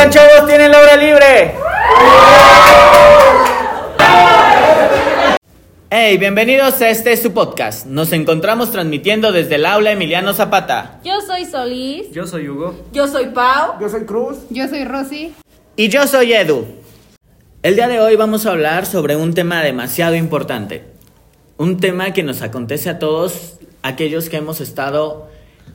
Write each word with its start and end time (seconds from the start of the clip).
Oigan, 0.00 0.12
chavos, 0.14 0.46
tienen 0.48 0.72
la 0.72 0.80
hora 0.80 0.96
libre. 0.96 1.54
Hey, 5.90 6.16
bienvenidos 6.16 6.80
a 6.80 6.88
este 6.88 7.14
su 7.18 7.34
podcast. 7.34 7.84
Nos 7.84 8.10
encontramos 8.14 8.72
transmitiendo 8.72 9.30
desde 9.30 9.56
el 9.56 9.66
aula 9.66 9.92
Emiliano 9.92 10.32
Zapata. 10.32 11.00
Yo 11.04 11.20
soy 11.20 11.44
Solís. 11.44 12.10
Yo 12.12 12.26
soy 12.26 12.48
Hugo. 12.48 12.74
Yo 12.94 13.08
soy 13.08 13.26
Pau. 13.26 13.78
Yo 13.78 13.90
soy 13.90 14.06
Cruz. 14.06 14.38
Yo 14.48 14.66
soy 14.68 14.84
Rosy. 14.86 15.34
Y 15.76 15.88
yo 15.90 16.06
soy 16.06 16.32
Edu. 16.32 16.64
El 17.62 17.74
día 17.74 17.86
de 17.86 18.00
hoy 18.00 18.16
vamos 18.16 18.46
a 18.46 18.52
hablar 18.52 18.86
sobre 18.86 19.16
un 19.16 19.34
tema 19.34 19.62
demasiado 19.62 20.14
importante. 20.14 20.84
Un 21.58 21.78
tema 21.78 22.14
que 22.14 22.22
nos 22.22 22.40
acontece 22.40 22.88
a 22.88 22.98
todos 22.98 23.58
aquellos 23.82 24.30
que 24.30 24.38
hemos 24.38 24.62
estado 24.62 25.28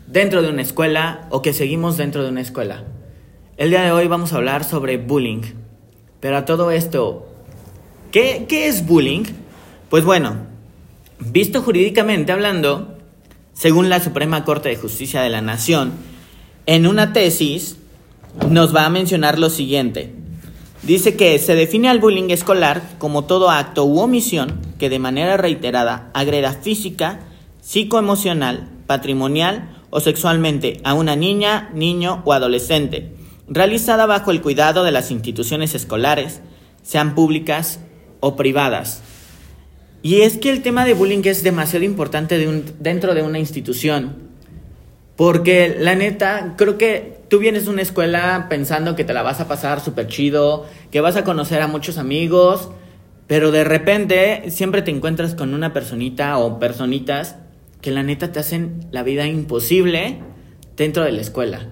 dentro 0.07 0.41
de 0.41 0.49
una 0.49 0.63
escuela 0.63 1.27
o 1.29 1.43
que 1.43 1.53
seguimos 1.53 1.95
dentro 1.95 2.23
de 2.23 2.29
una 2.29 2.41
escuela. 2.41 2.85
El 3.57 3.69
día 3.69 3.83
de 3.83 3.93
hoy 3.93 4.07
vamos 4.07 4.33
a 4.33 4.35
hablar 4.35 4.65
sobre 4.65 4.97
bullying. 4.97 5.41
Pero 6.19 6.35
a 6.35 6.43
todo 6.43 6.71
esto, 6.71 7.25
¿qué, 8.11 8.45
qué 8.49 8.67
es 8.67 8.85
bullying? 8.85 9.23
Pues 9.89 10.03
bueno, 10.03 10.35
visto 11.19 11.61
jurídicamente 11.61 12.33
hablando, 12.33 12.97
según 13.53 13.87
la 13.87 14.01
Suprema 14.01 14.43
Corte 14.43 14.67
de 14.67 14.75
Justicia 14.75 15.21
de 15.21 15.29
la 15.29 15.39
Nación, 15.39 15.93
en 16.65 16.85
una 16.85 17.13
tesis 17.13 17.77
nos 18.49 18.75
va 18.75 18.85
a 18.85 18.89
mencionar 18.89 19.39
lo 19.39 19.49
siguiente. 19.49 20.13
Dice 20.83 21.15
que 21.15 21.39
se 21.39 21.55
define 21.55 21.87
al 21.87 21.99
bullying 21.99 22.31
escolar 22.31 22.81
como 22.97 23.23
todo 23.23 23.49
acto 23.49 23.85
u 23.85 23.99
omisión 23.99 24.59
que 24.77 24.89
de 24.89 24.99
manera 24.99 25.37
reiterada 25.37 26.11
agreda 26.13 26.51
física, 26.51 27.21
psicoemocional, 27.61 28.67
patrimonial 28.85 29.77
o 29.91 30.01
sexualmente 30.01 30.81
a 30.83 30.93
una 30.93 31.15
niña, 31.15 31.69
niño 31.73 32.21
o 32.25 32.33
adolescente, 32.33 33.15
realizada 33.47 34.05
bajo 34.05 34.31
el 34.31 34.41
cuidado 34.41 34.83
de 34.83 34.91
las 34.91 35.11
instituciones 35.11 35.75
escolares, 35.75 36.41
sean 36.83 37.15
públicas 37.15 37.79
o 38.19 38.35
privadas. 38.35 39.01
Y 40.01 40.21
es 40.21 40.37
que 40.37 40.51
el 40.51 40.61
tema 40.61 40.85
de 40.85 40.93
bullying 40.93 41.23
es 41.25 41.43
demasiado 41.43 41.83
importante 41.83 42.37
dentro 42.79 43.15
de 43.15 43.23
una 43.23 43.39
institución. 43.39 44.17
Porque 45.15 45.75
la 45.79 45.95
neta, 45.95 46.55
creo 46.57 46.77
que 46.77 47.21
tú 47.29 47.39
vienes 47.39 47.65
de 47.65 47.71
una 47.71 47.81
escuela 47.81 48.47
pensando 48.49 48.95
que 48.95 49.03
te 49.03 49.13
la 49.13 49.23
vas 49.23 49.39
a 49.39 49.47
pasar 49.47 49.79
súper 49.79 50.07
chido, 50.07 50.65
que 50.91 51.01
vas 51.01 51.15
a 51.15 51.23
conocer 51.23 51.61
a 51.61 51.67
muchos 51.67 51.97
amigos, 51.97 52.69
pero 53.27 53.51
de 53.51 53.63
repente 53.63 54.51
siempre 54.51 54.81
te 54.81 54.91
encuentras 54.91 55.33
con 55.33 55.53
una 55.53 55.73
personita 55.73 56.37
o 56.37 56.59
personitas 56.59 57.37
que 57.81 57.91
la 57.91 58.03
neta 58.03 58.31
te 58.31 58.39
hacen 58.39 58.87
la 58.91 59.03
vida 59.03 59.25
imposible 59.25 60.19
dentro 60.75 61.03
de 61.03 61.13
la 61.13 61.21
escuela. 61.21 61.69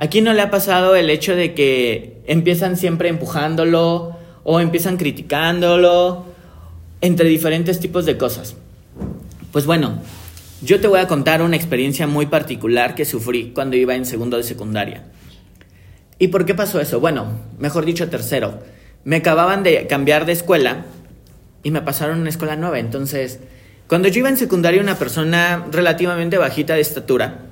Aquí 0.00 0.22
no 0.22 0.32
le 0.32 0.40
ha 0.40 0.50
pasado 0.50 0.96
el 0.96 1.10
hecho 1.10 1.36
de 1.36 1.52
que 1.52 2.22
empiezan 2.26 2.78
siempre 2.78 3.10
empujándolo 3.10 4.16
o 4.44 4.58
empiezan 4.58 4.96
criticándolo 4.96 6.24
entre 7.02 7.28
diferentes 7.28 7.80
tipos 7.80 8.06
de 8.06 8.16
cosas. 8.16 8.56
Pues 9.52 9.66
bueno, 9.66 10.00
yo 10.62 10.80
te 10.80 10.88
voy 10.88 11.00
a 11.00 11.06
contar 11.06 11.42
una 11.42 11.56
experiencia 11.56 12.06
muy 12.06 12.24
particular 12.24 12.94
que 12.94 13.04
sufrí 13.04 13.52
cuando 13.54 13.76
iba 13.76 13.94
en 13.94 14.06
segundo 14.06 14.38
de 14.38 14.42
secundaria. 14.42 15.04
¿Y 16.18 16.28
por 16.28 16.46
qué 16.46 16.54
pasó 16.54 16.80
eso? 16.80 16.98
Bueno, 16.98 17.26
mejor 17.58 17.84
dicho, 17.84 18.08
tercero. 18.08 18.60
Me 19.04 19.16
acababan 19.16 19.62
de 19.62 19.86
cambiar 19.86 20.24
de 20.24 20.32
escuela 20.32 20.86
y 21.62 21.72
me 21.72 21.82
pasaron 21.82 22.16
a 22.16 22.20
una 22.22 22.30
escuela 22.30 22.56
nueva. 22.56 22.78
Entonces, 22.78 23.40
cuando 23.86 24.08
yo 24.08 24.20
iba 24.20 24.30
en 24.30 24.38
secundaria, 24.38 24.80
una 24.80 24.98
persona 24.98 25.66
relativamente 25.70 26.38
bajita 26.38 26.72
de 26.72 26.80
estatura, 26.80 27.49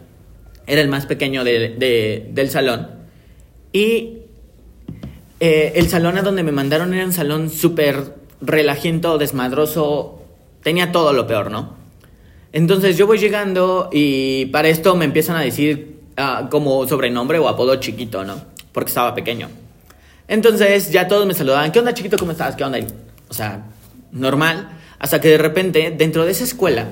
era 0.69 0.81
el 0.81 0.89
más 0.89 1.07
pequeño 1.07 1.43
de- 1.45 1.71
de- 1.71 2.29
del 2.33 2.51
salón, 2.51 2.89
y 3.73 4.19
eh, 5.41 5.73
el 5.77 5.89
salón 5.89 6.17
a 6.19 6.23
donde 6.23 6.43
me 6.43 6.53
mandaron 6.53 6.95
era 6.95 7.05
un 7.05 7.13
salón 7.13 7.51
súper 7.51 8.15
relajiento, 8.41 9.19
desmadroso, 9.19 10.23
tenía 10.63 10.93
todo 10.93 11.13
lo 11.13 11.27
peor, 11.27 11.51
¿no? 11.51 11.77
Entonces 12.53 12.97
yo 12.97 13.07
voy 13.07 13.19
llegando 13.19 13.89
y 13.93 14.47
para 14.47 14.69
esto 14.69 14.97
me 14.97 15.05
empiezan 15.05 15.37
a 15.37 15.41
decir 15.43 15.99
ah, 16.17 16.49
como 16.51 16.87
sobrenombre 16.89 17.39
o 17.39 17.49
apodo 17.49 17.77
chiquito, 17.77 18.25
¿no? 18.25 18.41
Porque 18.73 18.89
estaba 18.89 19.15
pequeño. 19.15 19.49
Entonces 20.27 20.91
ya 20.91 21.07
todos 21.09 21.27
me 21.27 21.35
saludaban, 21.35 21.71
¿qué 21.73 21.79
onda 21.79 21.95
chiquito? 21.95 22.17
¿Cómo 22.19 22.33
estás? 22.33 22.57
¿Qué 22.57 22.65
onda? 22.65 22.79
O 23.29 23.35
sea, 23.35 23.67
normal. 24.13 24.71
Hasta 24.99 25.21
que 25.21 25.29
de 25.29 25.39
repente, 25.39 25.95
dentro 25.97 26.25
de 26.25 26.33
esa 26.33 26.45
escuela, 26.45 26.87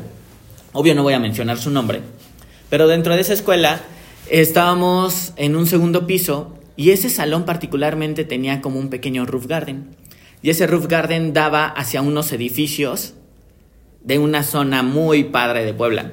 obvio 0.73 0.95
no 0.95 1.03
voy 1.03 1.15
a 1.15 1.19
mencionar 1.19 1.59
su 1.59 1.71
nombre, 1.71 2.01
pero 2.69 2.89
dentro 2.89 3.15
de 3.15 3.21
esa 3.21 3.33
escuela 3.33 3.81
estábamos 4.31 5.33
en 5.37 5.57
un 5.57 5.67
segundo 5.67 6.07
piso 6.07 6.53
y 6.77 6.91
ese 6.91 7.09
salón 7.11 7.45
particularmente 7.45 8.25
tenía 8.25 8.61
como 8.61 8.79
un 8.79 8.91
pequeño 8.91 9.25
roof 9.25 9.47
garden. 9.47 9.97
Y 10.43 10.51
ese 10.51 10.67
roof 10.67 10.87
garden 10.87 11.33
daba 11.33 11.67
hacia 11.67 12.03
unos 12.03 12.33
edificios 12.33 13.15
de 14.03 14.19
una 14.19 14.43
zona 14.43 14.83
muy 14.83 15.25
padre 15.25 15.65
de 15.65 15.75
Puebla. 15.75 16.13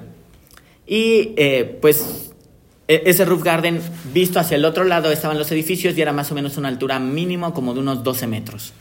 Y 0.87 1.33
eh, 1.37 1.77
pues 1.81 2.31
e- 2.87 3.03
ese 3.05 3.25
roof 3.25 3.43
garden 3.43 3.81
visto 4.13 4.39
hacia 4.39 4.55
el 4.55 4.65
otro 4.65 4.83
lado 4.83 5.11
estaban 5.11 5.37
los 5.37 5.51
edificios 5.51 5.97
y 5.97 6.01
era 6.01 6.13
más 6.13 6.31
o 6.31 6.35
menos 6.35 6.57
una 6.57 6.69
altura 6.69 6.99
mínimo 6.99 7.53
como 7.53 7.73
de 7.73 7.81
unos 7.81 8.03
12 8.03 8.27
metros. 8.27 8.73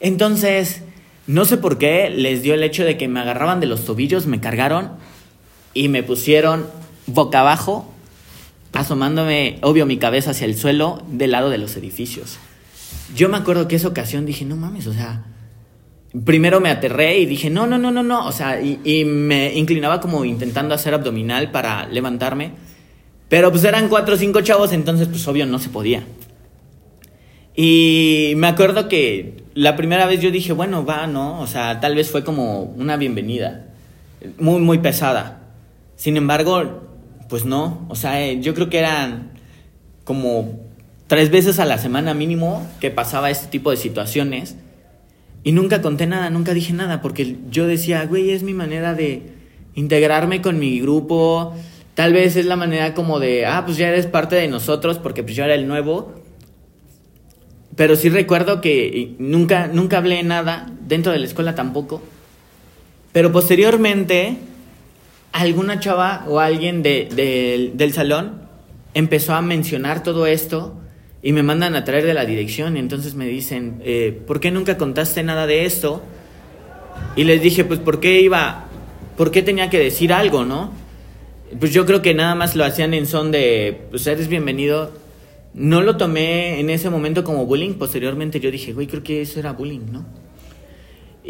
Entonces, 0.00 0.82
no 1.26 1.44
sé 1.44 1.56
por 1.56 1.78
qué 1.78 2.10
les 2.10 2.42
dio 2.42 2.54
el 2.54 2.62
hecho 2.62 2.84
de 2.84 2.96
que 2.96 3.08
me 3.08 3.20
agarraban 3.20 3.60
de 3.60 3.66
los 3.66 3.84
tobillos, 3.84 4.26
me 4.26 4.40
cargaron 4.40 4.92
y 5.78 5.88
me 5.88 6.02
pusieron 6.02 6.66
boca 7.06 7.40
abajo, 7.40 7.88
asomándome, 8.72 9.58
obvio, 9.62 9.86
mi 9.86 9.96
cabeza 9.96 10.32
hacia 10.32 10.44
el 10.44 10.56
suelo 10.56 11.00
del 11.08 11.30
lado 11.30 11.50
de 11.50 11.58
los 11.58 11.76
edificios. 11.76 12.38
Yo 13.14 13.28
me 13.28 13.36
acuerdo 13.36 13.68
que 13.68 13.76
esa 13.76 13.86
ocasión 13.86 14.26
dije, 14.26 14.44
no 14.44 14.56
mames, 14.56 14.88
o 14.88 14.92
sea, 14.92 15.24
primero 16.24 16.60
me 16.60 16.70
aterré 16.70 17.20
y 17.20 17.26
dije, 17.26 17.48
no, 17.48 17.68
no, 17.68 17.78
no, 17.78 17.92
no, 17.92 18.02
no, 18.02 18.26
o 18.26 18.32
sea, 18.32 18.60
y, 18.60 18.80
y 18.82 19.04
me 19.04 19.54
inclinaba 19.54 20.00
como 20.00 20.24
intentando 20.24 20.74
hacer 20.74 20.94
abdominal 20.94 21.52
para 21.52 21.86
levantarme, 21.86 22.54
pero 23.28 23.52
pues 23.52 23.62
eran 23.62 23.88
cuatro 23.88 24.16
o 24.16 24.18
cinco 24.18 24.40
chavos, 24.40 24.72
entonces 24.72 25.06
pues 25.06 25.28
obvio 25.28 25.46
no 25.46 25.60
se 25.60 25.68
podía. 25.68 26.02
Y 27.54 28.32
me 28.36 28.48
acuerdo 28.48 28.88
que 28.88 29.44
la 29.54 29.76
primera 29.76 30.06
vez 30.06 30.20
yo 30.20 30.32
dije, 30.32 30.52
bueno, 30.52 30.84
va, 30.84 31.06
¿no? 31.06 31.40
O 31.40 31.46
sea, 31.46 31.78
tal 31.78 31.94
vez 31.94 32.10
fue 32.10 32.24
como 32.24 32.62
una 32.62 32.96
bienvenida, 32.96 33.66
muy, 34.38 34.60
muy 34.60 34.78
pesada. 34.78 35.38
Sin 35.98 36.16
embargo, 36.16 36.62
pues 37.28 37.44
no, 37.44 37.84
o 37.88 37.96
sea, 37.96 38.22
eh, 38.22 38.40
yo 38.40 38.54
creo 38.54 38.70
que 38.70 38.78
eran 38.78 39.32
como 40.04 40.60
tres 41.08 41.28
veces 41.30 41.58
a 41.58 41.64
la 41.64 41.76
semana 41.76 42.14
mínimo 42.14 42.64
que 42.78 42.92
pasaba 42.92 43.30
este 43.30 43.48
tipo 43.48 43.72
de 43.72 43.76
situaciones. 43.76 44.54
Y 45.42 45.50
nunca 45.50 45.82
conté 45.82 46.06
nada, 46.06 46.30
nunca 46.30 46.54
dije 46.54 46.72
nada, 46.72 47.02
porque 47.02 47.38
yo 47.50 47.66
decía, 47.66 48.06
güey, 48.06 48.30
es 48.30 48.44
mi 48.44 48.54
manera 48.54 48.94
de 48.94 49.24
integrarme 49.74 50.40
con 50.40 50.60
mi 50.60 50.78
grupo. 50.78 51.52
Tal 51.94 52.12
vez 52.12 52.36
es 52.36 52.46
la 52.46 52.54
manera 52.54 52.94
como 52.94 53.18
de, 53.18 53.44
ah, 53.44 53.64
pues 53.66 53.76
ya 53.76 53.88
eres 53.88 54.06
parte 54.06 54.36
de 54.36 54.46
nosotros, 54.46 54.98
porque 54.98 55.24
pues 55.24 55.34
yo 55.34 55.42
era 55.42 55.56
el 55.56 55.66
nuevo. 55.66 56.14
Pero 57.74 57.96
sí 57.96 58.08
recuerdo 58.08 58.60
que 58.60 59.16
nunca, 59.18 59.66
nunca 59.66 59.98
hablé 59.98 60.22
nada, 60.22 60.70
dentro 60.86 61.10
de 61.10 61.18
la 61.18 61.26
escuela 61.26 61.56
tampoco. 61.56 62.00
Pero 63.10 63.32
posteriormente, 63.32 64.36
alguna 65.32 65.80
chava 65.80 66.24
o 66.28 66.40
alguien 66.40 66.82
de- 66.82 67.08
de- 67.14 67.72
del 67.74 67.92
salón 67.92 68.42
empezó 68.94 69.34
a 69.34 69.42
mencionar 69.42 70.02
todo 70.02 70.26
esto 70.26 70.74
y 71.22 71.32
me 71.32 71.42
mandan 71.42 71.74
a 71.76 71.84
traer 71.84 72.04
de 72.04 72.14
la 72.14 72.24
dirección. 72.24 72.76
Y 72.76 72.80
entonces 72.80 73.14
me 73.14 73.26
dicen, 73.26 73.80
eh, 73.84 74.18
¿por 74.26 74.40
qué 74.40 74.50
nunca 74.50 74.76
contaste 74.78 75.22
nada 75.22 75.46
de 75.46 75.64
esto? 75.64 76.02
Y 77.16 77.24
les 77.24 77.40
dije, 77.42 77.64
pues, 77.64 77.78
¿por 77.80 78.00
qué 78.00 78.20
iba? 78.20 78.66
¿Por 79.16 79.30
qué 79.30 79.42
tenía 79.42 79.70
que 79.70 79.78
decir 79.78 80.12
algo, 80.12 80.44
no? 80.44 80.72
Pues 81.58 81.72
yo 81.72 81.86
creo 81.86 82.02
que 82.02 82.14
nada 82.14 82.34
más 82.34 82.56
lo 82.56 82.64
hacían 82.64 82.94
en 82.94 83.06
son 83.06 83.30
de, 83.30 83.82
pues, 83.90 84.06
eres 84.06 84.28
bienvenido. 84.28 84.92
No 85.54 85.80
lo 85.80 85.96
tomé 85.96 86.60
en 86.60 86.70
ese 86.70 86.90
momento 86.90 87.24
como 87.24 87.46
bullying. 87.46 87.74
Posteriormente 87.74 88.38
yo 88.40 88.50
dije, 88.50 88.72
güey, 88.72 88.86
creo 88.86 89.02
que 89.02 89.22
eso 89.22 89.40
era 89.40 89.52
bullying, 89.52 89.90
¿no? 89.90 90.04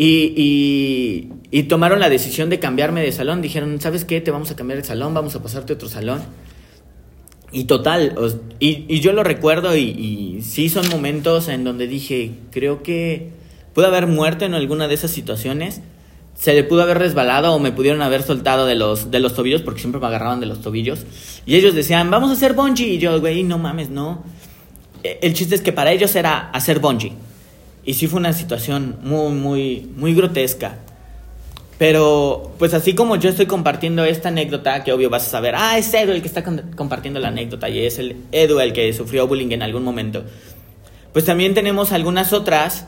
Y, 0.00 1.32
y, 1.50 1.62
tomaron 1.64 1.98
la 1.98 2.08
decisión 2.08 2.50
de 2.50 2.60
cambiarme 2.60 3.02
de 3.02 3.10
salón. 3.10 3.42
Dijeron, 3.42 3.80
¿sabes 3.80 4.04
qué? 4.04 4.20
Te 4.20 4.30
vamos 4.30 4.48
a 4.52 4.54
cambiar 4.54 4.78
de 4.78 4.84
salón, 4.84 5.12
vamos 5.12 5.34
a 5.34 5.42
pasarte 5.42 5.72
a 5.72 5.74
otro 5.74 5.88
salón. 5.88 6.22
Y 7.50 7.64
total, 7.64 8.14
y, 8.60 9.00
yo 9.00 9.12
lo 9.12 9.24
recuerdo 9.24 9.76
y, 9.76 10.40
sí 10.42 10.68
son 10.68 10.88
momentos 10.88 11.48
en 11.48 11.64
donde 11.64 11.88
dije, 11.88 12.30
creo 12.52 12.84
que 12.84 13.30
pude 13.74 13.86
haber 13.86 14.06
muerto 14.06 14.44
en 14.44 14.54
alguna 14.54 14.86
de 14.86 14.94
esas 14.94 15.10
situaciones. 15.10 15.80
Se 16.36 16.54
le 16.54 16.62
pudo 16.62 16.82
haber 16.82 16.98
resbalado 16.98 17.52
o 17.52 17.58
me 17.58 17.72
pudieron 17.72 18.00
haber 18.00 18.22
soltado 18.22 18.66
de 18.66 18.76
los, 18.76 19.10
de 19.10 19.18
los 19.18 19.34
tobillos 19.34 19.62
porque 19.62 19.80
siempre 19.80 20.00
me 20.00 20.06
agarraban 20.06 20.38
de 20.38 20.46
los 20.46 20.60
tobillos. 20.60 21.06
Y 21.44 21.56
ellos 21.56 21.74
decían, 21.74 22.08
vamos 22.08 22.30
a 22.30 22.34
hacer 22.34 22.52
bungee. 22.52 22.86
Y 22.86 22.98
yo, 22.98 23.18
güey, 23.18 23.42
no 23.42 23.58
mames, 23.58 23.90
no. 23.90 24.22
Eh, 25.02 25.18
El 25.22 25.34
chiste 25.34 25.56
es 25.56 25.60
que 25.60 25.72
para 25.72 25.90
ellos 25.90 26.14
era 26.14 26.50
hacer 26.50 26.78
bungee. 26.78 27.14
Y 27.88 27.94
sí 27.94 28.06
fue 28.06 28.20
una 28.20 28.34
situación 28.34 28.98
muy, 29.00 29.32
muy, 29.32 29.90
muy 29.96 30.14
grotesca. 30.14 30.74
Pero, 31.78 32.54
pues 32.58 32.74
así 32.74 32.94
como 32.94 33.16
yo 33.16 33.30
estoy 33.30 33.46
compartiendo 33.46 34.04
esta 34.04 34.28
anécdota, 34.28 34.84
que 34.84 34.92
obvio 34.92 35.08
vas 35.08 35.26
a 35.26 35.30
saber, 35.30 35.54
ah, 35.56 35.78
es 35.78 35.94
Edu 35.94 36.12
el 36.12 36.20
que 36.20 36.28
está 36.28 36.44
compartiendo 36.44 37.18
la 37.18 37.28
anécdota 37.28 37.70
y 37.70 37.86
es 37.86 37.98
el 37.98 38.16
Edu 38.30 38.60
el 38.60 38.74
que 38.74 38.92
sufrió 38.92 39.26
bullying 39.26 39.52
en 39.52 39.62
algún 39.62 39.84
momento. 39.84 40.22
Pues 41.14 41.24
también 41.24 41.54
tenemos 41.54 41.90
algunas 41.92 42.34
otras 42.34 42.86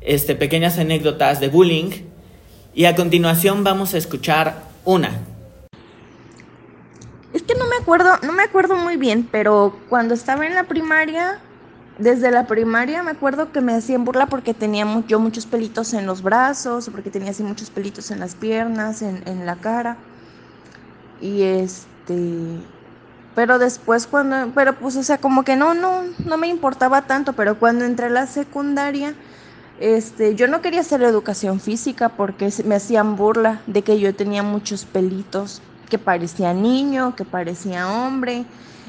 este, 0.00 0.34
pequeñas 0.34 0.78
anécdotas 0.78 1.40
de 1.40 1.48
bullying 1.48 1.90
y 2.74 2.86
a 2.86 2.96
continuación 2.96 3.64
vamos 3.64 3.92
a 3.92 3.98
escuchar 3.98 4.62
una. 4.86 5.10
Es 7.34 7.42
que 7.42 7.54
no 7.54 7.66
me 7.66 7.76
acuerdo, 7.76 8.12
no 8.22 8.32
me 8.32 8.44
acuerdo 8.44 8.76
muy 8.76 8.96
bien, 8.96 9.28
pero 9.30 9.78
cuando 9.90 10.14
estaba 10.14 10.46
en 10.46 10.54
la 10.54 10.64
primaria, 10.64 11.38
desde 11.98 12.30
la 12.30 12.46
primaria 12.46 13.02
me 13.02 13.10
acuerdo 13.10 13.52
que 13.52 13.60
me 13.60 13.74
hacían 13.74 14.04
burla 14.04 14.26
porque 14.26 14.54
tenía 14.54 14.86
yo 15.06 15.18
muchos 15.18 15.46
pelitos 15.46 15.92
en 15.94 16.06
los 16.06 16.22
brazos, 16.22 16.88
porque 16.90 17.10
tenía 17.10 17.30
así 17.30 17.42
muchos 17.42 17.70
pelitos 17.70 18.10
en 18.10 18.20
las 18.20 18.34
piernas, 18.34 19.02
en, 19.02 19.22
en 19.26 19.44
la 19.44 19.56
cara. 19.56 19.96
Y 21.20 21.42
este, 21.42 22.60
pero 23.34 23.58
después 23.58 24.06
cuando, 24.06 24.52
pero 24.54 24.74
pues 24.74 24.96
o 24.96 25.02
sea, 25.02 25.18
como 25.18 25.44
que 25.44 25.56
no, 25.56 25.74
no, 25.74 26.02
no 26.24 26.38
me 26.38 26.48
importaba 26.48 27.02
tanto, 27.02 27.32
pero 27.34 27.58
cuando 27.58 27.84
entré 27.84 28.06
a 28.06 28.10
la 28.10 28.26
secundaria, 28.26 29.14
este, 29.80 30.34
yo 30.34 30.48
no 30.48 30.60
quería 30.60 30.80
hacer 30.80 31.02
educación 31.02 31.60
física 31.60 32.08
porque 32.08 32.52
me 32.64 32.74
hacían 32.74 33.16
burla 33.16 33.60
de 33.66 33.82
que 33.82 34.00
yo 34.00 34.14
tenía 34.14 34.42
muchos 34.42 34.84
pelitos, 34.84 35.62
que 35.88 35.98
parecía 35.98 36.52
niño, 36.52 37.14
que 37.14 37.24
parecía 37.24 37.88
hombre, 37.88 38.44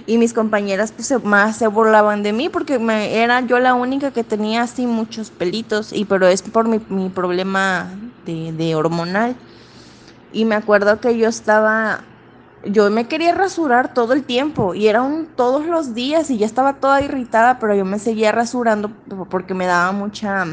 y 0.10 0.18
mis 0.18 0.34
compañeras 0.34 0.92
pues 0.92 1.14
más 1.24 1.58
se 1.58 1.68
burlaban 1.68 2.24
de 2.24 2.34
mí 2.34 2.50
porque 2.50 2.80
me, 2.80 3.22
era 3.22 3.42
yo 3.42 3.60
la 3.60 3.76
única 3.76 4.10
que 4.10 4.24
tenía 4.24 4.64
así 4.64 4.88
muchos 4.88 5.30
pelitos, 5.30 5.94
y 5.94 6.06
pero 6.06 6.26
es 6.26 6.42
por 6.42 6.68
mi, 6.68 6.82
mi 6.90 7.10
problema 7.10 7.92
de, 8.26 8.52
de 8.52 8.74
hormonal. 8.74 9.36
Y 10.34 10.46
me 10.46 10.56
acuerdo 10.56 11.00
que 11.00 11.16
yo 11.16 11.30
estaba 11.30 12.02
yo 12.66 12.90
me 12.90 13.08
quería 13.08 13.36
rasurar 13.36 13.94
todo 13.94 14.14
el 14.14 14.24
tiempo 14.24 14.74
y 14.74 14.88
eran 14.88 15.28
todos 15.36 15.68
los 15.68 15.94
días 15.94 16.32
y 16.32 16.40
ya 16.40 16.48
estaba 16.48 16.74
toda 16.74 17.02
irritada, 17.02 17.60
pero 17.60 17.76
yo 17.76 17.86
me 17.86 18.00
seguía 18.00 18.32
rasurando 18.32 18.92
porque 19.30 19.54
me 19.54 19.68
daba 19.68 19.92
mucha 19.92 20.46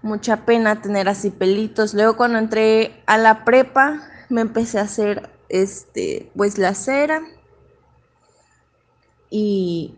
mucha 0.00 0.46
pena 0.46 0.80
tener 0.80 1.08
así 1.08 1.30
pelitos. 1.30 1.92
Luego 1.92 2.16
cuando 2.16 2.38
entré 2.38 3.02
a 3.06 3.18
la 3.18 3.44
prepa 3.44 4.00
me 4.28 4.42
empecé 4.42 4.78
a 4.78 4.82
hacer 4.82 5.28
este 5.48 6.30
pues 6.36 6.56
la 6.56 6.74
cera 6.74 7.20
y, 9.32 9.96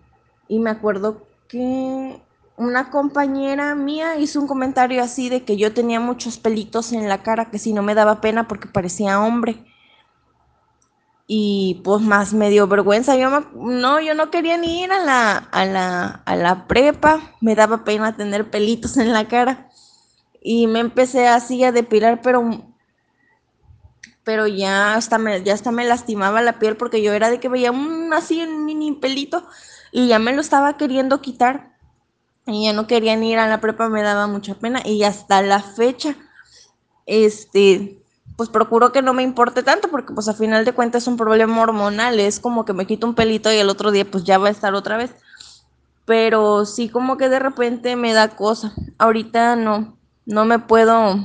y 0.49 0.61
me 0.61 0.71
acuerdo 0.71 1.27
que 1.49 2.23
una 2.57 2.91
compañera 2.91 3.75
mía 3.75 4.17
hizo 4.17 4.41
un 4.41 4.47
comentario 4.47 5.03
así 5.03 5.29
de 5.29 5.45
que 5.45 5.57
yo 5.57 5.75
tenía 5.75 6.01
muchos 6.01 6.39
pelitos 6.39 6.93
en 6.93 7.09
la 7.09 7.23
cara 7.23 7.51
que 7.51 7.59
si 7.59 7.73
no 7.73 7.83
me 7.83 7.95
daba 7.95 8.21
pena 8.21 8.49
porque 8.49 8.69
parecía 8.69 9.21
hombre 9.21 9.65
y 11.27 11.81
pues 11.85 12.03
más 12.03 12.35
me 12.35 12.51
dio 12.51 12.67
vergüenza. 12.67 13.17
Yo 13.17 13.31
no, 13.55 14.01
yo 14.01 14.15
no 14.15 14.31
quería 14.31 14.59
ni 14.59 14.83
ir 14.83 14.93
a 14.93 14.99
la, 15.05 15.37
a 15.37 15.65
la, 15.65 16.07
a 16.27 16.37
la 16.37 16.67
prepa, 16.67 17.21
me 17.41 17.55
daba 17.55 17.85
pena 17.85 18.17
tener 18.17 18.51
pelitos 18.51 18.97
en 18.97 19.13
la 19.13 19.27
cara. 19.29 19.69
Y 20.43 20.67
me 20.67 20.81
empecé 20.81 21.27
así 21.27 21.65
a 21.65 21.73
depilar, 21.73 22.21
pero, 22.23 22.74
pero 24.25 24.47
ya 24.47 24.95
hasta 24.95 25.19
me, 25.19 25.43
ya 25.43 25.53
hasta 25.55 25.71
me 25.71 25.85
lastimaba 25.85 26.43
la 26.43 26.59
piel 26.59 26.77
porque 26.77 27.03
yo 27.03 27.13
era 27.13 27.31
de 27.31 27.41
que 27.41 27.49
veía 27.49 27.71
un 27.71 28.13
así 28.13 28.43
un 28.43 28.65
mini 28.65 28.93
pelito 28.93 29.47
y 29.93 30.09
ya 30.09 30.19
me 30.19 30.33
lo 30.33 30.41
estaba 30.41 30.77
queriendo 30.77 31.21
quitar. 31.21 31.75
Y 32.47 32.65
ya 32.65 32.73
no 32.73 32.87
quería 32.87 33.17
ni 33.17 33.33
ir 33.33 33.39
a 33.39 33.49
la 33.49 33.61
prepa, 33.61 33.89
me 33.89 34.03
daba 34.03 34.27
mucha 34.27 34.55
pena. 34.55 34.83
Y 34.85 35.05
hasta 35.05 35.41
la 35.41 35.61
fecha, 35.61 36.17
este, 37.07 37.99
pues 38.37 38.49
procuro 38.51 38.93
que 38.93 39.03
no 39.03 39.15
me 39.15 39.23
importe 39.23 39.63
tanto 39.63 39.89
porque 39.89 40.13
pues 40.13 40.29
a 40.29 40.35
final 40.35 40.65
de 40.65 40.73
cuentas 40.73 41.05
es 41.05 41.09
un 41.09 41.17
problema 41.17 41.61
hormonal, 41.63 42.19
es 42.19 42.41
como 42.41 42.65
que 42.65 42.73
me 42.73 42.87
quito 42.87 43.07
un 43.07 43.15
pelito 43.15 43.53
y 43.53 43.57
el 43.57 43.71
otro 43.71 43.93
día 43.93 44.05
pues 44.11 44.25
ya 44.25 44.39
va 44.39 44.49
a 44.49 44.51
estar 44.51 44.75
otra 44.75 44.97
vez. 44.97 45.15
Pero 46.07 46.67
sí 46.67 46.89
como 46.89 47.17
que 47.17 47.29
de 47.29 47.39
repente 47.39 47.97
me 47.97 48.13
da 48.13 48.29
cosa. 48.29 48.75
Ahorita 48.99 49.57
no, 49.57 49.97
no 50.27 50.45
me 50.45 50.59
puedo 50.59 51.19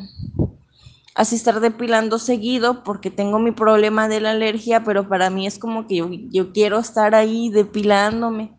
así 1.20 1.36
estar 1.36 1.60
depilando 1.60 2.18
seguido 2.18 2.82
porque 2.86 3.12
tengo 3.12 3.40
mi 3.40 3.52
problema 3.52 4.08
de 4.08 4.22
la 4.22 4.32
alergia, 4.32 4.86
pero 4.86 5.10
para 5.10 5.30
mí 5.30 5.46
es 5.46 5.60
como 5.60 5.86
que 5.86 5.98
yo, 5.98 6.08
yo 6.10 6.54
quiero 6.54 6.80
estar 6.80 7.14
ahí 7.14 7.50
depilándome. 7.50 8.58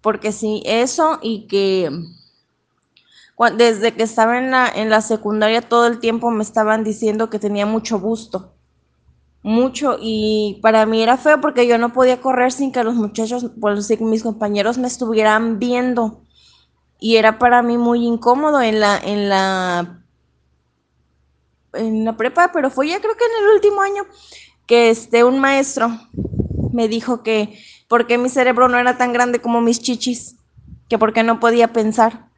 Porque 0.00 0.30
sí, 0.30 0.62
eso 0.64 1.18
y 1.20 1.48
que 1.48 1.90
desde 3.56 3.92
que 3.92 4.04
estaba 4.04 4.38
en 4.38 4.52
la, 4.52 4.68
en 4.68 4.88
la 4.88 5.00
secundaria 5.00 5.62
todo 5.62 5.88
el 5.88 5.98
tiempo 5.98 6.30
me 6.30 6.44
estaban 6.44 6.84
diciendo 6.84 7.28
que 7.28 7.40
tenía 7.40 7.66
mucho 7.66 7.98
busto. 7.98 8.54
Mucho. 9.42 9.96
Y 10.00 10.60
para 10.62 10.86
mí 10.86 11.02
era 11.02 11.16
feo 11.16 11.40
porque 11.40 11.66
yo 11.66 11.76
no 11.76 11.92
podía 11.92 12.20
correr 12.20 12.52
sin 12.52 12.70
que 12.70 12.84
los 12.84 12.94
muchachos, 12.94 13.50
pues 13.60 14.00
mis 14.00 14.22
compañeros 14.22 14.78
me 14.78 14.86
estuvieran 14.86 15.58
viendo. 15.58 16.20
Y 17.00 17.16
era 17.16 17.40
para 17.40 17.62
mí 17.62 17.78
muy 17.78 18.06
incómodo 18.06 18.62
en 18.62 18.78
la, 18.78 18.96
en 18.96 19.28
la, 19.28 19.99
en 21.74 22.04
la 22.04 22.16
prepa, 22.16 22.50
pero 22.52 22.70
fue 22.70 22.88
ya 22.88 23.00
creo 23.00 23.16
que 23.16 23.24
en 23.24 23.44
el 23.44 23.54
último 23.54 23.82
año 23.82 24.04
que 24.66 24.90
este, 24.90 25.24
un 25.24 25.38
maestro 25.40 25.90
me 26.72 26.88
dijo 26.88 27.22
que 27.22 27.58
porque 27.88 28.18
mi 28.18 28.28
cerebro 28.28 28.68
no 28.68 28.78
era 28.78 28.96
tan 28.96 29.12
grande 29.12 29.40
como 29.40 29.60
mis 29.60 29.80
chichis, 29.80 30.36
que 30.88 30.98
porque 30.98 31.22
no 31.22 31.40
podía 31.40 31.72
pensar 31.72 32.30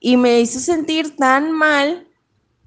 y 0.00 0.16
me 0.16 0.40
hizo 0.40 0.58
sentir 0.58 1.16
tan 1.16 1.52
mal 1.52 2.06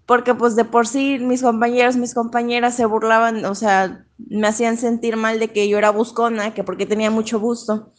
porque 0.06 0.34
pues 0.34 0.56
de 0.56 0.66
por 0.66 0.88
sí 0.88 1.20
mis 1.20 1.44
compañeros, 1.44 1.96
mis 1.96 2.16
compañeras 2.16 2.76
se 2.76 2.86
burlaban, 2.86 3.46
o 3.46 3.54
sea, 3.54 4.06
me 4.18 4.48
hacían 4.48 4.78
sentir 4.78 5.18
mal 5.18 5.40
de 5.40 5.50
que 5.50 5.70
yo 5.70 5.78
era 5.78 5.92
buscona, 5.92 6.54
que 6.54 6.64
porque 6.64 6.88
tenía 6.88 7.12
mucho 7.12 7.40
gusto. 7.40 7.94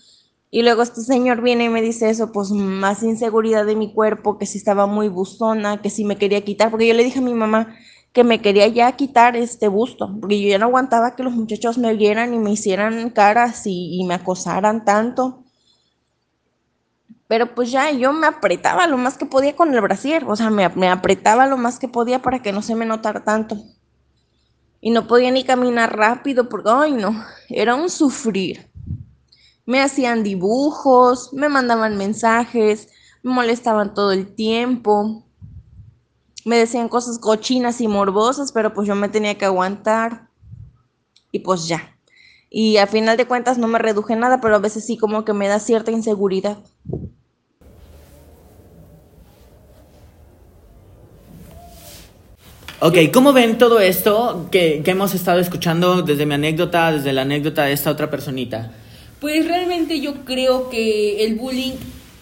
Y 0.51 0.63
luego 0.63 0.83
este 0.83 1.03
señor 1.03 1.43
viene 1.43 1.65
y 1.65 1.69
me 1.69 1.83
dice 1.83 2.11
eso, 2.11 2.33
pues 2.33 2.51
más 2.51 3.03
inseguridad 3.03 3.65
de 3.67 3.77
mi 3.77 3.93
cuerpo, 3.93 4.39
que 4.39 4.47
si 4.47 4.59
estaba 4.59 4.87
muy 4.87 5.09
bustona, 5.09 5.81
que 5.81 5.91
si 5.91 6.05
me 6.05 6.17
quería 6.17 6.43
quitar, 6.43 6.71
porque 6.71 6.89
yo 6.89 6.95
le 6.95 7.05
dije 7.05 7.21
a 7.21 7.23
mi 7.23 7.35
mamá 7.35 7.77
que 8.13 8.25
me 8.25 8.43
quería 8.43 8.67
ya 8.67 8.91
quitar 8.93 9.37
este 9.37 9.69
busto, 9.69 10.17
porque 10.21 10.41
yo 10.43 10.49
ya 10.49 10.59
no 10.59 10.67
aguantaba 10.67 11.15
que 11.15 11.23
los 11.23 11.33
muchachos 11.33 11.79
me 11.79 11.95
vieran 11.95 12.35
y 12.35 12.39
me 12.39 12.51
hicieran 12.51 13.11
caras 13.11 13.67
y, 13.67 14.01
y 14.01 14.05
me 14.05 14.15
acosaran 14.15 14.85
tanto. 14.85 15.45
Pero 17.31 17.55
pues 17.55 17.71
ya 17.71 17.93
yo 17.93 18.13
me 18.13 18.27
apretaba 18.27 18.89
lo 18.89 18.97
más 18.97 19.17
que 19.17 19.25
podía 19.25 19.55
con 19.55 19.73
el 19.73 19.81
brasier, 19.81 20.25
o 20.25 20.35
sea, 20.35 20.51
me, 20.51 20.65
apretaba 20.65 21.47
lo 21.47 21.57
más 21.57 21.79
que 21.79 21.87
podía 21.87 22.21
para 22.23 22.43
que 22.43 22.51
no 22.51 22.61
se 22.61 22.75
me 22.75 22.85
notara 22.85 23.23
tanto. 23.23 23.57
Y 24.81 24.91
no 24.91 25.07
podía 25.07 25.31
ni 25.31 25.45
caminar 25.45 25.97
rápido 25.97 26.49
porque, 26.49 26.71
ay 26.73 26.93
no, 26.95 27.15
era 27.49 27.77
un 27.77 27.89
sufrir. 27.89 28.70
Me 29.71 29.81
hacían 29.81 30.25
dibujos, 30.25 31.33
me 31.33 31.49
mandaban 31.49 31.97
mensajes, 31.97 32.89
me 33.23 33.33
molestaban 33.33 33.95
todo 33.95 34.11
el 34.11 34.35
tiempo. 34.35 35.25
Me 36.45 36.59
decían 36.59 36.89
cosas 36.89 37.21
cochinas 37.21 37.81
y 37.81 37.87
morbosas, 37.87 38.51
pero 38.51 38.75
pues 38.75 38.89
yo 38.89 38.97
me 38.97 39.09
tenía 39.09 39.39
que 39.39 39.45
aguantar. 39.45 40.29
Y 41.31 41.39
pues 41.39 41.69
ya. 41.69 41.97
Y 42.51 42.79
a 42.79 42.89
final 42.89 43.17
de 43.17 43.29
cuentas 43.29 43.59
no 43.59 43.69
me 43.69 43.79
reduje 43.79 44.17
nada, 44.17 44.41
pero 44.41 44.57
a 44.57 44.59
veces 44.59 44.85
sí 44.85 44.97
como 44.97 45.25
que 45.25 45.35
me 45.35 45.47
da 45.47 45.61
cierta 45.61 45.93
inseguridad. 45.93 46.59
Ok, 52.81 52.97
¿cómo 53.15 53.33
ven 53.33 53.57
todo 53.57 53.79
esto 53.79 54.49
que, 54.51 54.83
hemos 54.85 55.15
estado 55.15 55.39
escuchando 55.39 56.03
desde 56.03 56.27
mi 56.27 56.35
anécdota, 56.35 56.91
desde 56.91 57.13
la 57.13 57.23
anécdota 57.23 57.63
de 57.67 57.73
esta 57.73 57.93
otra 57.93 58.11
personita? 58.11 58.73
Pues 59.21 59.47
realmente 59.47 60.01
yo 60.01 60.25
creo 60.25 60.71
que 60.71 61.25
el 61.25 61.35
bullying 61.35 61.75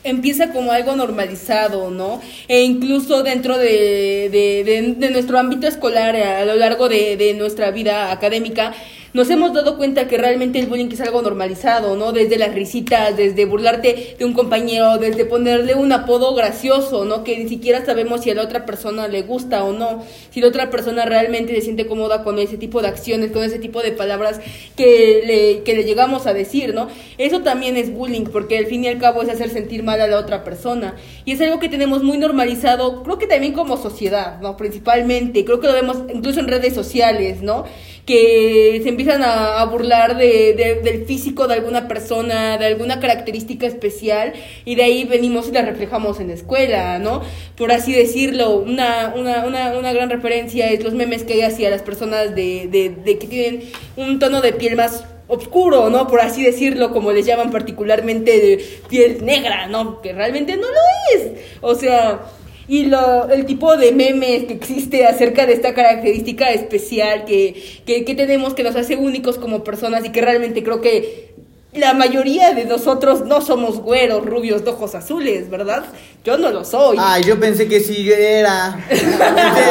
empieza 0.02 0.52
como 0.52 0.72
algo 0.72 0.96
normalizado, 0.96 1.90
¿no? 1.90 2.20
E 2.48 2.62
incluso 2.62 3.22
dentro 3.22 3.56
de, 3.56 4.98
nuestro 5.12 5.38
ámbito 5.38 5.66
escolar, 5.66 6.16
a 6.16 6.44
lo 6.44 6.56
largo 6.56 6.88
de 6.88 7.34
nuestra 7.38 7.70
vida 7.70 8.10
académica, 8.10 8.74
nos 9.14 9.30
hemos 9.30 9.52
dado 9.54 9.76
cuenta 9.76 10.06
que 10.06 10.18
realmente 10.18 10.58
el 10.58 10.66
bullying 10.66 10.88
es 10.92 11.00
algo 11.00 11.22
normalizado, 11.22 11.96
¿no? 11.96 12.12
Desde 12.12 12.36
las 12.36 12.54
risitas, 12.54 13.16
desde 13.16 13.44
burlarte 13.46 14.16
de 14.18 14.24
un 14.24 14.34
compañero, 14.34 14.98
desde 14.98 15.24
ponerle 15.24 15.74
un 15.74 15.92
apodo 15.92 16.34
gracioso, 16.34 17.04
¿no? 17.04 17.24
Que 17.24 17.38
ni 17.38 17.48
siquiera 17.48 17.84
sabemos 17.84 18.22
si 18.22 18.30
a 18.30 18.34
la 18.34 18.42
otra 18.42 18.66
persona 18.66 19.08
le 19.08 19.22
gusta 19.22 19.64
o 19.64 19.72
no, 19.72 20.04
si 20.30 20.40
la 20.40 20.48
otra 20.48 20.70
persona 20.70 21.04
realmente 21.04 21.54
se 21.54 21.62
siente 21.62 21.86
cómoda 21.86 22.22
con 22.22 22.38
ese 22.38 22.58
tipo 22.58 22.82
de 22.82 22.88
acciones, 22.88 23.32
con 23.32 23.42
ese 23.42 23.58
tipo 23.58 23.80
de 23.82 23.92
palabras 23.92 24.40
que 24.76 25.22
le, 25.26 25.62
que 25.62 25.74
le 25.74 25.84
llegamos 25.84 26.26
a 26.26 26.34
decir, 26.34 26.74
¿no? 26.74 26.88
Eso 27.16 27.40
también 27.40 27.76
es 27.76 27.92
bullying, 27.92 28.24
porque 28.24 28.58
al 28.58 28.66
fin 28.66 28.84
y 28.84 28.88
al 28.88 28.98
cabo 28.98 29.22
es 29.22 29.28
hacer 29.28 29.50
sentir 29.50 29.82
mal 29.82 30.00
a 30.00 30.06
la 30.06 30.18
otra 30.18 30.44
persona. 30.44 30.96
Y 31.24 31.32
es 31.32 31.40
algo 31.40 31.58
que 31.58 31.68
tenemos 31.68 32.02
muy 32.02 32.18
normalizado, 32.18 33.02
creo 33.02 33.18
que 33.18 33.26
también 33.26 33.52
como 33.52 33.76
sociedad, 33.76 34.40
¿no? 34.40 34.56
Principalmente, 34.56 35.44
creo 35.44 35.60
que 35.60 35.66
lo 35.66 35.72
vemos 35.72 35.98
incluso 36.12 36.40
en 36.40 36.48
redes 36.48 36.74
sociales, 36.74 37.42
¿no? 37.42 37.64
Que 38.08 38.80
se 38.82 38.88
empiezan 38.88 39.22
a, 39.22 39.62
burlar 39.66 40.16
de, 40.16 40.80
del 40.82 41.04
físico 41.04 41.46
de 41.46 41.52
alguna 41.52 41.88
persona, 41.88 42.56
de 42.56 42.64
alguna 42.64 43.00
característica 43.00 43.66
especial, 43.66 44.32
y 44.64 44.76
de 44.76 44.84
ahí 44.84 45.04
venimos 45.04 45.48
y 45.48 45.52
la 45.52 45.60
reflejamos 45.60 46.18
en 46.18 46.28
la 46.28 46.32
escuela, 46.32 46.98
¿no? 46.98 47.20
Por 47.54 47.70
así 47.70 47.92
decirlo, 47.92 48.56
una, 48.56 49.12
una, 49.14 49.44
una, 49.44 49.76
una 49.76 49.92
gran 49.92 50.08
referencia 50.08 50.70
es 50.70 50.82
los 50.82 50.94
memes 50.94 51.24
que 51.24 51.34
hay 51.34 51.42
hacia 51.42 51.68
las 51.68 51.82
personas 51.82 52.34
de, 52.34 52.68
de, 52.72 52.88
de 52.88 53.18
que 53.18 53.26
tienen 53.26 53.64
un 53.98 54.18
tono 54.18 54.40
de 54.40 54.54
piel 54.54 54.74
más 54.74 55.04
oscuro, 55.26 55.90
¿no? 55.90 56.06
Por 56.06 56.22
así 56.22 56.42
decirlo, 56.42 56.90
como 56.90 57.12
les 57.12 57.26
llaman 57.26 57.50
particularmente 57.50 58.30
de 58.40 58.64
piel 58.88 59.22
negra, 59.22 59.66
¿no? 59.66 60.00
Que 60.00 60.14
realmente 60.14 60.56
no 60.56 60.62
lo 60.62 61.14
es. 61.14 61.32
O 61.60 61.74
sea, 61.74 62.22
y 62.68 62.84
lo, 62.84 63.28
el 63.30 63.46
tipo 63.46 63.76
de 63.76 63.92
memes 63.92 64.44
que 64.44 64.52
existe 64.52 65.06
acerca 65.06 65.46
de 65.46 65.54
esta 65.54 65.74
característica 65.74 66.50
especial 66.50 67.24
que, 67.24 67.80
que, 67.86 68.04
que 68.04 68.14
tenemos 68.14 68.54
que 68.54 68.62
nos 68.62 68.76
hace 68.76 68.96
únicos 68.96 69.38
como 69.38 69.64
personas 69.64 70.04
y 70.04 70.10
que 70.10 70.20
realmente 70.20 70.62
creo 70.62 70.82
que 70.82 71.34
la 71.74 71.92
mayoría 71.92 72.54
de 72.54 72.64
nosotros 72.64 73.26
no 73.26 73.42
somos 73.42 73.78
güeros, 73.78 74.24
rubios, 74.24 74.64
de 74.64 74.70
ojos 74.70 74.94
azules, 74.94 75.50
¿verdad? 75.50 75.84
Yo 76.24 76.38
no 76.38 76.50
lo 76.50 76.64
soy. 76.64 76.96
Ay, 76.98 77.24
yo 77.24 77.38
pensé 77.38 77.68
que 77.68 77.80
sí 77.80 78.10
era. 78.10 78.78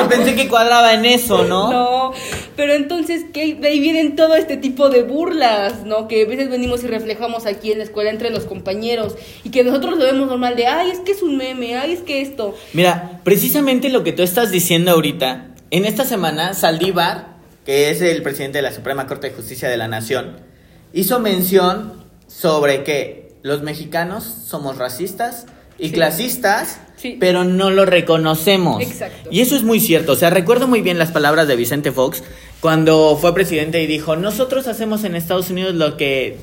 pensé, 0.08 0.36
que 0.36 0.48
cuadraba 0.48 0.94
en 0.94 1.06
eso, 1.06 1.44
¿no? 1.44 1.72
No, 1.72 2.14
pero 2.56 2.74
entonces 2.74 3.26
que 3.34 3.56
de 3.56 3.68
ahí 3.68 3.80
vienen 3.80 4.16
todo 4.16 4.36
este 4.36 4.58
tipo 4.58 4.90
de 4.90 5.02
burlas, 5.04 5.86
¿no? 5.86 6.08
Que 6.08 6.24
a 6.24 6.28
veces 6.28 6.50
venimos 6.50 6.84
y 6.84 6.88
reflejamos 6.88 7.48
aquí 7.48 7.72
en 7.72 7.80
la 7.80 7.84
escuela 7.84 8.12
entre 8.12 8.30
los 8.30 8.46
compañeros 8.46 9.16
y 9.44 9.50
que 9.50 9.64
nosotros 9.64 9.98
lo 9.98 10.06
vemos 10.06 10.28
normal 10.28 10.56
de, 10.56 10.68
ay, 10.68 10.92
es 10.92 11.00
que 11.00 11.14
es 11.14 11.24
un 11.24 11.36
meme, 11.36 11.78
ay, 11.78 11.94
es 11.94 12.02
que 12.02 12.22
esto. 12.22 12.56
Mira, 12.74 13.22
precisamente 13.24 13.90
lo 13.90 14.04
que 14.04 14.14
tú 14.14 14.22
estás 14.22 14.52
diciendo 14.52 14.92
ahorita, 14.92 15.48
en 15.72 15.86
esta 15.86 16.06
semana 16.06 16.54
Saldívar, 16.54 17.38
que 17.66 17.90
es 17.90 18.02
el 18.02 18.22
presidente 18.22 18.60
de 18.60 18.62
la 18.62 18.72
Suprema 18.72 19.08
Corte 19.08 19.30
de 19.30 19.36
Justicia 19.36 19.68
de 19.68 19.78
la 19.78 19.88
Nación, 19.88 20.48
hizo 20.94 21.20
mención 21.20 21.94
sobre 22.28 22.84
que 22.84 23.36
los 23.44 23.62
mexicanos 23.64 24.24
somos 24.24 24.78
racistas 24.78 25.46
y 25.80 25.92
clasistas, 25.92 26.80
pero 27.20 27.44
no 27.44 27.70
lo 27.70 27.86
reconocemos. 27.86 28.82
Exacto. 28.82 29.30
Y 29.32 29.42
eso 29.42 29.56
es 29.56 29.64
muy 29.64 29.80
cierto. 29.80 30.14
O 30.14 30.16
sea, 30.16 30.30
recuerdo 30.30 30.68
muy 30.68 30.82
bien 30.82 30.98
las 30.98 31.12
palabras 31.12 31.48
de 31.48 31.56
Vicente 31.56 31.92
Fox 31.92 32.24
cuando 32.60 33.18
fue 33.20 33.34
presidente 33.34 33.82
y 33.82 33.88
dijo, 33.88 34.16
nosotros 34.16 34.68
hacemos 34.68 35.04
en 35.04 35.16
Estados 35.16 35.50
Unidos 35.50 35.76
lo 35.76 35.98
que 35.98 36.38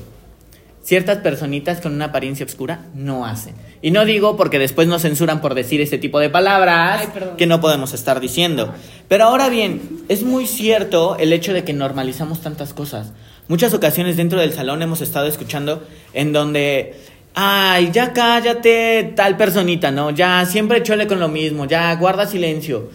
ciertas 0.85 1.17
personitas 1.17 1.81
con 1.81 1.93
una 1.93 2.05
apariencia 2.05 2.45
oscura 2.45 2.85
no 2.93 3.25
hacen. 3.25 3.55
Y 3.81 3.91
no 3.91 4.05
digo 4.05 4.37
porque 4.37 4.59
después 4.59 4.87
nos 4.87 5.01
censuran 5.01 5.41
por 5.41 5.55
decir 5.55 5.81
este 5.81 5.97
tipo 5.97 6.19
de 6.19 6.29
palabras 6.29 7.07
que 7.37 7.47
no 7.47 7.59
podemos 7.59 7.93
estar 7.93 8.19
diciendo. 8.19 8.73
Pero 9.07 9.25
ahora 9.25 9.49
bien, 9.49 10.03
es 10.09 10.23
muy 10.23 10.45
cierto 10.45 11.17
el 11.17 11.33
hecho 11.33 11.53
de 11.53 11.63
que 11.63 11.73
normalizamos 11.73 12.41
tantas 12.41 12.73
cosas. 12.73 13.11
Muchas 13.47 13.75
ocasiones 13.75 14.17
dentro 14.17 14.39
del 14.39 14.53
salón 14.53 14.81
hemos 14.81 15.01
estado 15.01 15.27
escuchando 15.27 15.85
en 16.13 16.33
donde, 16.33 16.95
ay, 17.35 17.91
ya 17.93 18.11
cállate 18.11 19.13
tal 19.15 19.37
personita, 19.37 19.91
¿no? 19.91 20.09
Ya 20.09 20.43
siempre 20.47 20.81
chole 20.81 21.05
con 21.05 21.19
lo 21.19 21.27
mismo, 21.27 21.65
ya 21.65 21.95
guarda 21.95 22.25
silencio. 22.25 22.89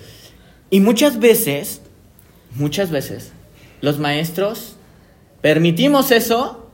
Y 0.68 0.80
muchas 0.80 1.20
veces, 1.20 1.82
muchas 2.56 2.90
veces, 2.90 3.32
los 3.80 4.00
maestros 4.00 4.74
permitimos 5.40 6.10
eso 6.10 6.68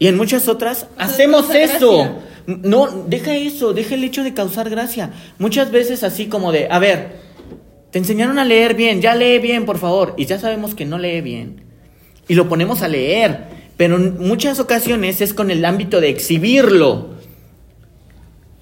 y 0.00 0.08
en 0.08 0.16
muchas 0.16 0.48
otras 0.48 0.88
hacemos 0.96 1.54
eso. 1.54 2.18
No, 2.46 3.04
deja 3.06 3.36
eso, 3.36 3.74
deja 3.74 3.94
el 3.94 4.02
hecho 4.02 4.24
de 4.24 4.34
causar 4.34 4.70
gracia. 4.70 5.12
Muchas 5.38 5.70
veces 5.70 6.02
así 6.02 6.26
como 6.26 6.50
de, 6.50 6.66
a 6.68 6.80
ver, 6.80 7.12
te 7.92 7.98
enseñaron 8.00 8.40
a 8.40 8.44
leer 8.44 8.74
bien, 8.74 9.00
ya 9.00 9.14
lee 9.14 9.38
bien, 9.38 9.66
por 9.66 9.78
favor. 9.78 10.14
Y 10.16 10.26
ya 10.26 10.40
sabemos 10.40 10.74
que 10.74 10.84
no 10.84 10.98
lee 10.98 11.20
bien 11.20 11.67
y 12.28 12.34
lo 12.34 12.48
ponemos 12.48 12.82
a 12.82 12.88
leer, 12.88 13.44
pero 13.76 13.96
en 13.96 14.18
muchas 14.18 14.60
ocasiones 14.60 15.20
es 15.20 15.34
con 15.34 15.50
el 15.50 15.64
ámbito 15.64 16.00
de 16.00 16.10
exhibirlo. 16.10 17.16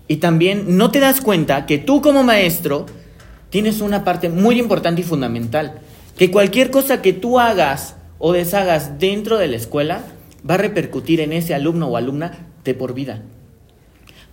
Y 0.08 0.16
también 0.16 0.76
no 0.76 0.92
te 0.92 1.00
das 1.00 1.20
cuenta 1.20 1.66
que 1.66 1.78
tú 1.78 2.00
como 2.00 2.22
maestro 2.22 2.86
tienes 3.50 3.80
una 3.80 4.04
parte 4.04 4.28
muy 4.28 4.58
importante 4.60 5.00
y 5.00 5.04
fundamental, 5.04 5.80
que 6.16 6.30
cualquier 6.30 6.70
cosa 6.70 7.02
que 7.02 7.12
tú 7.12 7.40
hagas 7.40 7.96
o 8.18 8.32
deshagas 8.32 8.98
dentro 8.98 9.36
de 9.36 9.48
la 9.48 9.56
escuela 9.56 10.04
va 10.48 10.54
a 10.54 10.58
repercutir 10.58 11.20
en 11.20 11.32
ese 11.32 11.54
alumno 11.54 11.88
o 11.88 11.96
alumna 11.96 12.46
de 12.64 12.74
por 12.74 12.94
vida. 12.94 13.22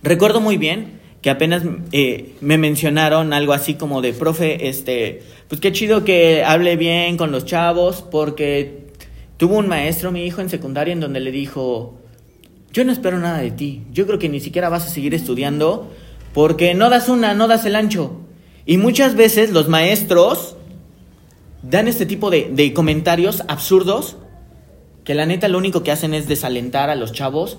Recuerdo 0.02 0.40
muy 0.40 0.58
bien 0.58 1.00
que 1.22 1.30
apenas 1.30 1.62
eh, 1.92 2.34
me 2.42 2.58
mencionaron 2.58 3.32
algo 3.32 3.54
así 3.54 3.74
como 3.74 4.02
de, 4.02 4.12
profe, 4.12 4.68
este, 4.68 5.22
pues 5.48 5.60
qué 5.60 5.72
chido 5.72 6.04
que 6.04 6.44
hable 6.44 6.76
bien 6.76 7.16
con 7.16 7.32
los 7.32 7.46
chavos 7.46 8.04
porque 8.10 8.83
Tuvo 9.44 9.58
un 9.58 9.68
maestro, 9.68 10.10
mi 10.10 10.24
hijo, 10.24 10.40
en 10.40 10.48
secundaria, 10.48 10.94
en 10.94 11.00
donde 11.00 11.20
le 11.20 11.30
dijo, 11.30 11.98
yo 12.72 12.82
no 12.82 12.92
espero 12.92 13.18
nada 13.18 13.40
de 13.40 13.50
ti, 13.50 13.82
yo 13.92 14.06
creo 14.06 14.18
que 14.18 14.30
ni 14.30 14.40
siquiera 14.40 14.70
vas 14.70 14.86
a 14.86 14.88
seguir 14.88 15.12
estudiando 15.12 15.90
porque 16.32 16.72
no 16.72 16.88
das 16.88 17.10
una, 17.10 17.34
no 17.34 17.46
das 17.46 17.66
el 17.66 17.76
ancho. 17.76 18.12
Y 18.64 18.78
muchas 18.78 19.16
veces 19.16 19.50
los 19.50 19.68
maestros 19.68 20.56
dan 21.62 21.88
este 21.88 22.06
tipo 22.06 22.30
de, 22.30 22.72
comentarios 22.72 23.42
absurdos 23.46 24.16
que 25.04 25.14
la 25.14 25.26
neta 25.26 25.48
lo 25.48 25.58
único 25.58 25.82
que 25.82 25.92
hacen 25.92 26.14
es 26.14 26.26
desalentar 26.26 26.88
a 26.88 26.94
los 26.94 27.12
chavos 27.12 27.58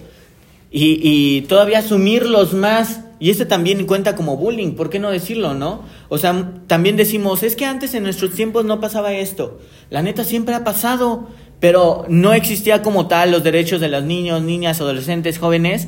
y, 0.72 1.00
y, 1.04 1.42
todavía 1.42 1.78
asumirlos 1.78 2.56
más. 2.56 3.02
Y 3.20 3.30
este 3.30 3.46
también 3.46 3.86
cuenta 3.86 4.16
como 4.16 4.38
bullying, 4.38 4.72
¿por 4.72 4.90
qué 4.90 4.98
no 4.98 5.12
decirlo, 5.12 5.54
no? 5.54 5.84
O 6.10 6.18
sea, 6.18 6.52
también 6.66 6.98
decimos, 6.98 7.44
es 7.44 7.56
que 7.56 7.66
antes 7.66 7.94
en 7.94 8.02
nuestros 8.02 8.32
tiempos 8.32 8.66
no 8.66 8.82
pasaba 8.82 9.14
esto. 9.14 9.60
La 9.92 10.02
neta 10.02 10.24
siempre 10.24 10.56
ha 10.56 10.64
pasado 10.64 11.30
pero 11.60 12.06
no 12.10 12.34
existía 12.34 12.82
como 12.82 13.08
tal 13.08 13.32
los 13.32 13.44
derechos 13.44 13.82
de 13.82 13.90
los 13.90 14.04
niños, 14.04 14.42
niñas, 14.42 14.82
adolescentes, 14.82 15.40
jóvenes, 15.40 15.88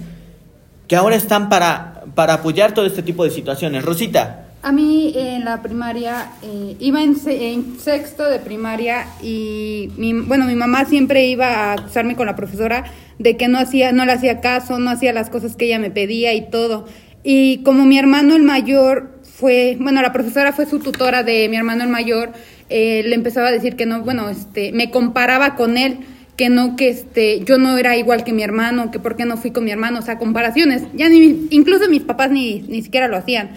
que 0.88 0.96
ahora 0.96 1.16
están 1.16 1.50
para, 1.50 2.04
para 2.16 2.36
apoyar 2.36 2.74
todo 2.74 2.86
este 2.86 3.04
tipo 3.04 3.24
de 3.24 3.32
situaciones. 3.32 3.84
Rosita. 3.84 4.48
A 4.64 4.72
mí 4.72 5.14
en 5.16 5.46
la 5.46 5.62
primaria, 5.62 6.32
eh, 6.42 6.76
iba 6.80 7.02
en, 7.02 7.16
sexto 7.80 8.26
de 8.26 8.40
primaria 8.40 9.08
y 9.22 9.92
mi, 9.98 10.14
bueno, 10.14 10.46
mi 10.46 10.56
mamá 10.56 10.86
siempre 10.86 11.28
iba 11.28 11.48
a 11.48 11.74
acusarme 11.74 12.16
con 12.16 12.26
la 12.26 12.36
profesora 12.36 12.86
de 13.20 13.38
que 13.38 13.48
no 13.48 13.60
hacía, 13.60 13.92
no 13.92 14.06
le 14.06 14.14
hacía 14.14 14.42
caso, 14.42 14.80
no 14.80 14.90
hacía 14.90 15.14
las 15.14 15.30
cosas 15.30 15.56
que 15.56 15.66
ella 15.66 15.80
me 15.80 15.92
pedía 15.92 16.34
y 16.34 16.50
todo. 16.50 16.86
Y 17.24 17.60
como 17.64 17.86
mi 17.86 18.00
hermano 18.00 18.36
el 18.36 18.44
mayor 18.44 19.17
fue, 19.38 19.78
bueno, 19.80 20.02
la 20.02 20.12
profesora 20.12 20.52
fue 20.52 20.66
su 20.66 20.80
tutora 20.80 21.22
de 21.22 21.48
mi 21.48 21.58
hermano 21.58 21.84
el 21.84 21.90
mayor, 21.90 22.32
eh, 22.70 23.04
le 23.06 23.14
empezaba 23.14 23.50
a 23.50 23.52
decir 23.52 23.76
que 23.76 23.86
no, 23.86 24.02
bueno, 24.02 24.30
este, 24.30 24.72
me 24.72 24.90
comparaba 24.90 25.54
con 25.54 25.78
él, 25.78 26.00
que 26.36 26.50
no, 26.50 26.76
que 26.76 26.90
este, 26.90 27.44
yo 27.46 27.60
no 27.60 27.78
era 27.78 27.96
igual 27.96 28.24
que 28.24 28.34
mi 28.34 28.42
hermano, 28.42 28.90
que 28.90 28.98
por 29.00 29.16
qué 29.16 29.26
no 29.26 29.38
fui 29.38 29.52
con 29.52 29.64
mi 29.64 29.70
hermano, 29.70 30.00
o 30.00 30.02
sea, 30.02 30.18
comparaciones, 30.18 30.84
ya 30.96 31.08
ni, 31.08 31.48
incluso 31.52 31.88
mis 31.88 32.02
papás 32.02 32.32
ni, 32.32 32.62
ni 32.62 32.82
siquiera 32.82 33.08
lo 33.08 33.16
hacían. 33.16 33.52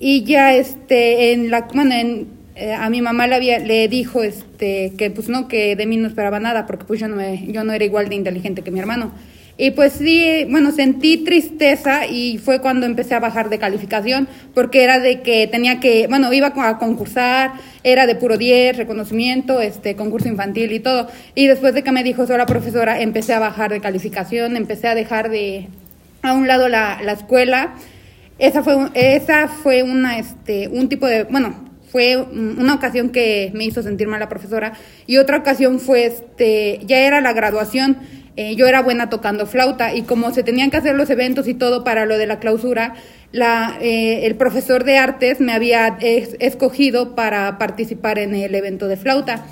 Y 0.00 0.24
ya, 0.24 0.52
este, 0.52 1.32
en 1.32 1.48
la, 1.48 1.68
bueno, 1.72 1.94
en, 1.94 2.26
eh, 2.56 2.72
a 2.72 2.90
mi 2.90 3.00
mamá 3.00 3.28
le, 3.28 3.36
había, 3.36 3.60
le 3.60 3.86
dijo, 3.86 4.24
este, 4.24 4.94
que 4.98 5.10
pues 5.10 5.28
no, 5.28 5.46
que 5.46 5.76
de 5.76 5.86
mí 5.86 5.96
no 5.96 6.08
esperaba 6.08 6.40
nada, 6.40 6.66
porque 6.66 6.86
pues 6.86 6.98
yo 6.98 7.06
no, 7.06 7.14
me, 7.14 7.46
yo 7.52 7.62
no 7.62 7.72
era 7.72 7.84
igual 7.84 8.08
de 8.08 8.16
inteligente 8.16 8.62
que 8.62 8.72
mi 8.72 8.80
hermano. 8.80 9.12
Y 9.56 9.70
pues 9.70 9.92
sí, 9.92 10.46
bueno, 10.50 10.72
sentí 10.72 11.18
tristeza 11.18 12.06
y 12.06 12.38
fue 12.38 12.60
cuando 12.60 12.86
empecé 12.86 13.14
a 13.14 13.20
bajar 13.20 13.50
de 13.50 13.58
calificación, 13.58 14.26
porque 14.52 14.82
era 14.82 14.98
de 14.98 15.22
que 15.22 15.46
tenía 15.46 15.78
que, 15.78 16.08
bueno, 16.08 16.32
iba 16.32 16.52
a 16.56 16.78
concursar, 16.78 17.52
era 17.84 18.06
de 18.06 18.16
puro 18.16 18.36
10, 18.36 18.76
reconocimiento, 18.76 19.60
este, 19.60 19.94
concurso 19.94 20.28
infantil 20.28 20.72
y 20.72 20.80
todo. 20.80 21.08
Y 21.36 21.46
después 21.46 21.72
de 21.72 21.84
que 21.84 21.92
me 21.92 22.02
dijo 22.02 22.24
eso 22.24 22.36
la 22.36 22.46
profesora, 22.46 23.00
empecé 23.00 23.32
a 23.32 23.38
bajar 23.38 23.70
de 23.70 23.80
calificación, 23.80 24.56
empecé 24.56 24.88
a 24.88 24.96
dejar 24.96 25.30
de 25.30 25.68
a 26.22 26.32
un 26.32 26.48
lado 26.48 26.68
la, 26.68 27.00
la 27.02 27.12
escuela. 27.12 27.74
Esa 28.40 28.64
fue, 28.64 28.74
esa 28.94 29.46
fue 29.46 29.84
una, 29.84 30.18
este, 30.18 30.66
un 30.66 30.88
tipo 30.88 31.06
de, 31.06 31.24
bueno, 31.24 31.54
fue 31.92 32.16
una 32.16 32.74
ocasión 32.74 33.10
que 33.10 33.52
me 33.54 33.64
hizo 33.64 33.80
sentir 33.80 34.08
mal 34.08 34.18
la 34.18 34.28
profesora 34.28 34.72
y 35.06 35.18
otra 35.18 35.36
ocasión 35.36 35.78
fue, 35.78 36.06
este, 36.06 36.80
ya 36.86 36.98
era 36.98 37.20
la 37.20 37.32
graduación 37.32 37.98
eh, 38.36 38.56
yo 38.56 38.66
era 38.66 38.82
buena 38.82 39.10
tocando 39.10 39.46
flauta 39.46 39.94
y 39.94 40.02
como 40.02 40.32
se 40.32 40.42
tenían 40.42 40.70
que 40.70 40.76
hacer 40.76 40.96
los 40.96 41.08
eventos 41.10 41.46
y 41.46 41.54
todo 41.54 41.84
para 41.84 42.04
lo 42.04 42.18
de 42.18 42.26
la 42.26 42.40
clausura, 42.40 42.94
la, 43.32 43.78
eh, 43.80 44.26
el 44.26 44.34
profesor 44.34 44.84
de 44.84 44.98
artes 44.98 45.40
me 45.40 45.52
había 45.52 45.98
escogido 46.00 47.14
para 47.14 47.58
participar 47.58 48.18
en 48.18 48.34
el 48.34 48.54
evento 48.54 48.88
de 48.88 48.96
flauta. 48.96 49.46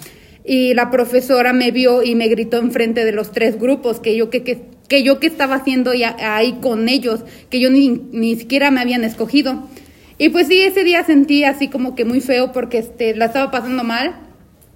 Y 0.44 0.74
la 0.74 0.90
profesora 0.90 1.52
me 1.52 1.70
vio 1.70 2.02
y 2.02 2.16
me 2.16 2.26
gritó 2.26 2.58
enfrente 2.58 3.04
de 3.04 3.12
los 3.12 3.30
tres 3.30 3.60
grupos 3.60 4.00
que 4.00 4.16
yo 4.16 4.28
que, 4.28 4.42
que, 4.42 5.02
yo 5.04 5.20
que 5.20 5.28
estaba 5.28 5.54
haciendo 5.54 5.92
ahí 6.18 6.58
con 6.60 6.88
ellos, 6.88 7.24
que 7.48 7.60
yo 7.60 7.70
ni, 7.70 7.90
ni 8.10 8.34
siquiera 8.34 8.72
me 8.72 8.80
habían 8.80 9.04
escogido. 9.04 9.68
Y 10.18 10.28
pues 10.28 10.48
sí, 10.48 10.60
ese 10.60 10.84
día 10.84 11.04
sentí 11.04 11.44
así 11.44 11.68
como 11.68 11.94
que 11.94 12.04
muy 12.04 12.20
feo 12.20 12.52
porque 12.52 12.78
este, 12.78 13.14
la 13.14 13.26
estaba 13.26 13.50
pasando 13.50 13.84
mal 13.84 14.14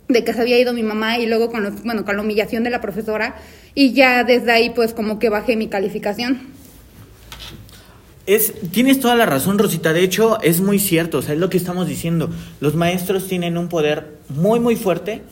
de 0.09 0.25
que 0.25 0.33
se 0.33 0.41
había 0.41 0.59
ido 0.59 0.73
mi 0.73 0.83
mamá 0.83 1.19
y 1.19 1.27
luego 1.27 1.51
con 1.51 1.63
los, 1.63 1.83
bueno, 1.83 2.05
con 2.05 2.17
la 2.17 2.23
humillación 2.23 2.65
de 2.65 2.71
la 2.71 2.81
profesora 2.81 3.37
y 3.75 3.93
ya 3.93 4.25
desde 4.25 4.53
ahí 4.53 4.71
pues 4.71 4.95
como 4.95 5.19
que 5.19 5.29
bajé 5.29 5.57
mi 5.57 5.69
calificación. 5.69 6.55
Es, 8.27 8.55
tienes 8.73 8.99
toda 8.99 9.15
la 9.15 9.25
razón, 9.25 9.57
Rosita. 9.57 9.93
De 9.93 10.03
hecho, 10.03 10.41
es 10.43 10.61
muy 10.61 10.81
cierto. 10.81 11.21
Es 11.21 11.29
lo 11.29 11.49
que 11.49 11.57
estamos 11.57 11.87
diciendo. 11.87 12.29
Los 12.59 12.75
maestros 12.75 13.29
tienen 13.29 13.57
un 13.57 13.69
poder 13.69 14.17
muy, 14.29 14.59
muy 14.59 14.75
fuerte 14.75 15.23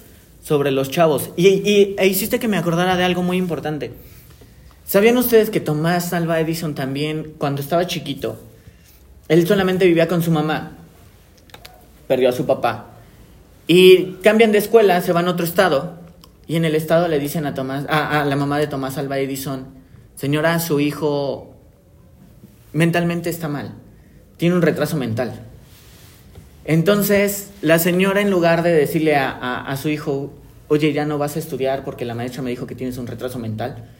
sobre 0.44 0.70
los 0.70 0.90
chavos. 0.90 1.30
Y, 1.36 1.48
y 1.48 1.96
e 1.98 2.06
hiciste 2.06 2.38
que 2.38 2.46
me 2.46 2.56
acordara 2.56 2.96
de 2.96 3.02
algo 3.02 3.22
muy 3.22 3.36
importante. 3.36 3.92
¿Sabían 4.86 5.16
ustedes 5.16 5.50
que 5.50 5.60
Tomás 5.60 6.12
Alva 6.12 6.38
Edison 6.38 6.74
también, 6.74 7.34
cuando 7.38 7.62
estaba 7.62 7.86
chiquito, 7.86 8.38
él 9.28 9.44
solamente 9.46 9.86
vivía 9.86 10.06
con 10.06 10.22
su 10.22 10.30
mamá? 10.30 10.76
Perdió 12.06 12.28
a 12.28 12.32
su 12.32 12.46
papá. 12.46 12.93
Y 13.66 14.14
cambian 14.22 14.52
de 14.52 14.58
escuela, 14.58 15.00
se 15.00 15.12
van 15.12 15.26
a 15.26 15.30
otro 15.30 15.44
estado. 15.44 15.98
Y 16.46 16.56
en 16.56 16.64
el 16.64 16.74
estado 16.74 17.08
le 17.08 17.18
dicen 17.18 17.46
a 17.46 17.54
Tomás, 17.54 17.86
a, 17.88 18.24
la 18.24 18.36
mamá 18.36 18.58
de 18.58 18.66
Tomás 18.66 18.98
Alva 18.98 19.18
Edison, 19.18 19.66
señora, 20.14 20.58
su 20.60 20.80
hijo 20.80 21.54
mentalmente 22.72 23.30
está 23.30 23.48
mal. 23.48 23.74
Tiene 24.36 24.54
un 24.54 24.62
retraso 24.62 24.96
mental. 24.96 25.40
Entonces, 26.66 27.50
la 27.62 27.78
señora 27.78 28.20
en 28.20 28.30
lugar 28.30 28.62
de 28.62 28.72
decirle 28.72 29.16
a, 29.16 29.74
su 29.80 29.88
hijo, 29.88 30.32
oye, 30.68 30.92
ya 30.92 31.04
no 31.04 31.18
vas 31.18 31.36
a 31.36 31.38
estudiar 31.38 31.84
porque 31.84 32.04
la 32.04 32.14
maestra 32.14 32.42
me 32.42 32.50
dijo 32.50 32.66
que 32.66 32.74
tienes 32.74 32.98
un 32.98 33.06
retraso 33.06 33.38
mental, 33.38 33.90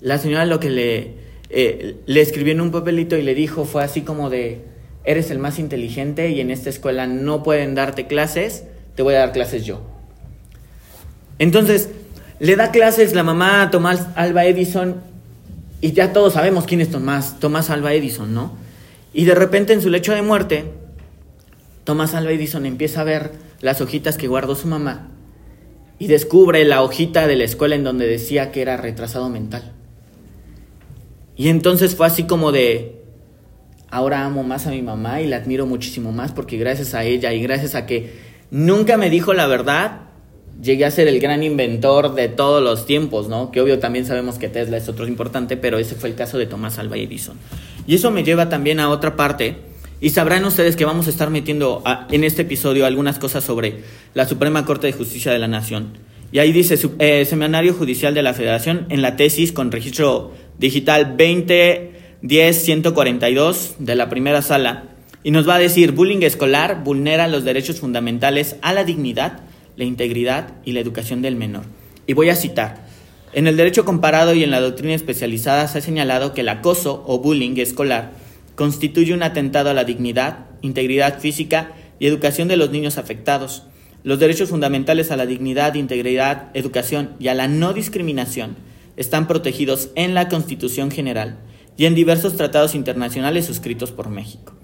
la 0.00 0.18
señora 0.18 0.46
lo 0.46 0.58
que 0.58 0.70
le, 0.70 1.14
eh, 1.50 1.96
le 2.06 2.20
escribió 2.20 2.52
en 2.52 2.62
un 2.62 2.70
papelito 2.70 3.16
y 3.16 3.22
le 3.22 3.34
dijo 3.34 3.66
fue 3.66 3.84
así 3.84 4.00
como 4.00 4.30
de, 4.30 4.64
eres 5.04 5.30
el 5.30 5.38
más 5.38 5.58
inteligente 5.58 6.30
y 6.30 6.40
en 6.40 6.50
esta 6.50 6.70
escuela 6.70 7.06
no 7.06 7.42
pueden 7.42 7.74
darte 7.74 8.06
clases, 8.06 8.64
te 8.94 9.02
voy 9.02 9.14
a 9.14 9.18
dar 9.18 9.32
clases 9.32 9.64
yo. 9.64 9.80
Entonces, 11.38 11.90
le 12.38 12.56
da 12.56 12.70
clases 12.70 13.14
la 13.14 13.22
mamá 13.22 13.62
a 13.62 13.70
Tomás 13.70 14.06
Alba 14.14 14.44
Edison 14.44 14.96
y 15.80 15.92
ya 15.92 16.12
todos 16.12 16.34
sabemos 16.34 16.64
quién 16.64 16.80
es 16.80 16.90
Tomás, 16.90 17.38
Tomás 17.40 17.70
Alba 17.70 17.92
Edison, 17.92 18.32
¿no? 18.34 18.56
Y 19.12 19.24
de 19.24 19.34
repente 19.34 19.72
en 19.72 19.82
su 19.82 19.90
lecho 19.90 20.14
de 20.14 20.22
muerte, 20.22 20.64
Tomás 21.84 22.14
Alva 22.14 22.32
Edison 22.32 22.66
empieza 22.66 23.00
a 23.00 23.04
ver 23.04 23.32
las 23.60 23.80
hojitas 23.80 24.16
que 24.16 24.28
guardó 24.28 24.54
su 24.54 24.68
mamá 24.68 25.08
y 25.98 26.08
descubre 26.08 26.64
la 26.64 26.82
hojita 26.82 27.26
de 27.26 27.36
la 27.36 27.44
escuela 27.44 27.74
en 27.74 27.84
donde 27.84 28.06
decía 28.06 28.50
que 28.50 28.62
era 28.62 28.76
retrasado 28.76 29.28
mental. 29.28 29.72
Y 31.36 31.48
entonces 31.48 31.94
fue 31.94 32.06
así 32.06 32.24
como 32.24 32.52
de, 32.52 33.02
ahora 33.90 34.24
amo 34.24 34.42
más 34.42 34.66
a 34.66 34.70
mi 34.70 34.82
mamá 34.82 35.20
y 35.20 35.28
la 35.28 35.36
admiro 35.36 35.66
muchísimo 35.66 36.12
más 36.12 36.32
porque 36.32 36.56
gracias 36.56 36.94
a 36.94 37.04
ella 37.04 37.32
y 37.32 37.42
gracias 37.42 37.74
a 37.74 37.86
que 37.86 38.31
nunca 38.52 38.96
me 38.96 39.10
dijo 39.10 39.34
la 39.34 39.48
verdad, 39.48 40.02
llegué 40.62 40.84
a 40.84 40.90
ser 40.92 41.08
el 41.08 41.18
gran 41.18 41.42
inventor 41.42 42.14
de 42.14 42.28
todos 42.28 42.62
los 42.62 42.86
tiempos, 42.86 43.28
¿no? 43.28 43.50
Que 43.50 43.60
obvio 43.60 43.80
también 43.80 44.06
sabemos 44.06 44.38
que 44.38 44.48
Tesla 44.48 44.76
es 44.76 44.88
otro 44.88 45.08
importante, 45.08 45.56
pero 45.56 45.78
ese 45.78 45.96
fue 45.96 46.10
el 46.10 46.14
caso 46.14 46.38
de 46.38 46.46
Tomás 46.46 46.78
Alva 46.78 46.96
Edison. 46.96 47.36
Y 47.86 47.96
eso 47.96 48.12
me 48.12 48.22
lleva 48.22 48.48
también 48.48 48.78
a 48.78 48.90
otra 48.90 49.16
parte 49.16 49.56
y 50.00 50.10
sabrán 50.10 50.44
ustedes 50.44 50.76
que 50.76 50.84
vamos 50.84 51.06
a 51.06 51.10
estar 51.10 51.30
metiendo 51.30 51.82
en 52.10 52.24
este 52.24 52.42
episodio 52.42 52.84
algunas 52.86 53.18
cosas 53.18 53.42
sobre 53.42 53.78
la 54.14 54.28
Suprema 54.28 54.66
Corte 54.66 54.86
de 54.86 54.92
Justicia 54.92 55.32
de 55.32 55.38
la 55.38 55.48
Nación. 55.48 55.94
Y 56.30 56.38
ahí 56.38 56.52
dice, 56.52 56.78
eh, 56.98 57.24
Seminario 57.24 57.72
Judicial 57.74 58.12
de 58.14 58.22
la 58.22 58.34
Federación, 58.34 58.86
en 58.90 59.02
la 59.02 59.16
tesis 59.16 59.50
con 59.52 59.72
registro 59.72 60.32
digital 60.58 61.16
2010-142 61.16 63.76
de 63.78 63.96
la 63.96 64.08
primera 64.08 64.42
sala, 64.42 64.91
y 65.24 65.30
nos 65.30 65.48
va 65.48 65.56
a 65.56 65.60
decir, 65.60 65.92
bullying 65.92 66.22
escolar 66.22 66.82
vulnera 66.82 67.28
los 67.28 67.44
derechos 67.44 67.80
fundamentales 67.80 68.56
a 68.62 68.72
la 68.72 68.84
dignidad, 68.84 69.40
la 69.76 69.84
integridad 69.84 70.54
y 70.64 70.72
la 70.72 70.80
educación 70.80 71.22
del 71.22 71.36
menor. 71.36 71.64
Y 72.06 72.14
voy 72.14 72.28
a 72.30 72.36
citar, 72.36 72.86
en 73.32 73.46
el 73.46 73.56
derecho 73.56 73.84
comparado 73.84 74.34
y 74.34 74.42
en 74.44 74.50
la 74.50 74.60
doctrina 74.60 74.94
especializada 74.94 75.66
se 75.68 75.78
ha 75.78 75.80
señalado 75.80 76.34
que 76.34 76.42
el 76.42 76.48
acoso 76.48 77.02
o 77.06 77.20
bullying 77.20 77.56
escolar 77.56 78.12
constituye 78.56 79.14
un 79.14 79.22
atentado 79.22 79.70
a 79.70 79.74
la 79.74 79.84
dignidad, 79.84 80.46
integridad 80.60 81.18
física 81.18 81.72
y 81.98 82.06
educación 82.06 82.48
de 82.48 82.56
los 82.56 82.70
niños 82.70 82.98
afectados. 82.98 83.62
Los 84.04 84.18
derechos 84.18 84.50
fundamentales 84.50 85.10
a 85.10 85.16
la 85.16 85.26
dignidad, 85.26 85.74
integridad, 85.74 86.50
educación 86.54 87.10
y 87.20 87.28
a 87.28 87.34
la 87.34 87.48
no 87.48 87.72
discriminación 87.72 88.56
están 88.96 89.26
protegidos 89.28 89.90
en 89.94 90.14
la 90.14 90.28
Constitución 90.28 90.90
General 90.90 91.38
y 91.76 91.86
en 91.86 91.94
diversos 91.94 92.36
tratados 92.36 92.74
internacionales 92.74 93.46
suscritos 93.46 93.92
por 93.92 94.10
México. 94.10 94.54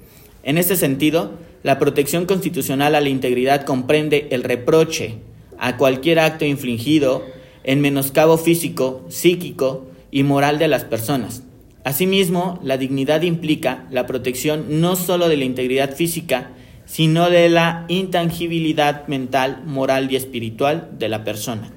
En 0.49 0.57
este 0.57 0.76
sentido, 0.76 1.35
la 1.62 1.78
protección 1.78 2.25
constitucional 2.25 2.95
a 2.95 3.02
la 3.02 3.11
integridad 3.11 3.67
comprende 3.67 4.28
el 4.31 4.43
reproche 4.43 5.17
a 5.59 5.76
cualquier 5.76 6.19
acto 6.19 6.47
infligido 6.47 7.23
en 7.65 7.82
menoscabo 7.82 8.39
físico, 8.39 9.04
psíquico 9.11 9.87
y 10.11 10.23
moral 10.23 10.58
de 10.58 10.69
las 10.69 10.84
personas, 10.84 11.43
Asimismo, 11.84 12.61
la 12.63 12.76
dignidad 12.76 13.23
implica 13.23 13.87
la 13.91 14.06
protección 14.06 14.80
no 14.80 14.97
sólo 14.97 15.28
de 15.28 15.37
la 15.37 15.45
integridad 15.45 15.95
física, 15.95 16.50
sino 16.84 17.30
de 17.30 17.49
la 17.49 17.87
intangibilidad 17.89 19.06
mental, 19.06 19.63
moral 19.65 20.11
y 20.11 20.17
espiritual 20.17 20.91
de 20.99 21.08
la 21.08 21.25
persona, 21.25 21.73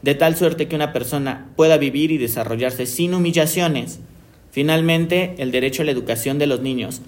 de 0.00 0.14
tal 0.14 0.36
suerte 0.36 0.68
que 0.68 0.76
una 0.76 0.92
persona 0.92 1.50
pueda 1.56 1.76
vivir 1.78 2.10
y 2.10 2.18
desarrollarse 2.18 2.86
sin 2.86 3.12
humillaciones. 3.12 4.00
Finalmente, 4.50 5.34
el 5.36 5.52
derecho 5.52 5.82
a 5.82 5.84
la 5.84 5.92
educación 5.92 6.38
de 6.38 6.46
los 6.46 6.60
niños 6.60 7.02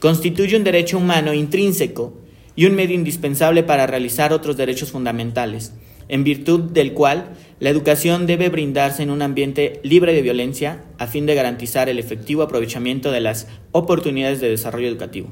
constituye 0.00 0.56
un 0.56 0.64
derecho 0.64 0.98
humano 0.98 1.32
intrínseco 1.34 2.14
y 2.54 2.66
un 2.66 2.74
medio 2.74 2.94
indispensable 2.94 3.62
para 3.62 3.86
realizar 3.86 4.32
otros 4.32 4.56
derechos 4.56 4.90
fundamentales, 4.90 5.72
en 6.08 6.24
virtud 6.24 6.60
del 6.60 6.92
cual 6.92 7.30
la 7.60 7.70
educación 7.70 8.26
debe 8.26 8.48
brindarse 8.48 9.02
en 9.02 9.10
un 9.10 9.22
ambiente 9.22 9.80
libre 9.82 10.12
de 10.12 10.22
violencia 10.22 10.84
a 10.98 11.06
fin 11.06 11.26
de 11.26 11.34
garantizar 11.34 11.88
el 11.88 11.98
efectivo 11.98 12.42
aprovechamiento 12.42 13.10
de 13.10 13.20
las 13.20 13.48
oportunidades 13.72 14.40
de 14.40 14.50
desarrollo 14.50 14.88
educativo. 14.88 15.28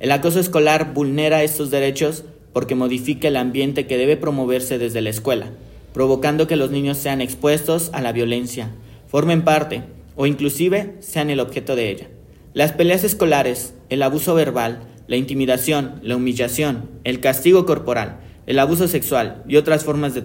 El 0.00 0.12
acoso 0.12 0.40
escolar 0.40 0.94
vulnera 0.94 1.42
estos 1.42 1.70
derechos 1.70 2.24
porque 2.52 2.74
modifica 2.74 3.28
el 3.28 3.36
ambiente 3.36 3.86
que 3.86 3.98
debe 3.98 4.16
promoverse 4.16 4.78
desde 4.78 5.00
la 5.00 5.10
escuela, 5.10 5.50
provocando 5.92 6.46
que 6.46 6.56
los 6.56 6.70
niños 6.70 6.98
sean 6.98 7.20
expuestos 7.20 7.90
a 7.92 8.00
la 8.00 8.12
violencia, 8.12 8.70
formen 9.06 9.42
parte 9.42 9.82
o 10.16 10.26
inclusive 10.26 10.94
sean 11.00 11.30
el 11.30 11.40
objeto 11.40 11.76
de 11.76 11.90
ella. 11.90 12.08
Las 12.54 12.72
peleas 12.72 13.04
escolares, 13.04 13.74
el 13.88 14.02
abuso 14.02 14.34
verbal, 14.34 14.80
la 15.06 15.16
intimidación, 15.16 16.00
la 16.02 16.16
humillación, 16.16 16.88
el 17.04 17.20
castigo 17.20 17.66
corporal, 17.66 18.20
el 18.46 18.58
abuso 18.58 18.88
sexual 18.88 19.42
y 19.46 19.56
otras 19.56 19.84
formas 19.84 20.14
de, 20.14 20.22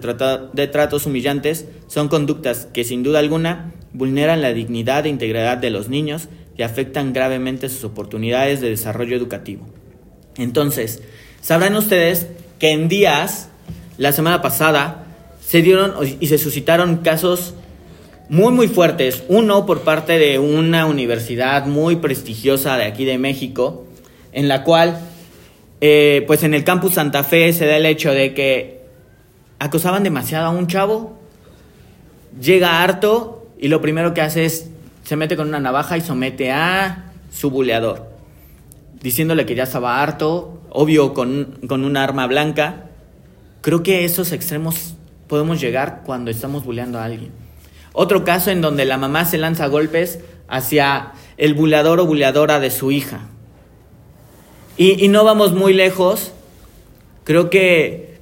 de 0.52 0.66
tratos 0.66 1.06
humillantes 1.06 1.66
son 1.88 2.08
conductas 2.08 2.66
que 2.72 2.84
sin 2.84 3.02
duda 3.02 3.18
alguna 3.18 3.74
vulneran 3.92 4.40
la 4.42 4.52
dignidad 4.52 5.04
e 5.04 5.10
integridad 5.10 5.58
de 5.58 5.70
los 5.70 5.88
niños 5.88 6.28
y 6.56 6.62
afectan 6.62 7.12
gravemente 7.12 7.68
sus 7.68 7.84
oportunidades 7.84 8.60
de 8.60 8.70
desarrollo 8.70 9.16
educativo. 9.16 9.66
Entonces, 10.36 11.02
sabrán 11.40 11.76
ustedes 11.76 12.28
que 12.58 12.70
en 12.70 12.88
días, 12.88 13.48
la 13.98 14.12
semana 14.12 14.40
pasada, 14.40 15.06
se 15.44 15.62
dieron 15.62 15.94
y 16.20 16.26
se 16.26 16.38
suscitaron 16.38 16.98
casos 16.98 17.54
muy 18.28 18.52
muy 18.52 18.68
fuertes. 18.68 19.24
Uno 19.28 19.66
por 19.66 19.82
parte 19.82 20.18
de 20.18 20.38
una 20.38 20.86
universidad 20.86 21.66
muy 21.66 21.96
prestigiosa 21.96 22.76
de 22.76 22.84
aquí 22.84 23.04
de 23.04 23.18
México, 23.18 23.84
en 24.32 24.48
la 24.48 24.64
cual 24.64 24.98
eh, 25.80 26.24
pues 26.26 26.42
en 26.42 26.54
el 26.54 26.64
campus 26.64 26.94
Santa 26.94 27.24
Fe 27.24 27.52
se 27.52 27.66
da 27.66 27.76
el 27.76 27.86
hecho 27.86 28.12
de 28.12 28.34
que 28.34 28.84
acosaban 29.58 30.02
demasiado 30.02 30.46
a 30.46 30.50
un 30.50 30.66
chavo, 30.66 31.18
llega 32.40 32.82
harto 32.82 33.46
y 33.58 33.68
lo 33.68 33.80
primero 33.80 34.14
que 34.14 34.20
hace 34.20 34.44
es 34.44 34.70
se 35.04 35.16
mete 35.16 35.36
con 35.36 35.48
una 35.48 35.60
navaja 35.60 35.98
y 35.98 36.00
somete 36.00 36.50
a 36.50 37.12
su 37.30 37.50
buleador, 37.50 38.08
diciéndole 39.02 39.44
que 39.44 39.54
ya 39.54 39.64
estaba 39.64 40.02
harto, 40.02 40.62
obvio 40.70 41.12
con, 41.12 41.58
con 41.68 41.84
un 41.84 41.96
arma 41.96 42.26
blanca. 42.26 42.86
Creo 43.60 43.82
que 43.82 44.04
esos 44.04 44.32
extremos 44.32 44.94
podemos 45.28 45.60
llegar 45.60 46.02
cuando 46.06 46.30
estamos 46.30 46.64
buleando 46.64 46.98
a 46.98 47.04
alguien. 47.04 47.43
Otro 47.94 48.24
caso 48.24 48.50
en 48.50 48.60
donde 48.60 48.84
la 48.84 48.98
mamá 48.98 49.24
se 49.24 49.38
lanza 49.38 49.68
golpes 49.68 50.18
hacia 50.48 51.12
el 51.36 51.54
buleador 51.54 52.00
o 52.00 52.06
buleadora 52.06 52.58
de 52.58 52.72
su 52.72 52.90
hija. 52.90 53.20
Y, 54.76 55.06
no 55.06 55.22
vamos 55.22 55.52
muy 55.52 55.72
lejos. 55.72 56.32
Creo 57.22 57.50
que 57.50 58.18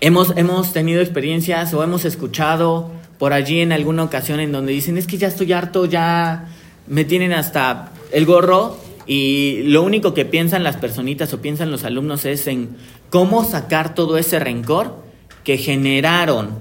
hemos, 0.00 0.36
hemos 0.36 0.74
tenido 0.74 1.00
experiencias 1.00 1.72
o 1.72 1.82
hemos 1.82 2.04
escuchado 2.04 2.90
por 3.18 3.32
allí 3.32 3.60
en 3.60 3.72
alguna 3.72 4.04
ocasión 4.04 4.38
en 4.38 4.52
donde 4.52 4.72
dicen, 4.72 4.98
es 4.98 5.06
que 5.06 5.16
ya 5.16 5.28
estoy 5.28 5.50
harto, 5.54 5.86
ya 5.86 6.48
me 6.86 7.06
tienen 7.06 7.32
hasta 7.32 7.92
el 8.12 8.26
gorro 8.26 8.76
y 9.06 9.62
lo 9.64 9.82
único 9.82 10.12
que 10.12 10.26
piensan 10.26 10.62
las 10.62 10.76
personitas 10.76 11.32
o 11.32 11.40
piensan 11.40 11.70
los 11.70 11.84
alumnos 11.84 12.26
es 12.26 12.46
en 12.46 12.76
cómo 13.08 13.44
sacar 13.44 13.94
todo 13.94 14.18
ese 14.18 14.38
rencor 14.38 15.02
que 15.42 15.56
generaron 15.56 16.58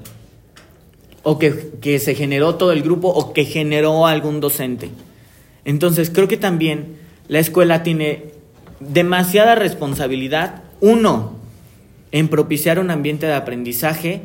o 1.29 1.37
que, 1.37 1.71
que 1.81 1.99
se 1.99 2.15
generó 2.15 2.55
todo 2.55 2.71
el 2.71 2.81
grupo 2.81 3.09
o 3.09 3.33
que 3.33 3.43
generó 3.43 4.07
algún 4.07 4.39
docente. 4.39 4.89
Entonces 5.65 6.09
creo 6.09 6.29
que 6.29 6.37
también 6.37 6.99
la 7.27 7.39
escuela 7.39 7.83
tiene 7.83 8.31
demasiada 8.79 9.53
responsabilidad, 9.55 10.63
uno, 10.79 11.33
en 12.13 12.29
propiciar 12.29 12.79
un 12.79 12.91
ambiente 12.91 13.25
de 13.25 13.33
aprendizaje 13.33 14.21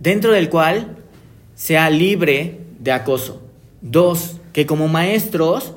dentro 0.00 0.32
del 0.32 0.48
cual 0.48 0.96
sea 1.54 1.90
libre 1.90 2.58
de 2.80 2.90
acoso. 2.90 3.40
Dos, 3.80 4.40
que 4.52 4.66
como 4.66 4.88
maestros, 4.88 5.74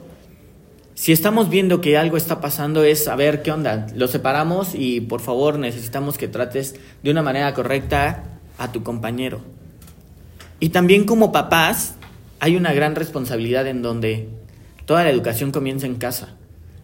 si 0.95 1.11
estamos 1.11 1.51
viendo 1.51 1.79
que 1.79 1.95
algo 1.95 2.17
está 2.17 2.41
pasando 2.41 2.83
es 2.83 3.03
saber 3.03 3.43
qué 3.43 3.51
onda, 3.51 3.85
lo 3.93 4.07
separamos 4.07 4.73
y 4.73 5.01
por 5.01 5.21
favor 5.21 5.59
necesitamos 5.59 6.17
que 6.17 6.27
trates 6.27 6.73
de 7.03 7.11
una 7.11 7.21
manera 7.21 7.53
correcta 7.53 8.39
a 8.57 8.71
tu 8.71 8.81
compañero. 8.81 9.53
Y 10.59 10.69
también 10.69 11.05
como 11.05 11.31
papás 11.31 11.95
hay 12.39 12.55
una 12.55 12.73
gran 12.73 12.95
responsabilidad 12.95 13.67
en 13.67 13.81
donde 13.81 14.29
toda 14.85 15.03
la 15.03 15.09
educación 15.09 15.51
comienza 15.51 15.85
en 15.85 15.95
casa. 15.95 16.35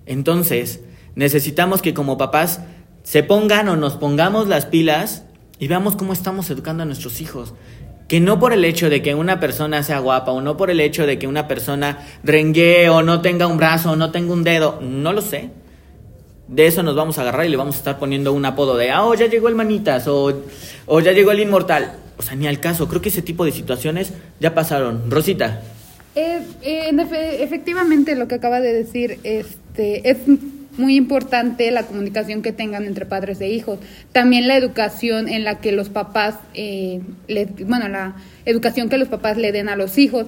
Entonces, 0.06 0.82
necesitamos 1.16 1.82
que 1.82 1.94
como 1.94 2.18
papás 2.18 2.62
se 3.04 3.24
pongan 3.24 3.70
o 3.70 3.76
nos 3.76 3.96
pongamos 3.96 4.48
las 4.48 4.66
pilas 4.66 5.24
y 5.60 5.68
veamos 5.68 5.96
cómo 5.96 6.14
estamos 6.14 6.50
educando 6.50 6.84
a 6.84 6.86
nuestros 6.86 7.22
hijos. 7.22 7.54
Que 8.08 8.20
no 8.20 8.40
por 8.40 8.52
el 8.52 8.66
hecho 8.66 8.90
de 8.90 9.02
que 9.02 9.16
una 9.16 9.40
persona 9.40 9.84
sea 9.84 10.00
guapa 10.00 10.32
o 10.32 10.42
no 10.42 10.58
por 10.58 10.70
el 10.70 10.82
hecho 10.82 11.06
de 11.06 11.18
que 11.18 11.28
una 11.28 11.48
persona 11.48 12.00
rengue 12.24 12.90
o 12.90 13.04
no 13.04 13.22
tenga 13.22 13.48
un 13.48 13.58
brazo 13.58 13.92
o 13.92 13.96
no 13.96 14.12
tenga 14.12 14.34
un 14.34 14.44
dedo, 14.44 14.80
no 14.82 15.14
lo 15.14 15.22
sé. 15.22 15.50
De 16.52 16.68
eso 16.68 16.84
nos 16.84 16.98
vamos 16.98 17.18
a 17.18 17.22
agarrar 17.22 17.46
y 17.46 17.50
le 17.50 17.56
vamos 17.56 17.76
a 17.76 17.78
estar 17.78 17.98
poniendo 17.98 18.34
un 18.34 18.44
apodo 18.44 18.76
de, 18.76 18.92
ah, 18.92 19.06
oh, 19.06 19.16
ya 19.16 19.28
llegó 19.28 19.48
el 19.48 19.56
manitas 19.56 20.06
o, 20.10 20.44
o 20.86 21.00
ya 21.00 21.14
llegó 21.14 21.32
el 21.32 21.40
inmortal. 21.40 21.94
O 22.18 22.22
sea, 22.22 22.36
ni 22.36 22.46
al 22.46 22.60
caso. 22.60 22.90
Creo 22.90 23.02
que 23.02 23.08
ese 23.08 23.22
tipo 23.22 23.46
de 23.46 23.54
situaciones 23.54 24.12
ya 24.42 24.54
pasaron. 24.54 25.10
Rosita. 25.10 25.62
Eh, 26.14 26.42
eh, 26.62 26.90
en 26.90 27.00
efe- 27.00 27.42
efectivamente, 27.42 28.16
lo 28.16 28.28
que 28.28 28.36
acaba 28.36 28.60
de 28.60 28.74
decir 28.74 29.18
este, 29.24 30.10
es 30.10 30.18
muy 30.78 30.98
importante 30.98 31.72
la 31.72 31.84
comunicación 31.84 32.42
que 32.42 32.52
tengan 32.52 32.84
entre 32.84 33.06
padres 33.06 33.40
e 33.40 33.50
hijos. 33.50 33.80
También 34.12 34.50
la 34.50 34.58
educación 34.58 35.30
en 35.30 35.46
la 35.46 35.60
que 35.60 35.72
los 35.72 35.88
papás, 35.88 36.36
eh, 36.54 37.00
bueno, 37.66 37.88
la 37.88 38.16
educación 38.46 38.90
que 38.90 38.98
los 38.98 39.08
papás 39.08 39.38
le 39.38 39.54
den 39.54 39.70
a 39.70 39.78
los 39.78 39.98
hijos. 39.98 40.28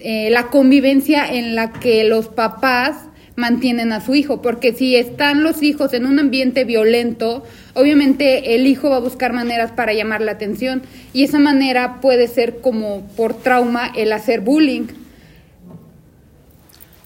Eh, 0.00 0.30
la 0.30 0.46
convivencia 0.46 1.30
en 1.30 1.54
la 1.54 1.72
que 1.72 2.04
los 2.04 2.28
papás 2.28 2.96
mantienen 3.38 3.92
a 3.92 4.04
su 4.04 4.16
hijo, 4.16 4.42
porque 4.42 4.74
si 4.74 4.96
están 4.96 5.44
los 5.44 5.62
hijos 5.62 5.94
en 5.94 6.06
un 6.06 6.18
ambiente 6.18 6.64
violento, 6.64 7.44
obviamente 7.74 8.56
el 8.56 8.66
hijo 8.66 8.90
va 8.90 8.96
a 8.96 9.00
buscar 9.00 9.32
maneras 9.32 9.70
para 9.70 9.94
llamar 9.94 10.20
la 10.20 10.32
atención 10.32 10.82
y 11.12 11.22
esa 11.22 11.38
manera 11.38 12.00
puede 12.00 12.26
ser 12.26 12.60
como 12.60 13.06
por 13.16 13.34
trauma 13.34 13.92
el 13.96 14.12
hacer 14.12 14.40
bullying. 14.40 14.88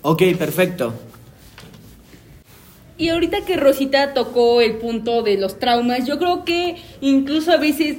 Ok, 0.01 0.23
perfecto. 0.38 0.95
Y 2.97 3.11
ahorita 3.11 3.45
que 3.45 3.57
Rosita 3.57 4.14
tocó 4.14 4.61
el 4.62 4.77
punto 4.77 5.23
de 5.23 5.37
los 5.37 5.59
traumas, 5.59 6.07
yo 6.07 6.18
creo 6.18 6.45
que 6.45 6.77
incluso 7.01 7.53
a 7.53 7.59
veces 7.59 7.99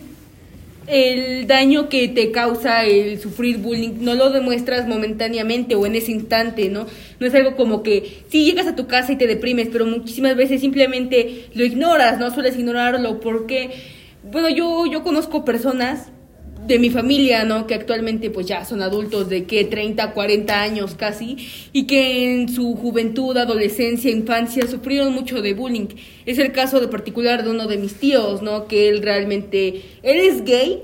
el 0.87 1.47
daño 1.47 1.89
que 1.89 2.07
te 2.07 2.31
causa 2.31 2.85
el 2.85 3.19
sufrir 3.19 3.57
bullying 3.57 3.95
no 4.01 4.15
lo 4.15 4.29
demuestras 4.29 4.87
momentáneamente 4.87 5.75
o 5.75 5.85
en 5.85 5.95
ese 5.95 6.11
instante, 6.11 6.69
¿no? 6.69 6.85
No 7.19 7.27
es 7.27 7.35
algo 7.35 7.55
como 7.55 7.83
que 7.83 8.23
sí 8.29 8.45
llegas 8.45 8.67
a 8.67 8.75
tu 8.75 8.87
casa 8.87 9.11
y 9.11 9.17
te 9.17 9.27
deprimes, 9.27 9.69
pero 9.71 9.85
muchísimas 9.85 10.35
veces 10.35 10.61
simplemente 10.61 11.47
lo 11.53 11.63
ignoras, 11.65 12.19
¿no? 12.19 12.31
Sueles 12.31 12.57
ignorarlo 12.57 13.19
porque, 13.19 13.71
bueno, 14.23 14.49
yo, 14.49 14.85
yo 14.85 15.03
conozco 15.03 15.45
personas 15.45 16.12
de 16.67 16.79
mi 16.79 16.89
familia, 16.89 17.43
¿no? 17.43 17.67
Que 17.67 17.75
actualmente 17.75 18.29
pues 18.29 18.47
ya 18.47 18.65
son 18.65 18.81
adultos 18.81 19.29
de 19.29 19.45
que 19.45 19.65
30, 19.65 20.13
40 20.13 20.61
años 20.61 20.95
casi 20.95 21.37
y 21.71 21.85
que 21.85 22.33
en 22.33 22.49
su 22.49 22.75
juventud, 22.75 23.35
adolescencia, 23.37 24.11
infancia 24.11 24.67
sufrieron 24.67 25.13
mucho 25.13 25.41
de 25.41 25.53
bullying. 25.53 25.87
Es 26.25 26.37
el 26.39 26.51
caso 26.51 26.79
de 26.79 26.87
particular 26.87 27.43
de 27.43 27.51
uno 27.51 27.67
de 27.67 27.77
mis 27.77 27.95
tíos, 27.95 28.41
¿no? 28.41 28.67
Que 28.67 28.89
él 28.89 29.01
realmente, 29.01 29.81
él 30.03 30.17
es 30.17 30.43
gay 30.45 30.81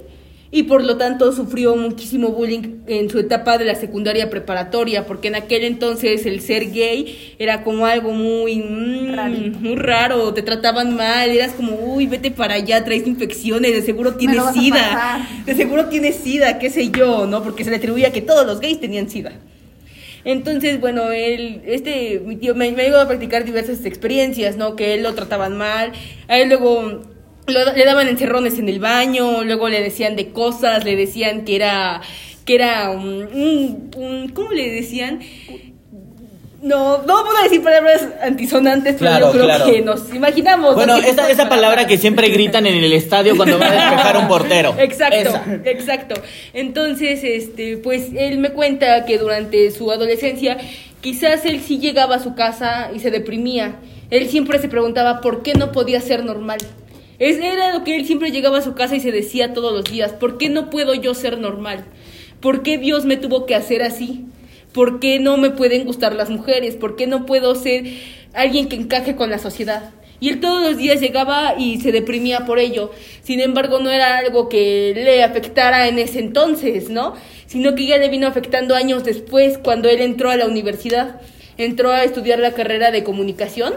y 0.51 0.63
por 0.63 0.83
lo 0.83 0.97
tanto 0.97 1.31
sufrió 1.31 1.75
muchísimo 1.75 2.29
bullying 2.29 2.79
en 2.87 3.09
su 3.09 3.19
etapa 3.19 3.57
de 3.59 3.65
la 3.65 3.75
secundaria 3.75 4.29
preparatoria, 4.31 5.05
porque 5.05 5.27
en 5.27 5.35
aquel 5.35 5.63
entonces 5.63 6.25
el 6.25 6.41
ser 6.41 6.71
gay 6.71 7.35
era 7.37 7.63
como 7.63 7.85
algo 7.85 8.11
muy, 8.11 8.57
mm, 8.57 9.61
muy 9.61 9.75
raro, 9.75 10.33
te 10.33 10.41
trataban 10.41 10.95
mal, 10.95 11.29
eras 11.29 11.51
como, 11.51 11.75
uy, 11.75 12.07
vete 12.07 12.31
para 12.31 12.55
allá, 12.55 12.83
traes 12.83 13.05
infecciones, 13.05 13.73
de 13.73 13.83
seguro 13.83 14.15
tienes 14.15 14.41
sida, 14.53 15.27
de 15.45 15.55
seguro 15.55 15.85
tienes 15.85 16.15
sida, 16.15 16.57
qué 16.57 16.71
sé 16.71 16.89
yo, 16.89 17.27
¿no? 17.27 17.43
Porque 17.43 17.63
se 17.63 17.69
le 17.69 17.75
atribuía 17.75 18.11
que 18.11 18.21
todos 18.21 18.45
los 18.47 18.59
gays 18.59 18.79
tenían 18.79 19.09
sida. 19.09 19.33
Entonces, 20.25 20.79
bueno, 20.81 21.11
él, 21.11 21.61
este, 21.65 22.21
mi 22.25 22.35
tío 22.35 22.55
me, 22.55 22.71
me 22.71 22.87
a 22.87 23.07
practicar 23.07 23.45
diversas 23.45 23.85
experiencias, 23.85 24.57
¿no? 24.57 24.75
Que 24.75 24.95
él 24.95 25.03
lo 25.03 25.13
trataban 25.13 25.57
mal, 25.57 25.93
a 26.27 26.37
él 26.37 26.49
luego 26.49 27.01
lo- 27.49 27.73
le 27.73 27.85
daban 27.85 28.07
encerrones 28.07 28.57
en 28.59 28.69
el 28.69 28.79
baño, 28.79 29.43
luego 29.43 29.69
le 29.69 29.81
decían 29.81 30.15
de 30.15 30.29
cosas, 30.31 30.83
le 30.85 30.95
decían 30.95 31.43
que 31.45 31.55
era, 31.55 32.01
que 32.45 32.55
era 32.55 32.89
un, 32.91 33.05
un- 33.33 33.91
un- 33.95 34.29
¿cómo 34.29 34.51
le 34.51 34.69
decían? 34.71 35.19
No, 36.61 36.97
no 37.03 37.23
puedo 37.23 37.41
decir 37.43 37.63
palabras 37.63 38.05
antisonantes, 38.21 38.97
pero 38.99 39.17
yo 39.17 39.31
creo 39.31 39.45
claro. 39.45 39.65
que 39.65 39.81
nos 39.81 40.13
imaginamos. 40.13 40.71
¿no? 40.71 40.75
Bueno, 40.75 40.97
esa, 40.97 41.29
esa 41.31 41.47
palabra 41.47 41.87
que 41.87 41.97
siempre 41.97 42.27
gritan 42.27 42.67
en 42.67 42.75
el 42.83 42.91
estadio 42.91 43.37
cuando 43.37 43.57
va 43.57 43.67
a 43.67 43.71
despejar 43.71 44.17
un 44.17 44.27
portero. 44.27 44.75
Exacto, 44.77 45.15
Esa. 45.15 45.45
exacto. 45.63 46.15
Entonces, 46.53 47.21
este, 47.23 47.77
pues 47.77 48.09
él 48.13 48.39
me 48.39 48.49
cuenta 48.49 49.05
que 49.05 49.17
durante 49.17 49.71
su 49.71 49.89
adolescencia 49.89 50.57
quizás 50.99 51.45
él 51.45 51.61
sí 51.65 51.79
llegaba 51.79 52.15
a 52.15 52.19
su 52.19 52.35
casa 52.35 52.91
y 52.93 52.99
se 52.99 53.09
deprimía. 53.09 53.75
Él 54.09 54.27
siempre 54.27 54.59
se 54.59 54.67
preguntaba 54.67 55.21
por 55.21 55.43
qué 55.43 55.53
no 55.53 55.71
podía 55.71 56.01
ser 56.01 56.25
normal. 56.25 56.57
Es, 57.19 57.37
era 57.37 57.73
lo 57.73 57.83
que 57.83 57.97
él 57.97 58.05
siempre 58.05 58.31
llegaba 58.31 58.59
a 58.59 58.61
su 58.61 58.73
casa 58.75 58.95
y 58.95 59.01
se 59.01 59.11
decía 59.11 59.53
todos 59.53 59.73
los 59.73 59.83
días, 59.83 60.13
¿por 60.13 60.37
qué 60.37 60.49
no 60.49 60.69
puedo 60.69 60.93
yo 60.93 61.13
ser 61.13 61.37
normal? 61.37 61.83
¿Por 62.39 62.63
qué 62.63 62.77
Dios 62.77 63.03
me 63.03 63.17
tuvo 63.17 63.45
que 63.45 63.55
hacer 63.55 63.83
así? 63.83 64.25
¿Por 64.73 64.99
qué 65.01 65.19
no 65.19 65.35
me 65.35 65.49
pueden 65.49 65.85
gustar 65.85 66.13
las 66.13 66.29
mujeres? 66.29 66.75
¿Por 66.75 66.95
qué 66.95 67.07
no 67.07 67.25
puedo 67.25 67.55
ser 67.55 67.83
alguien 68.33 68.69
que 68.69 68.77
encaje 68.77 69.17
con 69.17 69.29
la 69.29 69.37
sociedad? 69.37 69.91
Y 70.21 70.29
él 70.29 70.39
todos 70.39 70.61
los 70.61 70.77
días 70.77 71.01
llegaba 71.01 71.55
y 71.57 71.79
se 71.79 71.91
deprimía 71.91 72.45
por 72.45 72.59
ello. 72.59 72.91
Sin 73.21 73.39
embargo, 73.41 73.79
no 73.79 73.89
era 73.89 74.17
algo 74.17 74.47
que 74.47 74.93
le 74.95 75.23
afectara 75.23 75.87
en 75.87 75.97
ese 75.97 76.19
entonces, 76.19 76.89
¿no? 76.89 77.15
Sino 77.47 77.75
que 77.75 77.85
ya 77.85 77.97
le 77.97 78.09
vino 78.09 78.27
afectando 78.27 78.75
años 78.75 79.03
después, 79.03 79.57
cuando 79.57 79.89
él 79.89 80.01
entró 80.01 80.29
a 80.29 80.37
la 80.37 80.45
universidad. 80.45 81.21
Entró 81.57 81.91
a 81.91 82.03
estudiar 82.03 82.39
la 82.39 82.53
carrera 82.53 82.91
de 82.91 83.03
comunicación. 83.03 83.75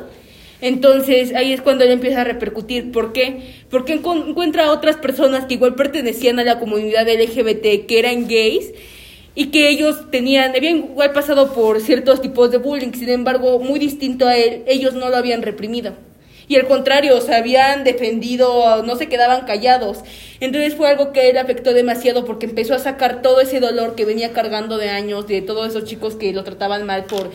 Entonces 0.63 1.35
ahí 1.35 1.53
es 1.53 1.61
cuando 1.61 1.85
él 1.85 1.91
empieza 1.91 2.23
a 2.23 2.25
repercutir. 2.25 2.91
¿Por 2.93 3.13
qué? 3.13 3.65
Porque 3.69 3.93
encuentra 3.93 4.67
a 4.67 4.73
otras 4.73 4.97
personas 4.97 5.45
que 5.45 5.55
igual 5.55 5.75
pertenecían 5.75 6.39
a 6.39 6.45
la 6.45 6.59
comunidad 6.59 7.07
LGBT, 7.07 7.85
que 7.87 7.99
eran 7.99 8.27
gays, 8.27 8.73
y 9.35 9.47
que 9.47 9.69
ellos 9.69 10.11
tenían, 10.11 10.55
habían 10.55 10.79
igual 10.79 11.13
pasado 11.13 11.53
por 11.53 11.81
ciertos 11.81 12.21
tipos 12.21 12.51
de 12.51 12.59
bullying, 12.59 12.93
sin 12.93 13.09
embargo, 13.09 13.59
muy 13.59 13.79
distinto 13.79 14.27
a 14.27 14.37
él, 14.37 14.63
ellos 14.67 14.95
no 14.95 15.09
lo 15.09 15.17
habían 15.17 15.43
reprimido. 15.43 15.95
Y 16.49 16.57
al 16.57 16.67
contrario, 16.67 17.21
se 17.21 17.35
habían 17.35 17.83
defendido, 17.83 18.83
no 18.83 18.97
se 18.97 19.09
quedaban 19.09 19.47
callados. 19.47 20.01
Entonces 20.41 20.75
fue 20.75 20.89
algo 20.89 21.13
que 21.13 21.31
él 21.31 21.39
afectó 21.39 21.73
demasiado 21.73 22.25
porque 22.25 22.47
empezó 22.47 22.75
a 22.75 22.79
sacar 22.79 23.23
todo 23.23 23.41
ese 23.41 23.59
dolor 23.59 23.95
que 23.95 24.05
venía 24.05 24.33
cargando 24.33 24.77
de 24.77 24.91
años 24.91 25.27
de 25.27 25.41
todos 25.41 25.69
esos 25.69 25.85
chicos 25.85 26.15
que 26.17 26.33
lo 26.33 26.45
trataban 26.45 26.85
mal 26.85 27.05
por, 27.05 27.31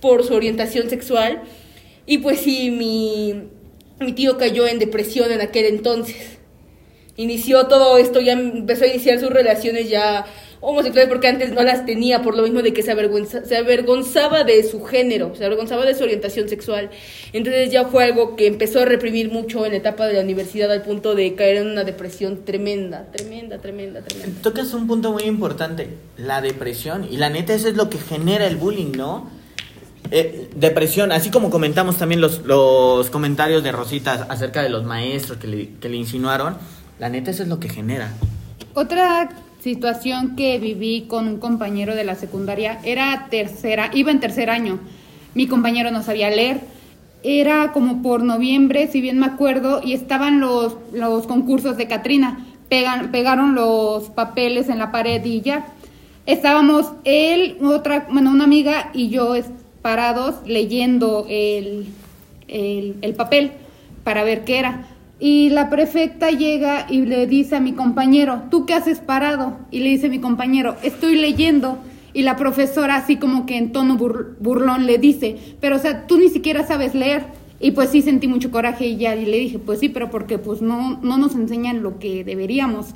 por 0.00 0.24
su 0.24 0.34
orientación 0.34 0.88
sexual. 0.88 1.42
Y 2.06 2.18
pues 2.18 2.40
sí, 2.40 2.70
mi, 2.70 3.34
mi 4.04 4.12
tío 4.12 4.36
cayó 4.38 4.66
en 4.66 4.78
depresión 4.78 5.30
en 5.32 5.40
aquel 5.40 5.66
entonces. 5.66 6.38
Inició 7.16 7.66
todo 7.66 7.98
esto, 7.98 8.20
ya 8.20 8.32
empezó 8.32 8.84
a 8.84 8.88
iniciar 8.88 9.20
sus 9.20 9.30
relaciones 9.30 9.88
ya 9.90 10.24
homosexuales 10.64 11.08
porque 11.08 11.26
antes 11.28 11.52
no 11.52 11.62
las 11.62 11.84
tenía 11.84 12.22
por 12.22 12.36
lo 12.36 12.42
mismo 12.44 12.62
de 12.62 12.72
que 12.72 12.82
se, 12.82 12.92
avergüenza- 12.92 13.44
se 13.44 13.56
avergonzaba 13.56 14.44
de 14.44 14.62
su 14.62 14.82
género, 14.84 15.34
se 15.36 15.44
avergonzaba 15.44 15.84
de 15.84 15.94
su 15.94 16.04
orientación 16.04 16.48
sexual. 16.48 16.88
Entonces 17.32 17.70
ya 17.70 17.84
fue 17.86 18.04
algo 18.04 18.34
que 18.36 18.46
empezó 18.46 18.80
a 18.80 18.84
reprimir 18.84 19.30
mucho 19.30 19.66
en 19.66 19.72
la 19.72 19.78
etapa 19.78 20.06
de 20.06 20.14
la 20.14 20.20
universidad 20.20 20.70
al 20.72 20.82
punto 20.82 21.14
de 21.14 21.34
caer 21.34 21.56
en 21.58 21.66
una 21.66 21.84
depresión 21.84 22.44
tremenda, 22.44 23.08
tremenda, 23.12 23.58
tremenda, 23.58 24.00
tremenda. 24.02 24.40
Tocas 24.40 24.72
un 24.72 24.86
punto 24.86 25.12
muy 25.12 25.24
importante, 25.24 25.88
la 26.16 26.40
depresión. 26.40 27.06
Y 27.10 27.16
la 27.18 27.28
neta, 27.28 27.52
eso 27.54 27.68
es 27.68 27.74
lo 27.76 27.90
que 27.90 27.98
genera 27.98 28.46
el 28.46 28.56
bullying, 28.56 28.92
¿no? 28.96 29.28
Eh, 30.10 30.50
depresión, 30.56 31.12
así 31.12 31.30
como 31.30 31.48
comentamos 31.48 31.96
también 31.96 32.20
los, 32.20 32.42
los 32.44 33.08
comentarios 33.08 33.62
de 33.62 33.72
Rosita 33.72 34.26
acerca 34.28 34.62
de 34.62 34.68
los 34.68 34.84
maestros 34.84 35.38
que 35.38 35.46
le, 35.46 35.68
que 35.80 35.88
le 35.88 35.96
insinuaron, 35.96 36.56
la 36.98 37.08
neta, 37.08 37.30
eso 37.30 37.42
es 37.42 37.48
lo 37.48 37.58
que 37.58 37.68
genera. 37.68 38.12
Otra 38.74 39.30
situación 39.62 40.34
que 40.36 40.58
viví 40.58 41.06
con 41.08 41.28
un 41.28 41.38
compañero 41.38 41.94
de 41.94 42.04
la 42.04 42.14
secundaria 42.14 42.80
era 42.84 43.28
tercera, 43.30 43.90
iba 43.94 44.10
en 44.10 44.20
tercer 44.20 44.50
año. 44.50 44.80
Mi 45.34 45.46
compañero 45.46 45.90
no 45.90 46.02
sabía 46.02 46.30
leer. 46.30 46.60
Era 47.22 47.72
como 47.72 48.02
por 48.02 48.22
noviembre, 48.22 48.88
si 48.88 49.00
bien 49.00 49.18
me 49.18 49.26
acuerdo, 49.26 49.80
y 49.82 49.92
estaban 49.92 50.40
los, 50.40 50.76
los 50.92 51.26
concursos 51.26 51.76
de 51.76 51.86
Catrina. 51.86 52.44
Pegan, 52.68 53.12
pegaron 53.12 53.54
los 53.54 54.10
papeles 54.10 54.68
en 54.68 54.78
la 54.78 54.90
pared 54.90 55.24
y 55.24 55.40
ya. 55.40 55.66
Estábamos 56.26 56.92
él, 57.04 57.58
otra, 57.62 58.06
bueno, 58.10 58.30
una 58.30 58.44
amiga 58.44 58.90
y 58.92 59.08
yo 59.08 59.34
parados 59.82 60.36
leyendo 60.46 61.26
el, 61.28 61.86
el, 62.48 62.96
el 63.02 63.14
papel 63.14 63.52
para 64.04 64.24
ver 64.24 64.44
qué 64.44 64.58
era. 64.58 64.86
Y 65.20 65.50
la 65.50 65.70
prefecta 65.70 66.30
llega 66.30 66.86
y 66.88 67.02
le 67.02 67.26
dice 67.26 67.56
a 67.56 67.60
mi 67.60 67.72
compañero, 67.72 68.42
¿tú 68.50 68.66
qué 68.66 68.74
haces 68.74 68.98
parado? 68.98 69.56
Y 69.70 69.80
le 69.80 69.90
dice 69.90 70.08
mi 70.08 70.18
compañero, 70.18 70.76
estoy 70.82 71.16
leyendo. 71.16 71.78
Y 72.14 72.22
la 72.22 72.36
profesora, 72.36 72.96
así 72.96 73.16
como 73.16 73.46
que 73.46 73.56
en 73.56 73.72
tono 73.72 73.96
bur- 73.96 74.36
burlón, 74.40 74.86
le 74.86 74.98
dice, 74.98 75.36
pero 75.60 75.76
o 75.76 75.78
sea, 75.78 76.06
tú 76.06 76.18
ni 76.18 76.28
siquiera 76.28 76.66
sabes 76.66 76.94
leer. 76.94 77.24
Y 77.60 77.70
pues 77.70 77.90
sí 77.90 78.02
sentí 78.02 78.26
mucho 78.26 78.50
coraje 78.50 78.86
y 78.86 78.96
ya 78.96 79.14
y 79.14 79.24
le 79.24 79.38
dije, 79.38 79.60
pues 79.60 79.78
sí, 79.78 79.88
pero 79.88 80.10
porque 80.10 80.36
pues 80.38 80.60
no, 80.60 80.98
no 81.02 81.16
nos 81.16 81.36
enseñan 81.36 81.82
lo 81.84 82.00
que 82.00 82.24
deberíamos. 82.24 82.88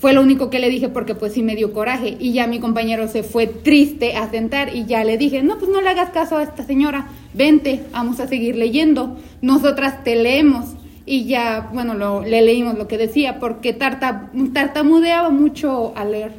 Fue 0.00 0.12
lo 0.12 0.22
único 0.22 0.48
que 0.48 0.60
le 0.60 0.68
dije 0.70 0.88
porque 0.88 1.14
pues 1.16 1.32
sí 1.32 1.42
me 1.42 1.56
dio 1.56 1.72
coraje 1.72 2.16
y 2.20 2.32
ya 2.32 2.46
mi 2.46 2.60
compañero 2.60 3.08
se 3.08 3.24
fue 3.24 3.48
triste 3.48 4.14
a 4.16 4.30
sentar 4.30 4.74
y 4.74 4.84
ya 4.86 5.02
le 5.02 5.18
dije, 5.18 5.42
no, 5.42 5.58
pues 5.58 5.70
no 5.70 5.80
le 5.80 5.88
hagas 5.88 6.10
caso 6.10 6.36
a 6.36 6.42
esta 6.44 6.64
señora, 6.64 7.08
vente, 7.34 7.82
vamos 7.90 8.20
a 8.20 8.28
seguir 8.28 8.54
leyendo, 8.54 9.16
nosotras 9.42 10.04
te 10.04 10.14
leemos 10.14 10.66
y 11.04 11.24
ya, 11.24 11.68
bueno, 11.72 11.94
lo, 11.94 12.22
le 12.22 12.42
leímos 12.42 12.78
lo 12.78 12.86
que 12.86 12.96
decía 12.96 13.40
porque 13.40 13.72
tarta, 13.72 14.30
tartamudeaba 14.54 15.30
mucho 15.30 15.92
al 15.96 16.12
leer. 16.12 16.32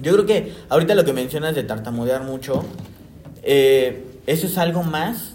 Yo 0.00 0.12
creo 0.14 0.26
que 0.26 0.52
ahorita 0.68 0.96
lo 0.96 1.04
que 1.04 1.12
mencionas 1.12 1.54
de 1.54 1.62
tartamudear 1.62 2.24
mucho, 2.24 2.64
eh, 3.44 4.04
eso 4.26 4.46
es 4.48 4.58
algo 4.58 4.82
más 4.82 5.34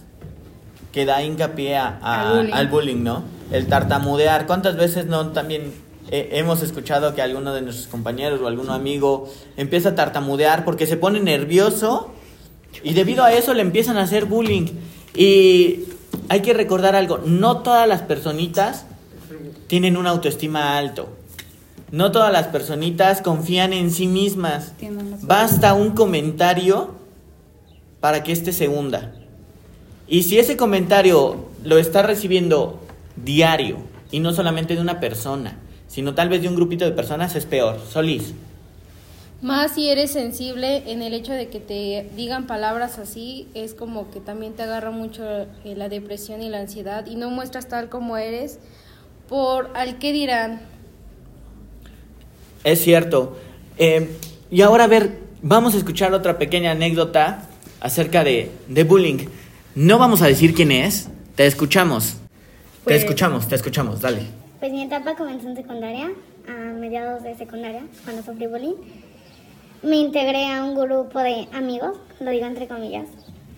que 0.91 1.05
da 1.05 1.23
hincapié 1.23 1.77
a- 1.77 1.97
a- 2.01 2.29
Al 2.31 2.38
bullying. 2.39 2.53
al 2.53 2.67
bullying, 2.67 3.03
¿no? 3.03 3.23
El 3.51 3.67
tartamudear. 3.67 4.47
¿Cuántas 4.47 4.75
veces 4.75 5.05
no 5.05 5.27
también 5.29 5.71
eh, 6.12 6.30
hemos 6.34 6.62
escuchado 6.62 7.13
que 7.13 7.22
alguno 7.22 7.54
de 7.54 7.62
nuestros 7.62 7.88
compañeros 7.88 8.41
o 8.41 8.48
algún 8.48 8.70
amigo 8.70 9.30
empieza 9.58 9.89
a 9.89 9.96
tartamudear 9.96 10.65
porque 10.65 10.88
se 10.88 10.98
pone 10.98 11.20
nervioso 11.20 12.12
y 12.84 12.93
debido 12.93 13.24
a 13.24 13.34
eso 13.34 13.54
le 13.54 13.62
empiezan 13.62 13.98
a 13.98 14.04
hacer 14.04 14.26
bullying? 14.26 14.67
Y 15.15 15.86
hay 16.30 16.41
que 16.41 16.54
recordar 16.54 16.96
algo, 16.96 17.20
no 17.26 17.62
todas 17.62 17.88
las 17.88 18.02
personitas 18.02 18.86
tienen 19.67 19.98
una 19.98 20.12
autoestima 20.12 20.78
alto. 20.78 21.10
No 21.91 22.12
todas 22.12 22.34
las 22.34 22.48
personitas 22.48 23.22
confían 23.22 23.72
en 23.72 23.91
sí 23.91 24.08
mismas. 24.08 24.74
Basta 25.22 25.74
un 25.74 25.91
comentario 25.91 26.96
para 28.02 28.24
que 28.24 28.34
éste 28.34 28.52
se 28.52 28.67
hunda. 28.67 29.13
Y 30.08 30.24
si 30.24 30.38
ese 30.38 30.58
comentario 30.58 31.48
lo 31.63 31.78
está 31.78 32.02
recibiendo 32.02 32.80
diario, 33.15 33.78
y 34.12 34.20
no 34.20 34.34
solamente 34.34 34.76
de 34.76 34.82
una 34.82 35.00
persona, 35.00 35.58
sino 35.88 36.13
tal 36.13 36.30
vez 36.30 36.41
de 36.41 36.47
un 36.50 36.56
grupito 36.56 36.86
de 36.86 36.91
personas, 36.91 37.36
es 37.36 37.45
peor. 37.45 37.80
Solís. 37.91 38.34
Más 39.41 39.76
si 39.76 39.88
eres 39.89 40.12
sensible 40.12 40.84
en 40.91 41.04
el 41.04 41.13
hecho 41.13 41.32
de 41.32 41.47
que 41.47 41.60
te 41.60 42.10
digan 42.15 42.47
palabras 42.47 42.97
así, 42.97 43.47
es 43.54 43.76
como 43.76 44.10
que 44.10 44.19
también 44.19 44.54
te 44.54 44.63
agarra 44.63 44.89
mucho 44.89 45.23
eh, 45.63 45.76
la 45.76 45.89
depresión 45.89 46.41
y 46.41 46.50
la 46.50 46.60
ansiedad 46.60 47.06
y 47.06 47.15
no 47.15 47.30
muestras 47.30 47.67
tal 47.67 47.88
como 47.89 48.17
eres 48.17 48.58
por 49.30 49.69
al 49.76 50.00
que 50.00 50.12
dirán. 50.12 50.62
Es 52.63 52.82
cierto. 52.82 53.38
Eh, 53.78 54.10
y 54.50 54.62
ahora, 54.62 54.86
a 54.86 54.88
ver, 54.88 55.19
vamos 55.43 55.76
a 55.76 55.78
escuchar 55.78 56.13
otra 56.13 56.38
pequeña 56.39 56.71
anécdota 56.71 57.43
acerca 57.80 58.23
de, 58.23 58.52
de 58.67 58.84
bullying. 58.84 59.28
No 59.76 60.00
vamos 60.00 60.23
a 60.23 60.28
decir 60.28 60.56
quién 60.56 60.71
es, 60.71 61.10
te 61.36 61.45
escuchamos. 61.45 62.15
Pues- 62.84 62.95
Te 62.95 63.06
escuchamos, 63.06 63.47
te 63.47 63.56
escuchamos, 63.56 64.02
dale. 64.02 64.21
Pues 64.60 64.72
mi 64.72 64.82
etapa 64.82 65.15
comenzó 65.15 65.48
en 65.48 65.56
secundaria, 65.56 66.10
a 66.48 66.52
mediados 66.52 67.22
de 67.22 67.36
secundaria, 67.36 67.84
cuando 68.04 68.24
sufrí 68.24 68.48
bullying. 68.48 68.74
Me 69.84 69.98
integré 69.98 70.48
a 70.48 70.63
un 70.63 70.74
grupo 70.74 71.20
de 71.20 71.48
amigos, 71.54 72.00
lo 72.20 72.32
digo 72.32 72.48
entre 72.48 72.67
comillas. 72.67 73.08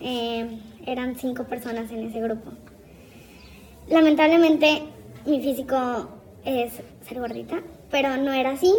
Eh, 0.00 0.58
eran 0.84 1.16
cinco 1.16 1.44
personas 1.44 1.90
en 1.90 2.06
ese 2.06 2.20
grupo. 2.20 2.50
Lamentablemente 3.88 4.82
mi 5.24 5.40
físico 5.40 6.10
es 6.44 6.74
ser 7.08 7.18
gordita, 7.18 7.62
pero 7.90 8.18
no 8.18 8.34
era 8.34 8.50
así. 8.50 8.74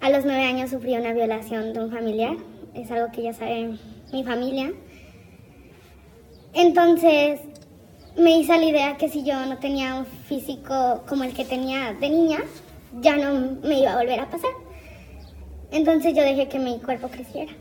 A 0.00 0.10
los 0.10 0.24
nueve 0.24 0.42
años 0.42 0.70
sufrí 0.70 0.96
una 0.96 1.12
violación 1.12 1.74
de 1.74 1.80
un 1.80 1.92
familiar, 1.92 2.36
es 2.74 2.90
algo 2.90 3.12
que 3.12 3.22
ya 3.22 3.32
sabe 3.32 3.78
mi 4.12 4.24
familia. 4.24 4.72
Entonces 6.54 7.40
me 8.18 8.36
hice 8.36 8.58
la 8.58 8.64
idea 8.64 8.96
que 8.96 9.08
si 9.08 9.22
yo 9.22 9.46
no 9.46 9.58
tenía 9.58 9.94
un 9.94 10.04
físico 10.04 11.02
como 11.08 11.24
el 11.24 11.32
que 11.32 11.44
tenía 11.44 11.92
de 11.94 12.10
niña, 12.10 12.38
ya 13.00 13.16
no 13.16 13.58
me 13.62 13.80
iba 13.80 13.92
a 13.92 13.96
volver 13.96 14.20
a 14.20 14.28
pasar. 14.28 14.50
Entonces 15.70 16.14
yo 16.14 16.22
dejé 16.22 16.48
que 16.48 16.58
mi 16.58 16.80
cuerpo 16.80 17.08
creciera. 17.08 17.52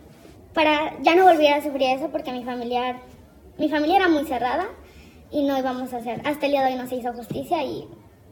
Para 0.54 1.00
ya 1.02 1.16
no 1.16 1.26
volver 1.26 1.54
a 1.54 1.64
sufrir 1.64 1.84
eso 1.84 2.10
porque 2.10 2.32
mi 2.32 2.44
familiar, 2.44 3.00
mi 3.60 3.70
familia 3.70 3.98
era 3.98 4.10
muy 4.10 4.26
cerrada 4.26 4.68
y 5.30 5.44
no 5.44 5.58
íbamos 5.58 5.94
a 5.94 5.98
hacer, 5.98 6.22
hasta 6.26 6.46
el 6.46 6.54
día 6.54 6.64
de 6.64 6.72
hoy 6.72 6.80
no 6.80 6.88
se 6.88 6.96
hizo 6.96 7.14
justicia 7.14 7.64
y 7.64 7.86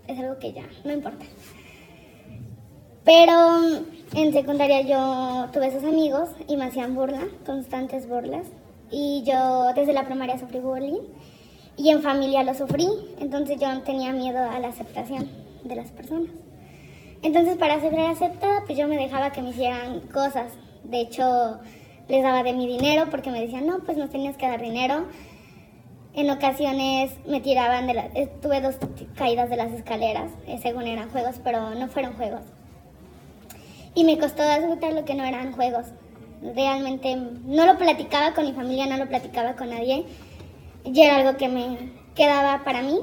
es 0.08 0.18
algo 0.18 0.40
que 0.40 0.54
ya 0.54 0.66
no 0.84 0.94
importa. 0.94 1.26
Pero 3.04 3.34
en 4.16 4.34
secundaria 4.34 4.82
yo 4.82 5.52
tuve 5.52 5.68
esos 5.68 5.84
amigos 5.84 6.30
y 6.48 6.58
me 6.58 6.66
hacían 6.66 6.96
burla, 6.96 7.28
constantes 7.46 8.08
burlas. 8.10 8.48
Y 8.90 9.24
yo 9.26 9.72
desde 9.76 9.94
la 9.94 10.06
primaria 10.06 10.40
sufrí 10.40 10.60
bullying 10.60 11.02
y 11.78 11.90
en 11.90 12.02
familia 12.02 12.44
lo 12.44 12.54
sufrí, 12.54 12.88
entonces 13.20 13.60
yo 13.60 13.82
tenía 13.82 14.12
miedo 14.14 14.40
a 14.40 14.60
la 14.60 14.70
aceptación 14.70 15.30
de 15.64 15.76
las 15.76 15.92
personas. 15.92 16.32
Entonces 17.22 17.58
para 17.58 17.80
ser 17.82 18.00
aceptada, 18.00 18.64
pues 18.66 18.78
yo 18.78 18.88
me 18.88 18.98
dejaba 18.98 19.32
que 19.32 19.42
me 19.42 19.50
hicieran 19.50 20.02
cosas. 20.02 20.54
De 20.84 21.02
hecho, 21.02 21.60
les 22.08 22.24
daba 22.24 22.44
de 22.44 22.54
mi 22.54 22.68
dinero 22.68 23.08
porque 23.10 23.32
me 23.32 23.42
decían, 23.42 23.66
no, 23.66 23.80
pues 23.80 23.98
nos 23.98 24.10
tenías 24.10 24.38
que 24.38 24.48
dar 24.48 24.62
dinero. 24.62 25.06
En 26.14 26.30
ocasiones 26.30 27.12
me 27.28 27.42
tiraban 27.42 27.88
de 27.88 27.94
la... 27.96 28.10
Tuve 28.42 28.62
dos 28.62 28.76
caídas 29.16 29.50
de 29.50 29.58
las 29.58 29.72
escaleras, 29.74 30.32
eh, 30.48 30.60
según 30.62 30.84
eran 30.84 31.10
juegos, 31.10 31.36
pero 31.44 31.72
no 31.76 31.88
fueron 31.88 32.14
juegos. 32.14 32.42
Y 33.96 34.04
me 34.04 34.18
costó 34.18 34.44
aceptar 34.44 34.94
lo 34.94 35.04
que 35.04 35.16
no 35.16 35.24
eran 35.24 35.52
juegos. 35.52 35.88
Realmente 36.56 37.16
no 37.16 37.66
lo 37.66 37.78
platicaba 37.78 38.34
con 38.34 38.46
mi 38.46 38.54
familia, 38.54 38.86
no 38.86 38.98
lo 38.98 39.08
platicaba 39.08 39.56
con 39.56 39.72
nadie. 39.72 40.06
Y 40.86 41.02
era 41.02 41.18
algo 41.18 41.38
que 41.38 41.50
me 41.50 41.92
quedaba 42.16 42.64
para 42.64 42.82
mí. 42.82 43.00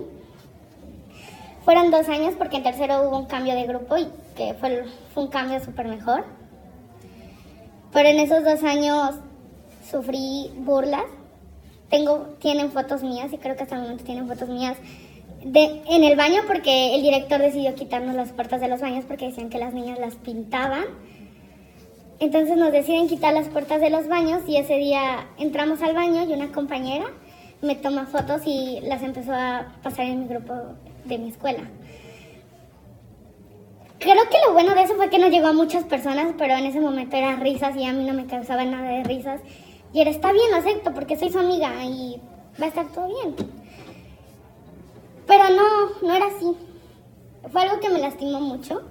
Fueron 1.64 1.90
dos 1.90 2.09
años 2.09 2.35
porque 2.38 2.57
en 2.57 2.62
tercero 2.62 3.09
hubo 3.09 3.18
un 3.18 3.27
cambio 3.27 3.55
de 3.55 3.64
grupo 3.64 3.97
y 3.97 4.09
que 4.37 4.55
fue, 4.55 4.85
fue 5.12 5.25
un 5.25 5.31
cambio 5.31 5.61
súper 5.61 5.87
mejor. 5.87 6.25
Pero 7.92 8.09
en 8.09 8.18
esos 8.18 8.45
dos 8.45 8.62
años 8.64 9.16
sufrí 9.88 10.51
burlas. 10.57 11.05
Tengo, 11.90 12.37
tienen 12.40 12.73
fotos 12.73 13.03
mías 13.03 13.33
y 13.33 13.38
creo 13.38 13.55
que 13.55 13.64
hasta 13.64 13.77
el 13.77 13.83
momento 13.83 14.05
tienen 14.05 14.27
fotos 14.27 14.49
mías 14.49 14.79
de, 15.45 15.83
en 15.87 16.05
el 16.05 16.16
baño 16.16 16.42
porque 16.47 16.95
el 16.95 17.03
director 17.03 17.40
decidió 17.40 17.75
quitarnos 17.75 18.14
las 18.14 18.33
puertas 18.33 18.61
de 18.61 18.68
los 18.68 18.81
baños 18.81 19.05
porque 19.07 19.27
decían 19.27 19.51
que 19.51 19.59
las 19.59 19.75
niñas 19.75 19.99
las 19.99 20.14
pintaban. 20.14 20.85
Entonces 22.18 22.57
nos 22.57 22.73
deciden 22.73 23.09
quitar 23.09 23.35
las 23.35 23.49
puertas 23.49 23.81
de 23.81 23.90
los 23.90 24.09
baños 24.09 24.42
y 24.47 24.57
ese 24.57 24.75
día 24.79 25.29
entramos 25.38 25.83
al 25.83 25.95
baño 25.95 26.25
y 26.25 26.33
una 26.33 26.53
compañera 26.53 27.07
me 27.62 27.77
toma 27.77 28.07
fotos 28.07 28.42
y 28.44 28.81
las 28.83 29.03
empezó 29.03 29.33
a 29.33 29.72
pasar 29.83 30.07
en 30.07 30.20
mi 30.20 30.27
grupo 30.27 30.53
de 31.05 31.18
mi 31.18 31.29
escuela. 31.29 31.62
Creo 34.01 34.29
que 34.29 34.38
lo 34.44 34.53
bueno 34.53 34.75
de 34.75 34.83
eso 34.83 34.96
fue 34.96 35.09
que 35.11 35.20
no 35.20 35.29
llegó 35.29 35.46
a 35.46 35.53
muchas 35.53 35.85
personas, 35.85 36.35
pero 36.37 36.55
en 36.55 36.66
ese 36.66 36.81
momento 36.81 37.16
era 37.16 37.37
risas 37.37 37.77
y 37.77 37.85
a 37.85 37.92
mí 37.92 38.05
no 38.05 38.14
me 38.14 38.27
causaba 38.27 38.64
nada 38.64 38.88
de 38.88 39.05
risas. 39.05 39.40
Y 39.92 40.01
era, 40.01 40.11
está 40.11 40.33
bien, 40.33 40.51
lo 40.51 40.57
acepto 40.57 40.92
porque 40.92 41.16
soy 41.16 41.31
su 41.31 41.38
amiga 41.38 41.72
y 41.85 42.20
va 42.61 42.64
a 42.66 42.68
estar 42.68 42.87
todo 42.88 43.07
bien. 43.07 43.37
Pero 45.27 45.44
no, 45.51 46.07
no 46.07 46.14
era 46.14 46.27
así. 46.27 46.57
Fue 47.53 47.62
algo 47.62 47.79
que 47.79 47.90
me 47.90 48.01
lastimó 48.01 48.40
mucho. 48.40 48.83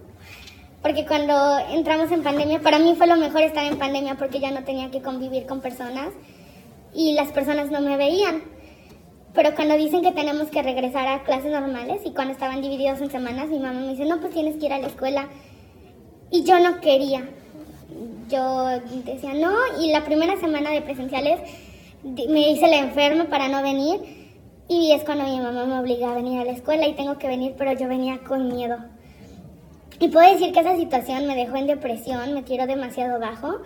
Porque 0.81 1.05
cuando 1.05 1.59
entramos 1.69 2.09
en 2.11 2.23
pandemia, 2.23 2.61
para 2.61 2.79
mí 2.79 2.95
fue 2.97 3.05
lo 3.05 3.17
mejor 3.17 3.41
estar 3.41 3.65
en 3.65 3.77
pandemia 3.77 4.15
porque 4.15 4.39
ya 4.39 4.51
no 4.51 4.63
tenía 4.63 4.89
que 4.91 5.01
convivir 5.01 5.45
con 5.45 5.59
personas 5.59 6.13
y 6.93 7.13
las 7.13 7.31
personas 7.31 7.69
no 7.69 7.81
me 7.81 7.97
veían. 7.97 8.60
Pero 9.33 9.55
cuando 9.55 9.77
dicen 9.77 10.01
que 10.01 10.11
tenemos 10.11 10.49
que 10.49 10.61
regresar 10.61 11.07
a 11.07 11.23
clases 11.23 11.51
normales 11.51 12.01
y 12.05 12.11
cuando 12.11 12.33
estaban 12.33 12.61
divididos 12.61 12.99
en 13.01 13.09
semanas, 13.09 13.47
mi 13.47 13.59
mamá 13.59 13.79
me 13.79 13.89
dice, 13.89 14.05
no, 14.05 14.19
pues 14.19 14.33
tienes 14.33 14.57
que 14.57 14.65
ir 14.65 14.73
a 14.73 14.79
la 14.79 14.87
escuela. 14.87 15.29
Y 16.29 16.43
yo 16.43 16.59
no 16.59 16.81
quería. 16.81 17.29
Yo 18.29 18.67
decía, 19.05 19.33
no, 19.33 19.51
y 19.81 19.91
la 19.91 20.03
primera 20.03 20.37
semana 20.39 20.71
de 20.71 20.81
presenciales 20.81 21.39
me 22.03 22.51
hice 22.51 22.67
la 22.67 22.77
enferma 22.77 23.25
para 23.25 23.47
no 23.47 23.61
venir. 23.61 23.99
Y 24.67 24.91
es 24.91 25.03
cuando 25.03 25.25
mi 25.25 25.39
mamá 25.39 25.65
me 25.65 25.79
obliga 25.79 26.11
a 26.11 26.15
venir 26.15 26.39
a 26.39 26.45
la 26.45 26.51
escuela 26.51 26.87
y 26.87 26.93
tengo 26.93 27.17
que 27.17 27.27
venir, 27.27 27.55
pero 27.57 27.73
yo 27.73 27.87
venía 27.87 28.19
con 28.19 28.47
miedo. 28.47 28.77
Y 29.99 30.07
puedo 30.07 30.31
decir 30.31 30.51
que 30.51 30.61
esa 30.61 30.75
situación 30.75 31.27
me 31.27 31.35
dejó 31.35 31.57
en 31.57 31.67
depresión, 31.67 32.33
me 32.33 32.41
tiró 32.41 32.65
demasiado 32.65 33.19
bajo, 33.19 33.61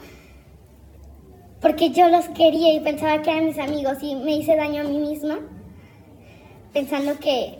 porque 1.62 1.92
yo 1.92 2.10
los 2.10 2.28
quería 2.30 2.74
y 2.74 2.82
pensaba 2.82 3.22
que 3.22 3.32
eran 3.32 3.46
mis 3.46 3.58
amigos 3.58 3.98
y 4.02 4.16
me 4.16 4.36
hice 4.36 4.56
daño 4.56 4.82
a 4.82 4.84
mí 4.84 4.98
misma, 4.98 5.40
pensando 6.76 7.18
que 7.20 7.58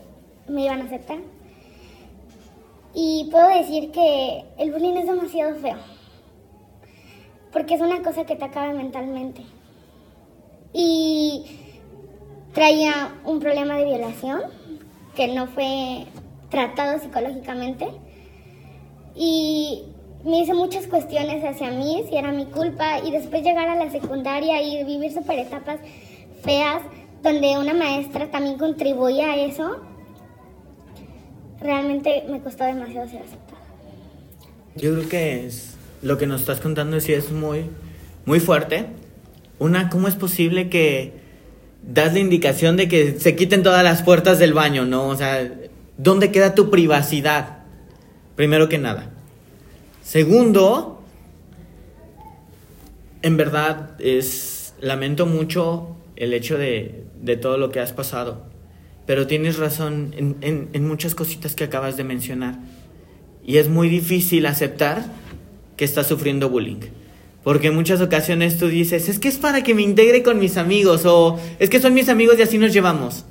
me 0.50 0.66
iban 0.66 0.82
a 0.82 0.84
aceptar. 0.84 1.20
Y 2.94 3.30
puedo 3.32 3.48
decir 3.48 3.92
que 3.92 4.44
el 4.58 4.74
bullying 4.74 4.98
es 4.98 5.06
demasiado 5.06 5.56
feo, 5.56 5.78
porque 7.54 7.76
es 7.76 7.82
una 7.82 8.04
cosa 8.04 8.26
que 8.26 8.36
te 8.36 8.44
acaba 8.44 8.74
mentalmente. 8.74 9.42
Y 10.74 11.46
traía 12.54 13.16
un 13.24 13.40
problema 13.40 13.78
de 13.78 13.86
violación 13.86 14.42
que 15.16 15.30
no 15.30 15.48
fue 15.48 16.08
tratado 16.50 17.00
psicológicamente 17.00 17.88
y 19.16 19.84
me 20.26 20.42
hice 20.42 20.54
muchas 20.54 20.88
cuestiones 20.88 21.42
hacia 21.46 21.72
mí, 21.72 22.04
si 22.10 22.18
era 22.18 22.34
mi 22.34 22.48
culpa, 22.48 23.00
y 23.00 23.12
después 23.12 23.44
llegar 23.44 23.70
a 23.70 23.76
la 23.76 23.90
secundaria 23.90 24.62
y 24.62 24.84
vivir 24.84 25.14
super 25.14 25.40
etapas 25.40 25.80
feas, 26.44 26.82
donde 27.24 27.58
una 27.58 27.74
maestra 27.74 28.30
también 28.30 28.58
contribuía 28.58 29.32
a 29.32 29.38
eso, 29.38 29.82
realmente 31.60 32.24
me 32.30 32.40
costó 32.42 32.64
demasiado 32.64 33.08
ser 33.08 33.22
aceptada. 33.22 33.62
Yo 34.76 34.94
creo 34.94 35.10
que 35.10 35.46
es, 35.46 35.76
lo 36.02 36.18
que 36.18 36.28
nos 36.28 36.42
estás 36.42 36.60
contando 36.60 37.00
sí 37.00 37.14
es 37.14 37.32
muy, 37.32 37.66
muy 38.26 38.40
fuerte. 38.40 38.88
Una, 39.58 39.90
¿cómo 39.90 40.08
es 40.08 40.16
posible 40.16 40.70
que 40.70 41.14
das 41.82 42.14
la 42.14 42.20
indicación 42.20 42.78
de 42.78 42.88
que 42.88 43.20
se 43.20 43.36
quiten 43.36 43.64
todas 43.64 43.84
las 43.84 44.04
puertas 44.04 44.38
del 44.38 44.54
baño, 44.54 44.86
no? 44.86 45.08
O 45.08 45.16
sea, 45.16 45.50
¿dónde 45.98 46.32
queda 46.32 46.56
tu 46.56 46.70
privacidad? 46.70 47.60
Primero 48.36 48.68
que 48.68 48.78
nada. 48.78 49.12
Segundo, 50.04 51.02
en 53.22 53.38
verdad 53.38 53.92
es, 54.00 54.76
lamento 54.80 55.26
mucho 55.26 55.96
el 56.16 56.34
hecho 56.34 56.58
de, 56.58 57.05
de 57.26 57.38
todo 57.38 57.58
lo 57.58 57.72
que 57.72 57.80
has 57.80 57.92
pasado, 57.92 58.44
pero 59.06 59.28
tienes 59.28 59.58
razón 59.58 60.14
en, 60.18 60.70
en, 60.72 60.88
muchas 60.88 61.16
cositas 61.16 61.56
que 61.56 61.64
acabas 61.64 61.98
de 61.98 62.04
mencionar. 62.04 62.60
Y 63.46 63.58
es 63.58 63.68
muy 63.68 63.90
difícil 63.90 64.46
aceptar 64.46 65.06
que 65.76 65.86
estás 65.86 66.08
sufriendo 66.08 66.50
bullying. 66.50 66.82
Porque 67.44 67.68
en 67.68 67.76
muchas 67.76 68.02
ocasiones 68.02 68.58
tú 68.58 68.68
dices, 68.68 69.08
es 69.10 69.20
que 69.20 69.28
es 69.28 69.38
para 69.38 69.64
que 69.64 69.76
me 69.76 69.84
integre 69.84 70.24
con 70.24 70.40
mis 70.40 70.58
amigos 70.58 71.06
o 71.06 71.40
es 71.60 71.70
que 71.70 71.80
son 71.80 71.94
mis 71.94 72.10
amigos 72.10 72.40
y 72.40 72.42
así 72.42 72.58
nos 72.58 72.74
llevamos. 72.74 73.26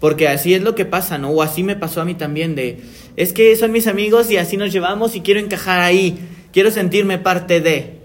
Porque 0.00 0.28
así 0.28 0.52
es 0.52 0.62
lo 0.62 0.74
que 0.74 0.84
pasa, 0.84 1.16
¿no? 1.16 1.30
O 1.30 1.42
así 1.42 1.62
me 1.62 1.76
pasó 1.76 2.02
a 2.02 2.04
mí 2.04 2.14
también 2.14 2.54
de, 2.54 2.80
es 3.16 3.32
que 3.32 3.54
son 3.56 3.72
mis 3.72 3.86
amigos 3.86 4.30
y 4.30 4.36
así 4.36 4.56
nos 4.56 4.72
llevamos 4.72 5.16
y 5.16 5.20
quiero 5.20 5.40
encajar 5.40 5.80
ahí, 5.80 6.18
quiero 6.52 6.70
sentirme 6.70 7.18
parte 7.18 7.60
de. 7.60 7.98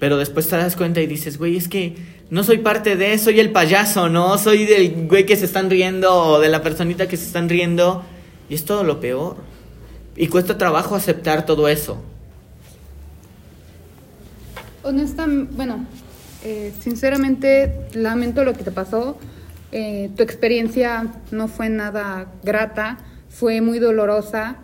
Pero 0.00 0.16
después 0.16 0.48
te 0.48 0.56
das 0.56 0.74
cuenta 0.74 1.00
y 1.00 1.06
dices, 1.06 1.38
güey, 1.38 1.56
es 1.56 1.68
que 1.68 1.94
no 2.30 2.44
soy 2.44 2.58
parte 2.58 2.94
de, 2.94 3.18
soy 3.18 3.40
el 3.40 3.50
payaso, 3.50 4.08
¿no? 4.08 4.38
Soy 4.38 4.64
del 4.64 5.08
güey 5.08 5.26
que 5.26 5.36
se 5.36 5.44
están 5.44 5.68
riendo 5.68 6.14
o 6.14 6.40
de 6.40 6.48
la 6.48 6.62
personita 6.62 7.08
que 7.08 7.16
se 7.16 7.26
están 7.26 7.48
riendo. 7.48 8.04
Y 8.48 8.54
es 8.54 8.64
todo 8.64 8.84
lo 8.84 9.00
peor. 9.00 9.36
Y 10.16 10.28
cuesta 10.28 10.56
trabajo 10.56 10.94
aceptar 10.94 11.44
todo 11.44 11.66
eso. 11.68 12.00
Honestamente, 14.84 15.52
bueno, 15.56 15.86
eh, 16.44 16.72
sinceramente 16.80 17.86
lamento 17.94 18.44
lo 18.44 18.54
que 18.54 18.62
te 18.62 18.70
pasó. 18.70 19.18
Eh, 19.72 20.10
tu 20.16 20.22
experiencia 20.22 21.12
no 21.32 21.48
fue 21.48 21.68
nada 21.68 22.32
grata, 22.44 22.98
fue 23.28 23.60
muy 23.60 23.80
dolorosa. 23.80 24.56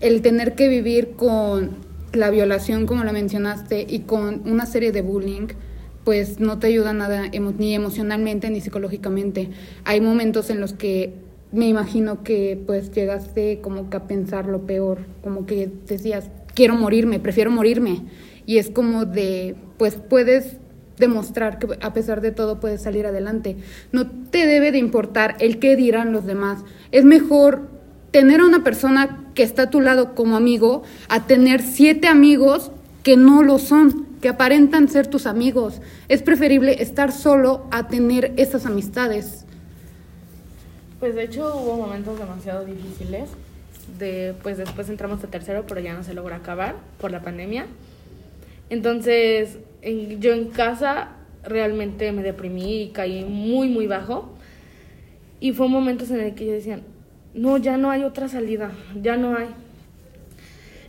El 0.00 0.20
tener 0.20 0.54
que 0.54 0.68
vivir 0.68 1.12
con 1.16 1.70
la 2.12 2.28
violación, 2.30 2.86
como 2.86 3.02
la 3.04 3.12
mencionaste, 3.12 3.86
y 3.88 4.00
con 4.00 4.42
una 4.46 4.66
serie 4.66 4.92
de 4.92 5.00
bullying, 5.00 5.48
pues 6.08 6.40
no 6.40 6.58
te 6.58 6.68
ayuda 6.68 6.94
nada 6.94 7.24
ni 7.58 7.74
emocionalmente 7.74 8.48
ni 8.48 8.62
psicológicamente. 8.62 9.50
Hay 9.84 10.00
momentos 10.00 10.48
en 10.48 10.58
los 10.58 10.72
que 10.72 11.12
me 11.52 11.68
imagino 11.68 12.22
que 12.22 12.58
pues 12.66 12.90
llegaste 12.92 13.60
como 13.60 13.90
que 13.90 13.98
a 13.98 14.06
pensar 14.06 14.46
lo 14.46 14.62
peor, 14.62 15.00
como 15.22 15.44
que 15.44 15.70
decías, 15.86 16.30
quiero 16.54 16.76
morirme, 16.76 17.20
prefiero 17.20 17.50
morirme. 17.50 18.06
Y 18.46 18.56
es 18.56 18.70
como 18.70 19.04
de, 19.04 19.54
pues 19.76 19.96
puedes 19.96 20.56
demostrar 20.96 21.58
que 21.58 21.76
a 21.82 21.92
pesar 21.92 22.22
de 22.22 22.32
todo 22.32 22.58
puedes 22.58 22.80
salir 22.80 23.04
adelante. 23.04 23.58
No 23.92 24.10
te 24.10 24.46
debe 24.46 24.72
de 24.72 24.78
importar 24.78 25.36
el 25.40 25.58
qué 25.58 25.76
dirán 25.76 26.14
los 26.14 26.24
demás. 26.24 26.64
Es 26.90 27.04
mejor 27.04 27.68
tener 28.12 28.40
a 28.40 28.46
una 28.46 28.64
persona 28.64 29.26
que 29.34 29.42
está 29.42 29.64
a 29.64 29.70
tu 29.70 29.82
lado 29.82 30.14
como 30.14 30.36
amigo 30.36 30.84
a 31.10 31.26
tener 31.26 31.60
siete 31.60 32.08
amigos 32.08 32.70
que 33.02 33.18
no 33.18 33.42
lo 33.42 33.58
son, 33.58 34.07
que 34.20 34.28
aparentan 34.28 34.88
ser 34.88 35.06
tus 35.06 35.26
amigos. 35.26 35.80
Es 36.08 36.22
preferible 36.22 36.82
estar 36.82 37.12
solo 37.12 37.66
a 37.70 37.88
tener 37.88 38.32
esas 38.36 38.66
amistades. 38.66 39.44
Pues 41.00 41.14
de 41.14 41.24
hecho 41.24 41.54
hubo 41.56 41.76
momentos 41.76 42.18
demasiado 42.18 42.64
difíciles. 42.64 43.30
De, 43.98 44.34
pues 44.42 44.58
después 44.58 44.88
entramos 44.88 45.24
a 45.24 45.28
tercero, 45.28 45.64
pero 45.66 45.80
ya 45.80 45.94
no 45.94 46.02
se 46.02 46.12
logró 46.12 46.34
acabar 46.34 46.76
por 47.00 47.10
la 47.10 47.22
pandemia. 47.22 47.66
Entonces, 48.68 49.58
en, 49.80 50.20
yo 50.20 50.34
en 50.34 50.48
casa 50.50 51.08
realmente 51.42 52.12
me 52.12 52.22
deprimí 52.22 52.82
y 52.82 52.88
caí 52.88 53.24
muy, 53.24 53.68
muy 53.68 53.86
bajo. 53.86 54.30
Y 55.40 55.52
fue 55.52 55.68
momentos 55.68 56.10
en 56.10 56.20
el 56.20 56.34
que 56.34 56.46
yo 56.46 56.52
decía, 56.52 56.80
no, 57.32 57.56
ya 57.56 57.76
no 57.76 57.90
hay 57.90 58.02
otra 58.02 58.28
salida, 58.28 58.72
ya 59.00 59.16
no 59.16 59.36
hay. 59.36 59.48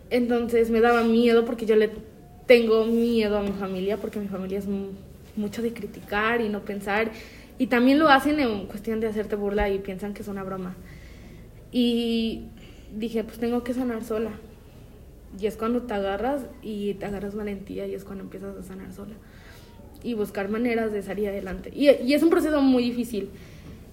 Entonces 0.10 0.72
me 0.72 0.82
daba 0.82 1.04
miedo 1.04 1.46
porque 1.46 1.66
yo 1.66 1.76
le 1.76 1.92
tengo 2.50 2.84
miedo 2.84 3.38
a 3.38 3.44
mi 3.44 3.52
familia, 3.52 3.98
porque 3.98 4.20
mi 4.20 4.28
familia 4.28 4.58
es 4.58 4.66
mucho 5.36 5.62
de 5.62 5.72
criticar 5.72 6.42
y 6.42 6.50
no 6.50 6.62
pensar. 6.62 7.12
Y 7.60 7.68
también 7.68 8.00
lo 8.00 8.10
hacen 8.10 8.40
en 8.40 8.66
cuestión 8.66 9.00
de 9.00 9.06
hacerte 9.06 9.36
burla 9.36 9.70
y 9.70 9.78
piensan 9.78 10.16
que 10.16 10.24
es 10.24 10.28
una 10.28 10.44
broma. 10.44 10.76
Y 11.72 12.46
dije, 12.98 13.24
pues 13.24 13.38
tengo 13.38 13.64
que 13.64 13.76
sanar 13.76 14.04
sola. 14.04 14.32
Y 15.40 15.46
es 15.46 15.58
cuando 15.58 15.84
te 15.84 15.94
agarras 15.94 16.42
y 16.64 16.96
te 16.96 17.06
agarras 17.06 17.36
valentía 17.36 17.86
y 17.86 17.94
es 17.94 18.04
cuando 18.04 18.24
empiezas 18.24 18.58
a 18.58 18.64
sanar 18.64 18.92
sola. 18.94 19.14
Y 20.02 20.16
buscar 20.16 20.50
maneras 20.50 20.92
de 20.92 21.04
salir 21.04 21.30
adelante. 21.30 21.70
Y, 21.72 21.92
y 22.04 22.16
es 22.16 22.24
un 22.24 22.32
proceso 22.32 22.64
muy 22.64 22.82
difícil. 22.82 23.30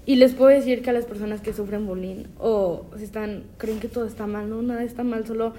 Y 0.06 0.14
les 0.16 0.32
puedo 0.32 0.48
decir 0.48 0.80
que 0.80 0.88
a 0.88 0.94
las 0.94 1.04
personas 1.04 1.42
que 1.42 1.52
sufren 1.52 1.86
bullying 1.86 2.24
o 2.38 2.86
si 2.96 3.04
están, 3.04 3.42
creen 3.58 3.80
que 3.80 3.88
todo 3.88 4.06
está 4.06 4.26
mal, 4.26 4.48
no, 4.48 4.62
nada 4.62 4.82
está 4.82 5.04
mal, 5.04 5.26
solo 5.26 5.52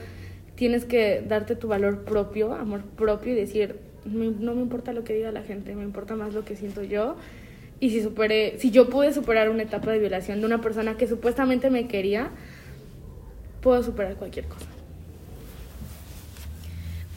tienes 0.58 0.86
que 0.86 1.24
darte 1.26 1.56
tu 1.56 1.68
valor 1.68 2.04
propio, 2.04 2.54
amor 2.54 2.82
propio 2.84 3.32
y 3.32 3.36
decir, 3.36 3.76
no 4.06 4.56
me 4.56 4.62
importa 4.62 4.92
lo 4.92 5.04
que 5.04 5.14
diga 5.14 5.32
la 5.32 5.44
gente, 5.44 5.76
me 5.76 5.84
importa 5.84 6.16
más 6.16 6.34
lo 6.34 6.44
que 6.44 6.56
siento 6.56 6.84
yo. 6.84 7.16
Y 7.80 7.92
si 7.92 8.02
superé, 8.02 8.56
si 8.58 8.72
yo 8.72 8.90
pude 8.90 9.14
superar 9.14 9.50
una 9.52 9.64
etapa 9.64 9.92
de 9.92 10.00
violación 10.00 10.40
de 10.40 10.48
una 10.48 10.60
persona 10.60 10.98
que 10.98 11.08
supuestamente 11.08 11.70
me 11.70 11.88
quería, 11.88 12.32
puedo 13.62 13.84
superar 13.84 14.16
cualquier 14.16 14.46
cosa. 14.46 14.66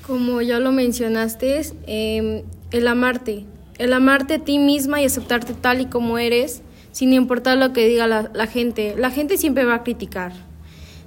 Como 0.07 0.43
ya 0.43 0.59
lo 0.59 0.71
mencionaste, 0.71 1.63
eh, 1.87 2.45
el 2.73 2.89
amarte, 2.89 3.47
el 3.79 3.95
amarte 3.95 4.35
a 4.35 4.39
ti 4.45 4.59
misma 4.59 5.01
y 5.01 5.07
aceptarte 5.07 5.55
tal 5.55 5.81
y 5.81 5.87
como 5.87 6.19
eres, 6.19 6.63
sin 6.93 7.15
importar 7.15 7.57
lo 7.57 7.73
que 7.73 7.89
diga 7.89 8.07
la 8.07 8.47
gente. 8.47 8.97
La 8.99 9.11
gente 9.11 9.39
siempre 9.39 9.65
va 9.65 9.77
a 9.77 9.83
criticar, 9.83 10.33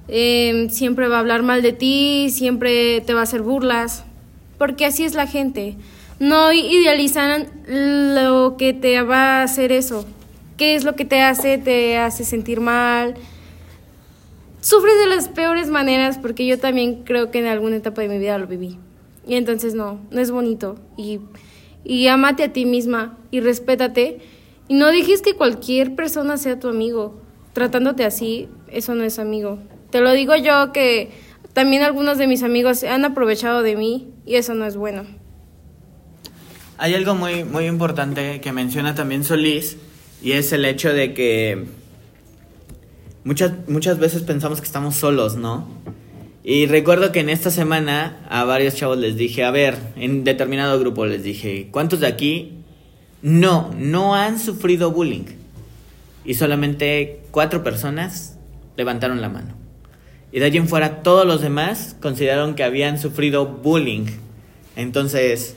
eh, 0.08 0.68
siempre 0.70 1.08
va 1.08 1.16
a 1.16 1.20
hablar 1.20 1.42
mal 1.42 1.62
de 1.62 1.72
ti, 1.72 2.28
siempre 2.30 3.00
te 3.00 3.14
va 3.14 3.20
a 3.20 3.24
hacer 3.24 3.42
burlas, 3.42 4.04
porque 4.58 4.86
así 4.86 5.04
es 5.04 5.14
la 5.14 5.26
gente. 5.26 5.76
No 6.20 6.52
idealizan 6.52 7.48
lo 7.66 8.56
que 8.56 8.72
te 8.72 9.02
va 9.02 9.40
a 9.40 9.42
hacer 9.42 9.72
eso. 9.72 10.06
¿Qué 10.56 10.76
es 10.76 10.84
lo 10.84 10.94
que 10.94 11.04
te 11.04 11.20
hace? 11.20 11.58
Te 11.58 11.98
hace 11.98 12.24
sentir 12.24 12.60
mal. 12.60 13.14
Sufres 14.60 14.94
de 14.98 15.06
las 15.06 15.28
peores 15.28 15.68
maneras 15.68 16.18
porque 16.18 16.46
yo 16.46 16.58
también 16.58 17.02
creo 17.02 17.30
que 17.30 17.40
en 17.40 17.46
alguna 17.46 17.76
etapa 17.76 18.02
de 18.02 18.08
mi 18.08 18.18
vida 18.18 18.38
lo 18.38 18.46
viví. 18.46 18.78
Y 19.26 19.34
entonces 19.34 19.74
no, 19.74 20.00
no 20.10 20.20
es 20.20 20.30
bonito. 20.30 20.76
Y, 20.96 21.20
y 21.82 22.06
amate 22.06 22.44
a 22.44 22.52
ti 22.52 22.64
misma 22.64 23.18
y 23.30 23.40
respétate. 23.40 24.20
Y 24.68 24.74
no 24.74 24.86
dejes 24.86 25.20
que 25.20 25.34
cualquier 25.34 25.96
persona 25.96 26.36
sea 26.36 26.60
tu 26.60 26.68
amigo. 26.68 27.20
Tratándote 27.52 28.04
así, 28.04 28.48
eso 28.68 28.94
no 28.94 29.02
es 29.02 29.18
amigo. 29.18 29.58
Te 29.94 30.00
lo 30.00 30.10
digo 30.10 30.34
yo 30.34 30.72
que 30.72 31.12
también 31.52 31.84
algunos 31.84 32.18
de 32.18 32.26
mis 32.26 32.42
amigos 32.42 32.82
han 32.82 33.04
aprovechado 33.04 33.62
de 33.62 33.76
mí 33.76 34.08
y 34.26 34.34
eso 34.34 34.52
no 34.54 34.66
es 34.66 34.76
bueno. 34.76 35.06
Hay 36.78 36.94
algo 36.94 37.14
muy, 37.14 37.44
muy 37.44 37.66
importante 37.66 38.40
que 38.40 38.50
menciona 38.50 38.96
también 38.96 39.22
Solís 39.22 39.76
y 40.20 40.32
es 40.32 40.52
el 40.52 40.64
hecho 40.64 40.92
de 40.92 41.14
que 41.14 41.66
muchas, 43.22 43.52
muchas 43.68 44.00
veces 44.00 44.22
pensamos 44.22 44.60
que 44.60 44.66
estamos 44.66 44.96
solos, 44.96 45.36
¿no? 45.36 45.68
Y 46.42 46.66
recuerdo 46.66 47.12
que 47.12 47.20
en 47.20 47.28
esta 47.28 47.52
semana 47.52 48.26
a 48.28 48.42
varios 48.42 48.74
chavos 48.74 48.98
les 48.98 49.14
dije, 49.14 49.44
a 49.44 49.52
ver, 49.52 49.78
en 49.94 50.24
determinado 50.24 50.76
grupo 50.80 51.06
les 51.06 51.22
dije, 51.22 51.68
¿cuántos 51.70 52.00
de 52.00 52.08
aquí 52.08 52.64
no, 53.22 53.72
no 53.78 54.16
han 54.16 54.40
sufrido 54.40 54.90
bullying? 54.90 55.26
Y 56.24 56.34
solamente 56.34 57.20
cuatro 57.30 57.62
personas 57.62 58.36
levantaron 58.76 59.20
la 59.20 59.28
mano. 59.28 59.63
Y 60.34 60.40
de 60.40 60.46
allí 60.46 60.58
en 60.58 60.66
fuera 60.66 61.04
todos 61.04 61.24
los 61.24 61.42
demás 61.42 61.94
consideraron 62.02 62.56
que 62.56 62.64
habían 62.64 62.98
sufrido 62.98 63.46
bullying. 63.46 64.06
Entonces, 64.74 65.54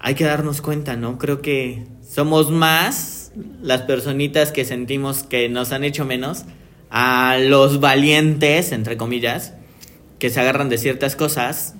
hay 0.00 0.16
que 0.16 0.24
darnos 0.24 0.60
cuenta, 0.60 0.96
¿no? 0.96 1.16
Creo 1.16 1.40
que 1.40 1.84
somos 2.02 2.50
más 2.50 3.30
las 3.62 3.82
personitas 3.82 4.50
que 4.50 4.64
sentimos 4.64 5.22
que 5.22 5.48
nos 5.48 5.70
han 5.70 5.84
hecho 5.84 6.04
menos 6.04 6.44
a 6.90 7.38
los 7.38 7.78
valientes, 7.78 8.72
entre 8.72 8.96
comillas, 8.96 9.54
que 10.18 10.28
se 10.28 10.40
agarran 10.40 10.68
de 10.68 10.78
ciertas 10.78 11.14
cosas 11.14 11.76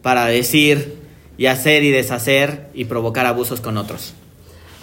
para 0.00 0.24
decir 0.24 0.94
y 1.36 1.46
hacer 1.46 1.84
y 1.84 1.90
deshacer 1.90 2.70
y 2.72 2.86
provocar 2.86 3.26
abusos 3.26 3.60
con 3.60 3.76
otros. 3.76 4.14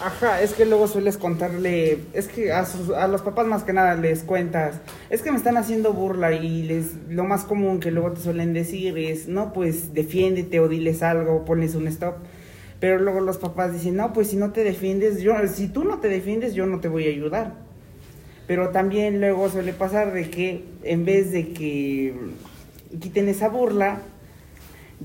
Ajá, 0.02 0.42
es 0.42 0.54
que 0.54 0.66
luego 0.66 0.88
sueles 0.88 1.18
contarle, 1.18 2.00
es 2.14 2.30
que 2.30 2.54
a, 2.54 2.66
sus, 2.66 2.90
a 2.92 3.08
los 3.10 3.22
papás 3.22 3.46
más 3.48 3.64
que 3.64 3.74
nada 3.74 3.96
les 3.96 4.24
cuentas, 4.24 4.80
es 5.10 5.22
que 5.22 5.30
me 5.30 5.38
están 5.38 5.58
haciendo 5.58 5.92
burla 5.92 6.32
y 6.32 6.64
les 6.64 6.94
lo 7.10 7.26
más 7.26 7.44
común 7.44 7.82
que 7.82 7.92
luego 7.92 8.14
te 8.14 8.22
suelen 8.22 8.54
decir 8.54 8.98
es, 8.98 9.28
no, 9.28 9.52
pues 9.52 9.94
defiéndete 9.94 10.62
o 10.62 10.70
diles 10.70 11.04
algo, 11.04 11.44
pones 11.44 11.76
un 11.76 11.88
stop. 11.88 12.16
Pero 12.80 12.98
luego 13.00 13.20
los 13.20 13.38
papás 13.38 13.74
dicen, 13.74 13.98
no, 13.98 14.14
pues 14.14 14.30
si 14.30 14.38
no 14.38 14.54
te 14.54 14.64
defiendes, 14.64 15.20
yo, 15.22 15.34
si 15.48 15.68
tú 15.68 15.84
no 15.84 16.00
te 16.00 16.08
defiendes, 16.08 16.54
yo 16.54 16.66
no 16.66 16.80
te 16.80 16.88
voy 16.88 17.06
a 17.06 17.10
ayudar. 17.10 17.56
Pero 18.48 18.70
también 18.70 19.20
luego 19.20 19.50
suele 19.50 19.74
pasar 19.74 20.14
de 20.14 20.30
que 20.30 20.64
en 20.84 21.04
vez 21.04 21.34
de 21.34 21.52
que 21.52 22.14
quiten 23.02 23.28
esa 23.28 23.50
burla, 23.50 24.00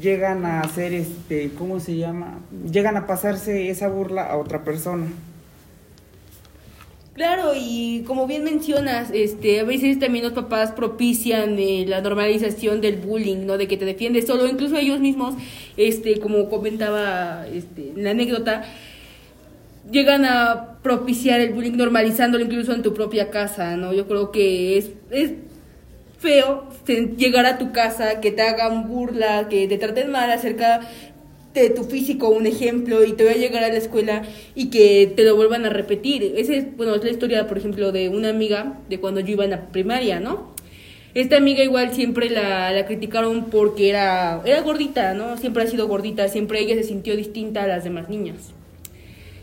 llegan 0.00 0.44
a 0.44 0.60
hacer 0.60 0.92
este, 0.92 1.50
¿cómo 1.56 1.80
se 1.80 1.96
llama? 1.96 2.40
Llegan 2.70 2.96
a 2.96 3.06
pasarse 3.06 3.70
esa 3.70 3.88
burla 3.88 4.24
a 4.24 4.36
otra 4.36 4.64
persona. 4.64 5.06
Claro, 7.14 7.52
y 7.54 8.02
como 8.08 8.26
bien 8.26 8.42
mencionas, 8.42 9.10
este, 9.12 9.60
a 9.60 9.64
veces 9.64 10.00
también 10.00 10.24
los 10.24 10.32
papás 10.32 10.72
propician 10.72 11.56
eh, 11.60 11.84
la 11.86 12.00
normalización 12.00 12.80
del 12.80 12.96
bullying, 12.96 13.46
¿no? 13.46 13.56
De 13.56 13.68
que 13.68 13.76
te 13.76 13.84
defiendes 13.84 14.26
solo, 14.26 14.48
incluso 14.48 14.76
ellos 14.76 14.98
mismos, 14.98 15.36
este, 15.76 16.18
como 16.18 16.48
comentaba 16.48 17.46
este, 17.46 17.92
la 17.94 18.10
anécdota, 18.10 18.64
llegan 19.92 20.24
a 20.24 20.80
propiciar 20.82 21.40
el 21.40 21.52
bullying 21.52 21.76
normalizándolo 21.76 22.44
incluso 22.44 22.72
en 22.72 22.82
tu 22.82 22.94
propia 22.94 23.30
casa, 23.30 23.76
¿no? 23.76 23.92
Yo 23.92 24.08
creo 24.08 24.32
que 24.32 24.76
es, 24.76 24.90
es 25.12 25.34
feo 26.24 26.64
llegar 27.16 27.44
a 27.46 27.58
tu 27.58 27.70
casa, 27.72 28.20
que 28.20 28.32
te 28.32 28.42
hagan 28.42 28.88
burla, 28.88 29.48
que 29.48 29.68
te 29.68 29.76
traten 29.76 30.10
mal 30.10 30.30
acerca 30.30 30.80
de 31.52 31.70
tu 31.70 31.84
físico, 31.84 32.30
un 32.30 32.46
ejemplo, 32.46 33.04
y 33.04 33.12
te 33.12 33.24
voy 33.24 33.34
a 33.34 33.36
llegar 33.36 33.62
a 33.62 33.68
la 33.68 33.76
escuela 33.76 34.22
y 34.54 34.70
que 34.70 35.12
te 35.14 35.22
lo 35.22 35.36
vuelvan 35.36 35.66
a 35.66 35.68
repetir. 35.68 36.34
Esa 36.36 36.54
es, 36.54 36.76
bueno, 36.76 36.94
es 36.94 37.04
la 37.04 37.10
historia, 37.10 37.46
por 37.46 37.58
ejemplo, 37.58 37.92
de 37.92 38.08
una 38.08 38.30
amiga 38.30 38.80
de 38.88 38.98
cuando 38.98 39.20
yo 39.20 39.32
iba 39.32 39.44
en 39.44 39.50
la 39.50 39.68
primaria, 39.68 40.18
¿no? 40.18 40.52
Esta 41.14 41.36
amiga 41.36 41.62
igual 41.62 41.94
siempre 41.94 42.28
la, 42.28 42.72
la 42.72 42.86
criticaron 42.86 43.44
porque 43.44 43.88
era, 43.90 44.40
era 44.44 44.62
gordita, 44.62 45.14
¿no? 45.14 45.36
Siempre 45.36 45.62
ha 45.62 45.66
sido 45.68 45.86
gordita, 45.86 46.26
siempre 46.28 46.58
ella 46.60 46.74
se 46.74 46.82
sintió 46.82 47.16
distinta 47.16 47.62
a 47.62 47.66
las 47.68 47.84
demás 47.84 48.08
niñas. 48.08 48.52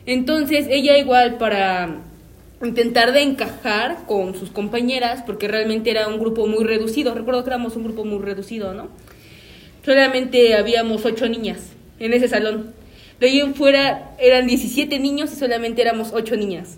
Entonces 0.05 0.65
ella 0.69 0.97
igual 0.97 1.38
para 1.38 2.01
intentar 2.64 3.12
de 3.12 3.22
encajar 3.22 4.05
con 4.05 4.36
sus 4.36 4.51
compañeras, 4.51 5.24
porque 5.26 5.47
realmente 5.47 5.89
era 5.89 6.07
un 6.07 6.20
grupo 6.20 6.47
muy 6.47 6.64
reducido, 6.64 7.14
recuerdo 7.14 7.43
que 7.43 7.49
éramos 7.49 7.76
un 7.76 7.84
grupo 7.84 8.05
muy 8.05 8.20
reducido, 8.20 8.74
¿no? 8.74 8.89
Solamente 9.84 10.55
habíamos 10.55 11.05
ocho 11.05 11.28
niñas 11.28 11.72
en 11.99 12.14
ese 12.14 12.28
salón. 12.28 12.74
De 13.20 13.28
ahí 13.28 13.39
en 13.39 13.55
fuera 13.55 14.12
eran 14.20 14.47
17 14.47 14.99
niños 14.99 15.32
y 15.34 15.36
solamente 15.36 15.82
éramos 15.82 16.12
ocho 16.14 16.36
niñas. 16.36 16.78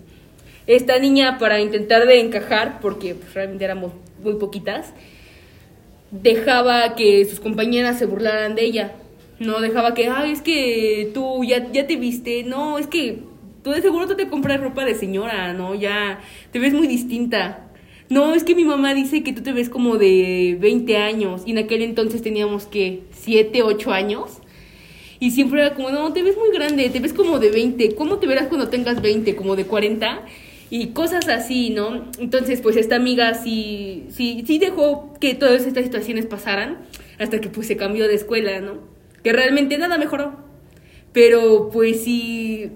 Esta 0.66 0.98
niña, 0.98 1.38
para 1.38 1.60
intentar 1.60 2.06
de 2.06 2.20
encajar, 2.20 2.80
porque 2.80 3.14
pues, 3.14 3.34
realmente 3.34 3.64
éramos 3.64 3.92
muy 4.22 4.34
poquitas, 4.34 4.94
dejaba 6.10 6.94
que 6.94 7.24
sus 7.26 7.40
compañeras 7.40 7.98
se 7.98 8.06
burlaran 8.06 8.54
de 8.54 8.64
ella. 8.64 8.92
No 9.38 9.60
dejaba 9.60 9.94
que, 9.94 10.08
ay, 10.08 10.32
es 10.32 10.40
que 10.40 11.10
tú 11.12 11.44
ya, 11.44 11.70
ya 11.72 11.86
te 11.86 11.96
viste. 11.96 12.44
No, 12.44 12.78
es 12.78 12.86
que 12.86 13.18
tú 13.64 13.70
de 13.70 13.80
seguro 13.80 14.06
tú 14.06 14.14
te 14.14 14.28
compras 14.28 14.60
ropa 14.60 14.84
de 14.84 14.94
señora, 14.94 15.54
¿no? 15.54 15.74
Ya 15.74 16.20
te 16.52 16.58
ves 16.60 16.74
muy 16.74 16.86
distinta. 16.86 17.70
No, 18.10 18.34
es 18.34 18.44
que 18.44 18.54
mi 18.54 18.64
mamá 18.64 18.94
dice 18.94 19.22
que 19.22 19.32
tú 19.32 19.42
te 19.42 19.52
ves 19.52 19.70
como 19.70 19.96
de 19.96 20.58
20 20.60 20.98
años 20.98 21.42
y 21.46 21.52
en 21.52 21.58
aquel 21.58 21.80
entonces 21.80 22.20
teníamos 22.20 22.66
que 22.66 23.04
7, 23.12 23.62
8 23.62 23.90
años. 23.90 24.42
Y 25.18 25.30
siempre 25.30 25.62
era 25.62 25.74
como, 25.74 25.88
no, 25.90 26.12
te 26.12 26.22
ves 26.22 26.36
muy 26.36 26.54
grande, 26.54 26.90
te 26.90 27.00
ves 27.00 27.14
como 27.14 27.38
de 27.38 27.50
20. 27.50 27.94
¿Cómo 27.94 28.18
te 28.18 28.26
verás 28.26 28.48
cuando 28.48 28.68
tengas 28.68 29.00
20? 29.00 29.34
¿Como 29.34 29.56
de 29.56 29.64
40? 29.64 30.26
Y 30.68 30.88
cosas 30.88 31.28
así, 31.28 31.70
¿no? 31.70 32.10
Entonces, 32.18 32.60
pues 32.60 32.76
esta 32.76 32.96
amiga 32.96 33.32
sí, 33.32 34.04
sí, 34.10 34.44
sí 34.46 34.58
dejó 34.58 35.14
que 35.20 35.34
todas 35.34 35.64
estas 35.64 35.84
situaciones 35.84 36.26
pasaran 36.26 36.80
hasta 37.18 37.40
que 37.40 37.48
pues 37.48 37.66
se 37.66 37.78
cambió 37.78 38.06
de 38.06 38.14
escuela, 38.14 38.60
¿no? 38.60 38.80
Que 39.22 39.32
realmente 39.32 39.78
nada 39.78 39.96
mejoró. 39.96 40.36
Pero 41.14 41.70
pues 41.72 42.02
sí, 42.04 42.72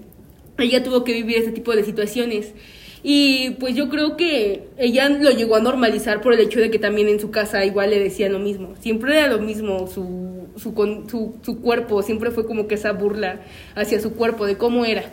ella 0.61 0.83
tuvo 0.83 1.03
que 1.03 1.13
vivir 1.13 1.37
ese 1.37 1.51
tipo 1.51 1.75
de 1.75 1.83
situaciones. 1.83 2.53
Y 3.01 3.51
pues 3.51 3.75
yo 3.75 3.89
creo 3.89 4.17
que 4.17 4.67
ella 4.77 5.07
lo 5.09 5.31
llegó 5.31 5.55
a 5.55 5.61
normalizar 5.61 6.21
por 6.21 6.33
el 6.33 6.41
hecho 6.41 6.59
de 6.59 6.69
que 6.69 6.79
también 6.79 7.07
en 7.07 7.19
su 7.19 7.31
casa 7.31 7.63
igual 7.63 7.91
le 7.91 7.99
decían 7.99 8.33
lo 8.33 8.39
mismo. 8.39 8.75
Siempre 8.79 9.17
era 9.17 9.27
lo 9.27 9.39
mismo 9.39 9.87
su, 9.87 10.47
su, 10.57 10.73
su, 11.07 11.35
su 11.41 11.61
cuerpo, 11.61 12.01
siempre 12.01 12.31
fue 12.31 12.45
como 12.45 12.67
que 12.67 12.75
esa 12.75 12.91
burla 12.91 13.41
hacia 13.75 14.01
su 14.01 14.13
cuerpo, 14.13 14.45
de 14.45 14.57
cómo 14.57 14.83
era. 14.83 15.09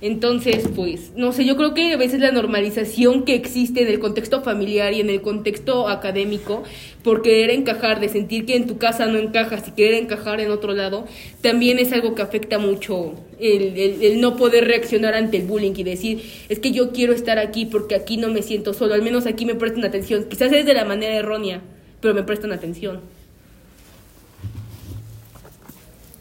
Entonces, 0.00 0.68
pues, 0.76 1.12
no 1.16 1.32
sé, 1.32 1.44
yo 1.44 1.56
creo 1.56 1.74
que 1.74 1.92
a 1.92 1.96
veces 1.96 2.20
la 2.20 2.30
normalización 2.30 3.24
que 3.24 3.34
existe 3.34 3.82
en 3.82 3.88
el 3.88 3.98
contexto 3.98 4.42
familiar 4.42 4.92
y 4.92 5.00
en 5.00 5.10
el 5.10 5.20
contexto 5.22 5.88
académico, 5.88 6.62
por 7.02 7.22
querer 7.22 7.50
encajar, 7.50 7.98
de 7.98 8.08
sentir 8.08 8.46
que 8.46 8.54
en 8.54 8.68
tu 8.68 8.78
casa 8.78 9.06
no 9.06 9.18
encajas 9.18 9.66
y 9.66 9.72
querer 9.72 9.94
encajar 9.94 10.40
en 10.40 10.52
otro 10.52 10.72
lado, 10.72 11.04
también 11.40 11.80
es 11.80 11.92
algo 11.92 12.14
que 12.14 12.22
afecta 12.22 12.58
mucho 12.60 13.14
el, 13.40 13.76
el, 13.76 14.20
no 14.20 14.36
poder 14.36 14.66
reaccionar 14.66 15.14
ante 15.14 15.38
el 15.38 15.46
bullying 15.46 15.74
y 15.76 15.82
decir, 15.82 16.22
es 16.48 16.60
que 16.60 16.70
yo 16.70 16.92
quiero 16.92 17.12
estar 17.12 17.38
aquí 17.38 17.66
porque 17.66 17.96
aquí 17.96 18.18
no 18.18 18.28
me 18.28 18.42
siento 18.42 18.74
solo, 18.74 18.94
al 18.94 19.02
menos 19.02 19.26
aquí 19.26 19.46
me 19.46 19.56
prestan 19.56 19.84
atención. 19.84 20.26
Quizás 20.28 20.52
es 20.52 20.64
de 20.64 20.74
la 20.74 20.84
manera 20.84 21.16
errónea, 21.16 21.60
pero 22.00 22.14
me 22.14 22.22
prestan 22.22 22.52
atención. 22.52 23.00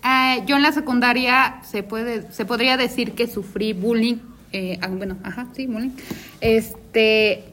Eh, 0.03 0.43
yo 0.45 0.55
en 0.55 0.61
la 0.61 0.71
secundaria 0.71 1.61
se 1.63 1.83
puede, 1.83 2.31
se 2.31 2.45
podría 2.45 2.77
decir 2.77 3.13
que 3.13 3.27
sufrí 3.27 3.73
bullying. 3.73 4.17
Eh, 4.53 4.77
ah, 4.81 4.87
bueno, 4.87 5.17
ajá, 5.23 5.47
sí, 5.55 5.67
bullying. 5.67 5.91
Este, 6.41 7.43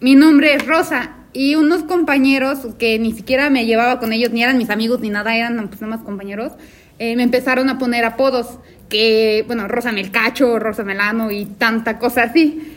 mi 0.00 0.14
nombre 0.14 0.54
es 0.54 0.66
Rosa 0.66 1.16
y 1.32 1.56
unos 1.56 1.82
compañeros 1.82 2.60
que 2.78 2.98
ni 2.98 3.12
siquiera 3.12 3.50
me 3.50 3.66
llevaba 3.66 4.00
con 4.00 4.12
ellos, 4.12 4.30
ni 4.30 4.42
eran 4.42 4.58
mis 4.58 4.70
amigos 4.70 5.00
ni 5.00 5.10
nada, 5.10 5.36
eran 5.36 5.68
pues 5.68 5.80
nada 5.80 5.96
más 5.96 6.04
compañeros, 6.04 6.52
eh, 6.98 7.14
me 7.16 7.22
empezaron 7.22 7.68
a 7.68 7.78
poner 7.78 8.04
apodos 8.04 8.58
que, 8.88 9.44
bueno, 9.46 9.68
Rosa 9.68 9.92
Melcacho, 9.92 10.58
Rosa 10.58 10.82
Melano 10.84 11.30
y 11.30 11.44
tanta 11.44 11.98
cosa 11.98 12.24
así. 12.24 12.74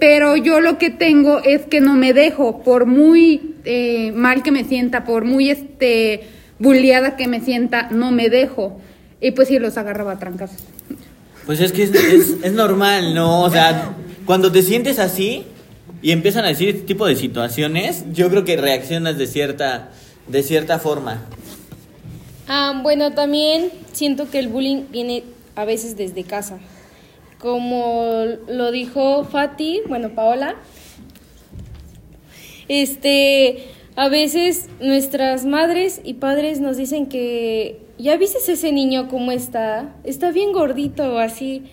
Pero 0.00 0.36
yo 0.36 0.60
lo 0.60 0.78
que 0.78 0.90
tengo 0.90 1.40
es 1.40 1.62
que 1.66 1.80
no 1.80 1.94
me 1.94 2.12
dejo, 2.12 2.62
por 2.62 2.86
muy 2.86 3.54
mal 4.14 4.42
que 4.42 4.50
me 4.50 4.64
sienta, 4.64 5.04
por 5.04 5.24
muy 5.24 5.50
este 5.50 6.37
bulliada 6.58 7.16
que 7.16 7.26
me 7.26 7.40
sienta, 7.40 7.88
no 7.90 8.10
me 8.10 8.28
dejo. 8.28 8.78
Y 9.20 9.32
pues 9.32 9.48
sí, 9.48 9.58
los 9.58 9.76
agarraba 9.76 10.12
a 10.12 10.18
trancas. 10.18 10.50
Pues 11.46 11.60
es 11.60 11.72
que 11.72 11.82
es, 11.82 11.92
es, 11.92 12.52
normal, 12.52 13.14
¿no? 13.14 13.42
O 13.42 13.50
sea, 13.50 13.92
cuando 14.26 14.52
te 14.52 14.62
sientes 14.62 14.98
así 14.98 15.44
y 16.02 16.12
empiezan 16.12 16.44
a 16.44 16.48
decir 16.48 16.68
este 16.68 16.82
tipo 16.82 17.06
de 17.06 17.16
situaciones, 17.16 18.04
yo 18.12 18.28
creo 18.28 18.44
que 18.44 18.56
reaccionas 18.56 19.16
de 19.18 19.26
cierta, 19.26 19.90
de 20.26 20.42
cierta 20.42 20.78
forma. 20.78 21.22
Ah, 22.46 22.80
bueno, 22.82 23.12
también 23.12 23.70
siento 23.92 24.30
que 24.30 24.38
el 24.38 24.48
bullying 24.48 24.84
viene 24.90 25.24
a 25.56 25.64
veces 25.64 25.96
desde 25.96 26.24
casa. 26.24 26.58
Como 27.38 28.24
lo 28.48 28.70
dijo 28.70 29.24
Fati, 29.24 29.82
bueno, 29.88 30.10
Paola, 30.10 30.56
este, 32.68 33.68
a 33.98 34.08
veces 34.08 34.68
nuestras 34.78 35.44
madres 35.44 36.00
y 36.04 36.14
padres 36.14 36.60
nos 36.60 36.76
dicen 36.76 37.06
que 37.06 37.80
ya 37.98 38.16
viste 38.16 38.38
ese 38.46 38.70
niño 38.70 39.08
cómo 39.08 39.32
está, 39.32 39.92
está 40.04 40.30
bien 40.30 40.52
gordito 40.52 41.18
así, 41.18 41.64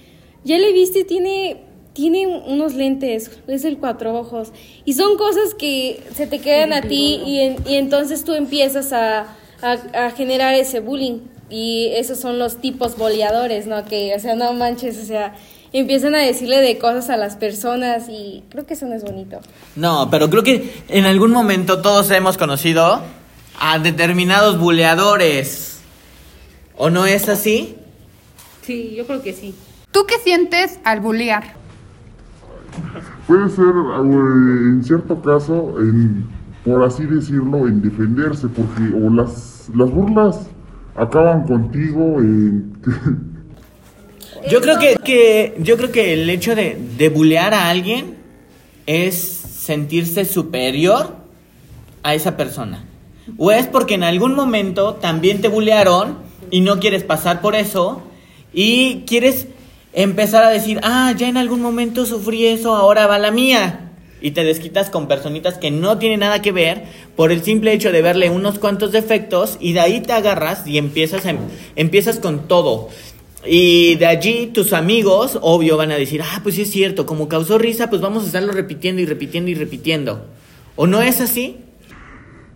ya 0.44 0.58
le 0.58 0.74
viste, 0.74 1.04
tiene, 1.04 1.58
tiene 1.94 2.26
unos 2.26 2.74
lentes, 2.74 3.30
es 3.46 3.64
el 3.64 3.78
cuatro 3.78 4.16
ojos, 4.16 4.54
y 4.86 4.94
son 4.94 5.18
cosas 5.18 5.54
que 5.54 6.02
se 6.16 6.26
te 6.26 6.40
quedan 6.40 6.74
a 6.74 6.82
ti 6.82 7.22
y, 7.28 7.76
entonces 7.76 8.24
tú 8.24 8.34
empiezas 8.34 8.92
a, 8.92 9.28
a, 9.62 10.10
generar 10.10 10.56
ese 10.56 10.80
bullying. 10.80 11.20
Y 11.48 11.92
esos 11.94 12.20
son 12.20 12.40
los 12.40 12.58
tipos 12.58 12.98
boleadores, 12.98 13.68
¿no? 13.68 13.86
Que, 13.86 14.16
o 14.16 14.20
sea, 14.20 14.34
no 14.34 14.52
manches, 14.54 14.98
o 14.98 15.06
sea, 15.06 15.36
empiezan 15.80 16.16
a 16.16 16.20
decirle 16.20 16.62
de 16.62 16.78
cosas 16.78 17.10
a 17.10 17.18
las 17.18 17.36
personas 17.36 18.08
y 18.10 18.44
creo 18.50 18.66
que 18.66 18.76
eso 18.76 18.86
no 18.86 18.94
es 18.94 19.04
bonito. 19.04 19.40
No, 19.76 20.10
pero 20.10 20.30
creo 20.30 20.44
que 20.44 20.74
en 20.88 21.06
algún 21.06 21.32
momento 21.32 21.82
todos 21.82 22.10
hemos 22.12 22.38
conocido 22.38 23.02
a 23.60 23.80
determinados 23.80 24.58
buleadores. 24.58 25.82
¿O 26.78 26.90
no 26.90 27.06
es 27.06 27.30
así? 27.30 27.76
Sí, 28.62 28.96
yo 28.96 29.06
creo 29.06 29.22
que 29.22 29.34
sí. 29.34 29.56
¿Tú 29.92 30.06
qué 30.08 30.18
sientes 30.20 30.80
al 30.84 31.00
bullear? 31.00 31.54
Puede 33.28 33.50
ser, 33.50 33.66
en 33.66 34.84
cierto 34.84 35.22
caso, 35.22 35.80
en, 35.80 36.28
por 36.64 36.84
así 36.84 37.06
decirlo, 37.06 37.68
en 37.68 37.82
defenderse, 37.82 38.48
porque 38.48 38.94
o 38.94 39.10
las, 39.10 39.70
las 39.74 39.90
burlas 39.90 40.48
acaban 40.96 41.44
contigo 41.44 42.20
en... 42.20 42.78
Yo 44.50 44.62
creo 44.62 44.78
que, 44.80 44.96
que, 45.04 45.56
yo 45.60 45.78
creo 45.78 45.92
que 45.92 46.14
el 46.14 46.30
hecho 46.30 46.56
de, 46.56 46.78
de 46.98 47.10
bulear 47.10 47.54
a 47.54 47.70
alguien 47.70 48.16
es 48.86 49.16
sentirse 49.16 50.26
superior 50.26 51.16
a 52.04 52.14
esa 52.14 52.38
persona. 52.38 52.86
O 53.38 53.52
es 53.52 53.66
porque 53.66 53.96
en 53.96 54.04
algún 54.04 54.36
momento 54.36 54.96
también 54.96 55.42
te 55.42 55.48
bulearon 55.48 56.20
y 56.52 56.62
no 56.62 56.80
quieres 56.80 57.04
pasar 57.04 57.42
por 57.42 57.56
eso 57.56 58.04
y 58.54 59.04
quieres 59.08 59.48
empezar 59.94 60.44
a 60.44 60.50
decir, 60.50 60.80
ah, 60.84 61.14
ya 61.18 61.28
en 61.28 61.38
algún 61.38 61.62
momento 61.62 62.06
sufrí 62.06 62.46
eso, 62.46 62.76
ahora 62.76 63.08
va 63.08 63.18
la 63.18 63.32
mía. 63.32 63.82
Y 64.22 64.32
te 64.32 64.44
desquitas 64.44 64.90
con 64.90 65.08
personitas 65.08 65.58
que 65.58 65.72
no 65.72 65.98
tienen 65.98 66.22
nada 66.22 66.42
que 66.42 66.52
ver 66.52 66.84
por 67.16 67.32
el 67.32 67.44
simple 67.44 67.74
hecho 67.74 67.92
de 67.92 68.02
verle 68.02 68.30
unos 68.30 68.60
cuantos 68.60 68.92
defectos 68.92 69.58
y 69.60 69.74
de 69.74 69.82
ahí 69.82 70.02
te 70.02 70.14
agarras 70.14 70.66
y 70.66 70.78
empiezas, 70.78 71.26
em, 71.26 71.38
empiezas 71.76 72.20
con 72.20 72.48
todo. 72.48 72.90
Y 73.48 73.96
de 73.96 74.06
allí 74.06 74.52
tus 74.54 74.74
amigos, 74.74 75.38
obvio, 75.42 75.78
van 75.78 75.92
a 75.92 75.96
decir, 75.96 76.22
ah, 76.24 76.40
pues 76.42 76.56
sí 76.56 76.64
es 76.64 76.72
cierto, 76.72 77.06
como 77.06 77.28
causó 77.28 77.58
risa, 77.58 77.90
pues 77.90 78.02
vamos 78.02 78.24
a 78.24 78.28
estarlo 78.28 78.52
repitiendo 78.52 79.02
y 79.02 79.06
repitiendo 79.06 79.52
y 79.52 79.56
repitiendo. 79.56 80.26
¿O 80.76 80.88
no 80.88 81.02
es 81.02 81.22
así? 81.22 81.58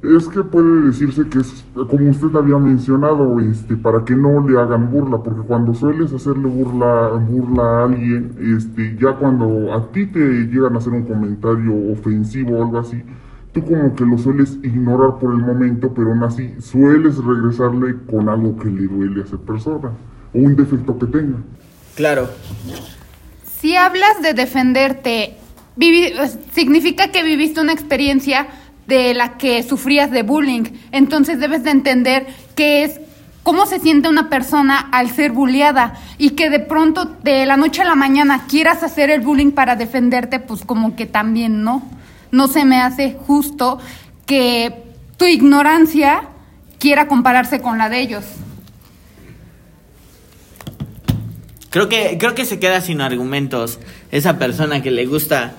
Es 0.02 0.30
que 0.30 0.42
puede 0.44 0.88
decirse 0.88 1.28
que 1.28 1.40
es, 1.40 1.66
como 1.74 2.10
usted 2.10 2.34
había 2.34 2.58
mencionado, 2.58 3.38
este, 3.42 3.76
para 3.76 4.06
que 4.06 4.16
no 4.16 4.48
le 4.48 4.58
hagan 4.58 4.90
burla, 4.92 5.18
porque 5.18 5.42
cuando 5.42 5.74
sueles 5.74 6.14
hacerle 6.14 6.48
burla, 6.48 7.10
burla 7.30 7.64
a 7.64 7.84
alguien, 7.84 8.32
este, 8.40 8.98
ya 8.98 9.12
cuando 9.18 9.74
a 9.74 9.92
ti 9.92 10.06
te 10.06 10.20
llegan 10.20 10.76
a 10.76 10.78
hacer 10.78 10.94
un 10.94 11.04
comentario 11.04 11.92
ofensivo 11.92 12.60
o 12.60 12.64
algo 12.64 12.80
así, 12.80 13.04
tú 13.52 13.62
como 13.66 13.94
que 13.94 14.06
lo 14.06 14.18
sueles 14.18 14.58
ignorar 14.64 15.20
por 15.20 15.34
el 15.34 15.42
momento, 15.42 15.94
pero 15.94 16.12
aún 16.12 16.24
así 16.24 16.54
sueles 16.60 17.18
regresarle 17.18 17.98
con 18.10 18.30
algo 18.30 18.58
que 18.58 18.70
le 18.70 18.88
duele 18.88 19.22
a 19.22 19.26
esa 19.26 19.38
persona, 19.38 19.92
un 20.34 20.56
defecto 20.56 20.98
que 21.00 21.06
tenga. 21.08 21.38
Claro. 21.96 22.30
Si 23.60 23.76
hablas 23.76 24.22
de 24.22 24.34
defenderte, 24.34 25.36
vivi- 25.76 26.14
significa 26.54 27.10
que 27.12 27.24
viviste 27.24 27.60
una 27.62 27.74
experiencia 27.74 28.48
de 28.88 29.14
la 29.14 29.38
que 29.38 29.64
sufrías 29.64 30.10
de 30.12 30.24
bullying. 30.24 30.64
Entonces 30.92 31.40
debes 31.40 31.64
de 31.64 31.72
entender 31.72 32.28
que 32.56 32.84
es 32.84 33.00
cómo 33.44 33.66
se 33.66 33.80
siente 33.80 34.10
una 34.10 34.30
persona 34.30 34.78
al 34.92 35.10
ser 35.10 35.32
bulleada 35.32 35.96
y 36.18 36.32
que 36.32 36.50
de 36.50 36.60
pronto 36.60 37.06
de 37.24 37.46
la 37.46 37.58
noche 37.58 37.82
a 37.82 37.86
la 37.86 37.96
mañana 37.96 38.46
quieras 38.48 38.84
hacer 38.84 39.10
el 39.10 39.22
bullying 39.22 39.52
para 39.52 39.76
defenderte, 39.76 40.40
pues 40.40 40.64
como 40.66 40.96
que 40.96 41.06
también 41.06 41.64
no. 41.64 41.84
No 42.32 42.48
se 42.48 42.64
me 42.66 42.80
hace 42.82 43.18
justo 43.28 43.80
que 44.26 44.84
tu 45.18 45.26
ignorancia 45.26 46.22
quiera 46.78 47.08
compararse 47.08 47.60
con 47.62 47.78
la 47.78 47.90
de 47.90 48.00
ellos. 48.00 48.24
Creo 51.70 51.88
que, 51.88 52.18
creo 52.18 52.34
que 52.34 52.46
se 52.46 52.60
queda 52.60 52.82
sin 52.82 53.02
argumentos 53.02 53.80
esa 54.12 54.40
persona 54.40 54.82
que 54.82 54.90
le 54.90 55.06
gusta 55.06 55.54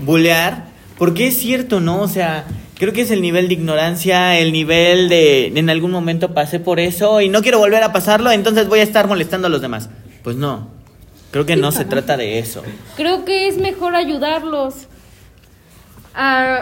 bullear, 0.00 0.66
porque 0.98 1.28
es 1.28 1.38
cierto, 1.38 1.80
¿no? 1.80 2.00
O 2.00 2.08
sea, 2.08 2.46
creo 2.78 2.92
que 2.92 3.02
es 3.02 3.10
el 3.12 3.22
nivel 3.22 3.46
de 3.46 3.54
ignorancia, 3.54 4.38
el 4.38 4.52
nivel 4.52 5.08
de 5.08 5.46
en 5.54 5.70
algún 5.70 5.92
momento 5.92 6.34
pasé 6.34 6.58
por 6.58 6.80
eso 6.80 7.20
y 7.20 7.28
no 7.28 7.42
quiero 7.42 7.58
volver 7.58 7.82
a 7.82 7.92
pasarlo, 7.92 8.32
entonces 8.32 8.66
voy 8.68 8.80
a 8.80 8.82
estar 8.82 9.06
molestando 9.06 9.46
a 9.46 9.50
los 9.50 9.60
demás. 9.60 9.88
Pues 10.24 10.36
no, 10.36 10.68
creo 11.30 11.46
que 11.46 11.56
no 11.56 11.70
se 11.70 11.84
trata 11.84 12.16
de 12.16 12.38
eso. 12.40 12.62
Creo 12.96 13.24
que 13.24 13.46
es 13.46 13.58
mejor 13.58 13.94
ayudarlos. 13.94 14.88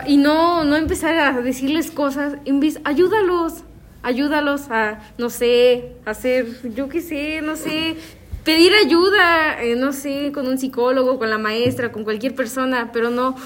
Y 0.07 0.17
no, 0.17 0.65
no 0.65 0.77
empezar 0.77 1.17
a 1.17 1.41
decirles 1.41 1.91
cosas. 1.91 2.35
En 2.45 2.61
vez, 2.61 2.81
ayúdalos. 2.85 3.65
Ayúdalos 4.03 4.71
a, 4.71 5.01
no 5.19 5.29
sé, 5.29 5.93
hacer, 6.07 6.47
yo 6.75 6.89
qué 6.89 7.03
sé, 7.03 7.43
no 7.43 7.55
sé, 7.55 7.97
pedir 8.45 8.73
ayuda, 8.75 9.63
eh, 9.63 9.77
no 9.77 9.93
sé, 9.93 10.31
con 10.33 10.47
un 10.47 10.59
psicólogo, 10.59 11.19
con 11.19 11.31
la 11.31 11.39
maestra, 11.39 11.93
con 11.93 12.05
cualquier 12.05 12.35
persona, 12.35 12.91
pero 12.93 13.11
no, 13.11 13.37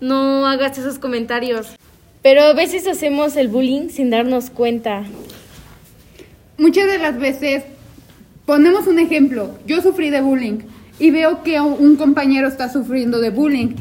no 0.00 0.46
hagas 0.46 0.78
esos 0.78 0.98
comentarios. 0.98 1.68
Pero 2.22 2.42
a 2.42 2.52
veces 2.52 2.86
hacemos 2.86 3.36
el 3.36 3.48
bullying 3.48 3.88
sin 3.90 4.10
darnos 4.10 4.50
cuenta. 4.50 5.04
Muchas 6.56 6.86
de 6.86 6.98
las 6.98 7.18
veces, 7.18 7.64
ponemos 8.46 8.86
un 8.86 8.98
ejemplo, 8.98 9.50
yo 9.66 9.80
sufrí 9.80 10.10
de 10.10 10.20
bullying 10.20 10.58
y 10.98 11.10
veo 11.10 11.42
que 11.44 11.60
un 11.60 11.96
compañero 11.96 12.48
está 12.48 12.72
sufriendo 12.72 13.20
de 13.20 13.30
bullying. 13.30 13.76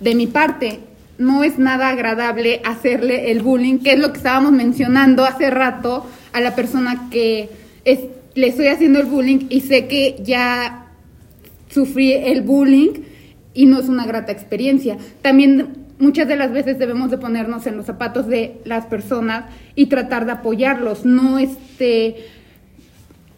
De 0.00 0.14
mi 0.14 0.26
parte, 0.26 0.80
no 1.16 1.44
es 1.44 1.58
nada 1.58 1.88
agradable 1.88 2.60
hacerle 2.64 3.30
el 3.30 3.40
bullying, 3.40 3.78
que 3.78 3.92
es 3.92 3.98
lo 3.98 4.10
que 4.12 4.18
estábamos 4.18 4.52
mencionando 4.52 5.24
hace 5.24 5.48
rato 5.50 6.04
a 6.32 6.40
la 6.40 6.54
persona 6.54 7.08
que 7.10 7.48
es- 7.84 8.00
le 8.34 8.48
estoy 8.48 8.68
haciendo 8.68 9.00
el 9.00 9.06
bullying 9.06 9.46
y 9.48 9.60
sé 9.60 9.86
que 9.86 10.16
ya 10.22 10.86
sufrí 11.68 12.12
el 12.12 12.42
bullying 12.42 12.90
y 13.54 13.66
no 13.66 13.78
es 13.78 13.88
una 13.88 14.06
grata 14.06 14.32
experiencia. 14.32 14.96
También 15.20 15.76
muchas 15.98 16.26
de 16.26 16.36
las 16.36 16.52
veces 16.52 16.78
debemos 16.78 17.10
de 17.10 17.18
ponernos 17.18 17.66
en 17.66 17.76
los 17.76 17.86
zapatos 17.86 18.26
de 18.26 18.60
las 18.64 18.86
personas 18.86 19.44
y 19.74 19.86
tratar 19.86 20.26
de 20.26 20.32
apoyarlos, 20.32 21.04
no 21.04 21.38
este 21.38 22.26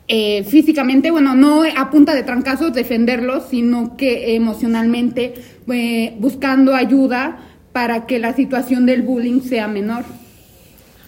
eh, 0.07 0.45
físicamente, 0.45 1.11
bueno, 1.11 1.34
no 1.34 1.62
a 1.64 1.90
punta 1.90 2.14
de 2.14 2.22
trancazos 2.22 2.72
defenderlos, 2.74 3.45
sino 3.51 3.97
que 3.97 4.34
emocionalmente 4.34 5.34
eh, 5.72 6.14
buscando 6.18 6.74
ayuda 6.74 7.38
para 7.72 8.07
que 8.07 8.18
la 8.18 8.34
situación 8.34 8.86
del 8.86 9.03
bullying 9.03 9.40
sea 9.40 9.66
menor. 9.66 10.05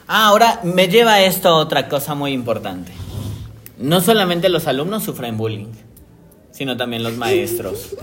Ah, 0.08 0.28
ahora 0.28 0.60
me 0.62 0.88
lleva 0.88 1.20
esto 1.20 1.48
a 1.48 1.56
otra 1.56 1.88
cosa 1.88 2.14
muy 2.14 2.32
importante. 2.32 2.92
No 3.78 4.00
solamente 4.00 4.48
los 4.48 4.66
alumnos 4.66 5.04
sufren 5.04 5.36
bullying, 5.36 5.72
sino 6.50 6.76
también 6.76 7.02
los 7.02 7.16
maestros. 7.16 7.94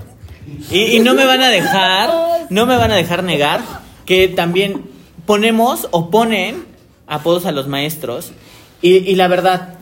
Y, 0.72 1.00
no 1.00 1.14
me 1.14 1.26
van 1.26 1.42
a 1.42 1.50
dejar, 1.50 2.48
no 2.50 2.66
me 2.66 2.78
van 2.78 2.92
a 2.92 2.96
dejar 2.96 3.24
negar 3.24 3.62
que 4.06 4.28
también 4.28 4.84
ponemos 5.26 5.88
o 5.92 6.10
ponen 6.10 6.66
apodos 7.08 7.46
a 7.46 7.52
los 7.52 7.68
maestros. 7.68 8.34
Y, 8.82 8.98
y 8.98 9.16
la 9.16 9.28
verdad, 9.28 9.76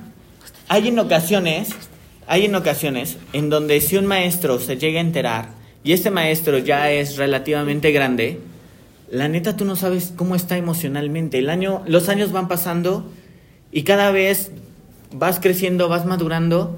hay 0.68 0.88
en 0.88 1.00
ocasiones, 1.00 1.70
hay 2.28 2.46
en 2.46 2.56
ocasiones 2.56 3.18
en 3.34 3.50
donde 3.50 3.82
si 3.82 3.98
un 3.98 4.06
maestro 4.06 4.60
se 4.60 4.78
llega 4.78 5.00
a 5.00 5.02
enterar 5.02 5.50
y 5.84 5.94
este 5.94 6.12
maestro 6.12 6.60
ya 6.60 6.92
es 6.92 7.18
relativamente 7.18 7.92
grande, 7.92 8.40
la 9.10 9.28
neta 9.28 9.58
tú 9.58 9.66
no 9.66 9.76
sabes 9.76 10.14
cómo 10.16 10.36
está 10.36 10.58
emocionalmente. 10.58 11.40
El 11.40 11.50
año, 11.50 11.84
los 11.86 12.08
años 12.08 12.32
van 12.32 12.48
pasando 12.48 13.12
y 13.72 13.84
cada 13.84 14.12
vez 14.12 14.52
vas 15.14 15.40
creciendo, 15.40 15.90
vas 15.90 16.06
madurando, 16.06 16.78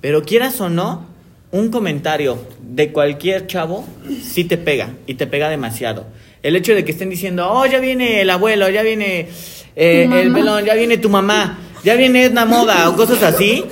pero 0.00 0.22
quieras 0.22 0.60
o 0.60 0.68
no, 0.68 1.06
un 1.50 1.70
comentario 1.70 2.38
de 2.60 2.92
cualquier 2.92 3.46
chavo 3.46 3.84
sí 4.22 4.44
te 4.44 4.58
pega 4.58 4.90
y 5.06 5.14
te 5.14 5.26
pega 5.26 5.48
demasiado. 5.48 6.06
El 6.42 6.56
hecho 6.56 6.74
de 6.74 6.84
que 6.84 6.92
estén 6.92 7.10
diciendo, 7.10 7.48
oh, 7.50 7.64
ya 7.66 7.78
viene 7.78 8.20
el 8.20 8.30
abuelo, 8.30 8.68
ya 8.68 8.82
viene 8.82 9.28
eh, 9.76 10.08
el 10.12 10.32
pelón, 10.32 10.64
ya 10.64 10.74
viene 10.74 10.98
tu 10.98 11.08
mamá, 11.08 11.58
ya 11.84 11.94
viene 11.94 12.24
Edna 12.24 12.44
Moda 12.44 12.88
o 12.90 12.96
cosas 12.96 13.22
así. 13.22 13.64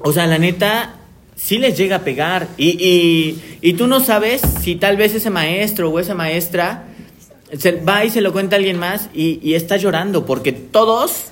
O 0.00 0.12
sea, 0.12 0.26
la 0.26 0.38
neta, 0.38 0.96
sí 1.36 1.58
les 1.58 1.76
llega 1.76 1.96
a 1.96 2.00
pegar. 2.00 2.48
Y, 2.56 2.70
y, 2.70 3.58
y 3.60 3.74
tú 3.74 3.86
no 3.86 4.00
sabes 4.00 4.42
si 4.62 4.76
tal 4.76 4.96
vez 4.96 5.14
ese 5.14 5.30
maestro 5.30 5.90
o 5.90 6.00
esa 6.00 6.14
maestra 6.14 6.86
se 7.56 7.72
va 7.72 8.04
y 8.04 8.10
se 8.10 8.20
lo 8.20 8.32
cuenta 8.32 8.56
a 8.56 8.58
alguien 8.58 8.78
más 8.78 9.10
y, 9.14 9.38
y 9.42 9.54
está 9.54 9.76
llorando, 9.76 10.26
porque 10.26 10.52
todos 10.52 11.26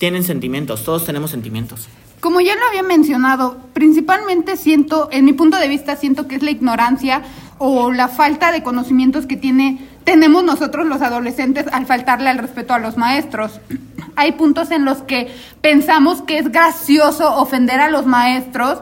tienen 0.00 0.24
sentimientos, 0.24 0.82
todos 0.82 1.04
tenemos 1.04 1.30
sentimientos. 1.30 1.86
Como 2.20 2.40
ya 2.40 2.56
lo 2.56 2.66
había 2.66 2.82
mencionado, 2.82 3.58
principalmente 3.74 4.56
siento, 4.56 5.10
en 5.12 5.26
mi 5.26 5.34
punto 5.34 5.58
de 5.58 5.68
vista, 5.68 5.94
siento 5.94 6.26
que 6.26 6.36
es 6.36 6.42
la 6.42 6.50
ignorancia 6.50 7.22
o 7.58 7.92
la 7.92 8.08
falta 8.08 8.50
de 8.50 8.62
conocimientos 8.62 9.26
que 9.26 9.36
tiene, 9.36 9.86
tenemos 10.04 10.42
nosotros 10.42 10.86
los 10.86 11.02
adolescentes 11.02 11.66
al 11.70 11.84
faltarle 11.84 12.30
al 12.30 12.38
respeto 12.38 12.72
a 12.72 12.78
los 12.78 12.96
maestros. 12.96 13.60
Hay 14.16 14.32
puntos 14.32 14.70
en 14.70 14.86
los 14.86 15.02
que 15.02 15.30
pensamos 15.60 16.22
que 16.22 16.38
es 16.38 16.50
gracioso 16.50 17.36
ofender 17.36 17.78
a 17.78 17.90
los 17.90 18.06
maestros, 18.06 18.78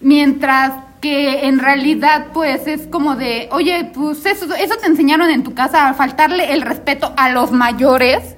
mientras 0.00 0.72
que 1.00 1.48
en 1.48 1.58
realidad 1.58 2.28
pues 2.32 2.68
es 2.68 2.86
como 2.86 3.16
de, 3.16 3.48
oye, 3.50 3.90
pues 3.92 4.24
eso, 4.24 4.54
eso 4.54 4.76
te 4.80 4.86
enseñaron 4.86 5.30
en 5.30 5.42
tu 5.42 5.52
casa, 5.52 5.88
a 5.88 5.94
faltarle 5.94 6.52
el 6.52 6.62
respeto 6.62 7.12
a 7.16 7.28
los 7.30 7.50
mayores, 7.50 8.36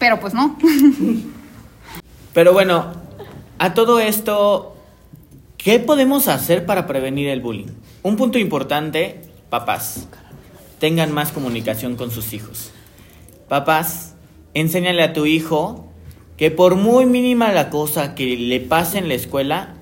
pero 0.00 0.18
pues 0.18 0.34
no. 0.34 0.58
Pero 2.32 2.52
bueno, 2.52 2.92
a 3.58 3.74
todo 3.74 3.98
esto, 3.98 4.76
¿qué 5.58 5.80
podemos 5.80 6.28
hacer 6.28 6.64
para 6.64 6.86
prevenir 6.86 7.28
el 7.28 7.40
bullying? 7.40 7.66
Un 8.02 8.16
punto 8.16 8.38
importante, 8.38 9.20
papás, 9.50 10.08
tengan 10.78 11.12
más 11.12 11.32
comunicación 11.32 11.96
con 11.96 12.12
sus 12.12 12.32
hijos. 12.32 12.70
Papás, 13.48 14.14
enséñale 14.54 15.02
a 15.02 15.12
tu 15.12 15.26
hijo 15.26 15.90
que 16.36 16.50
por 16.50 16.76
muy 16.76 17.04
mínima 17.04 17.52
la 17.52 17.68
cosa 17.68 18.14
que 18.14 18.36
le 18.36 18.60
pase 18.60 18.96
en 18.96 19.08
la 19.08 19.14
escuela, 19.14 19.74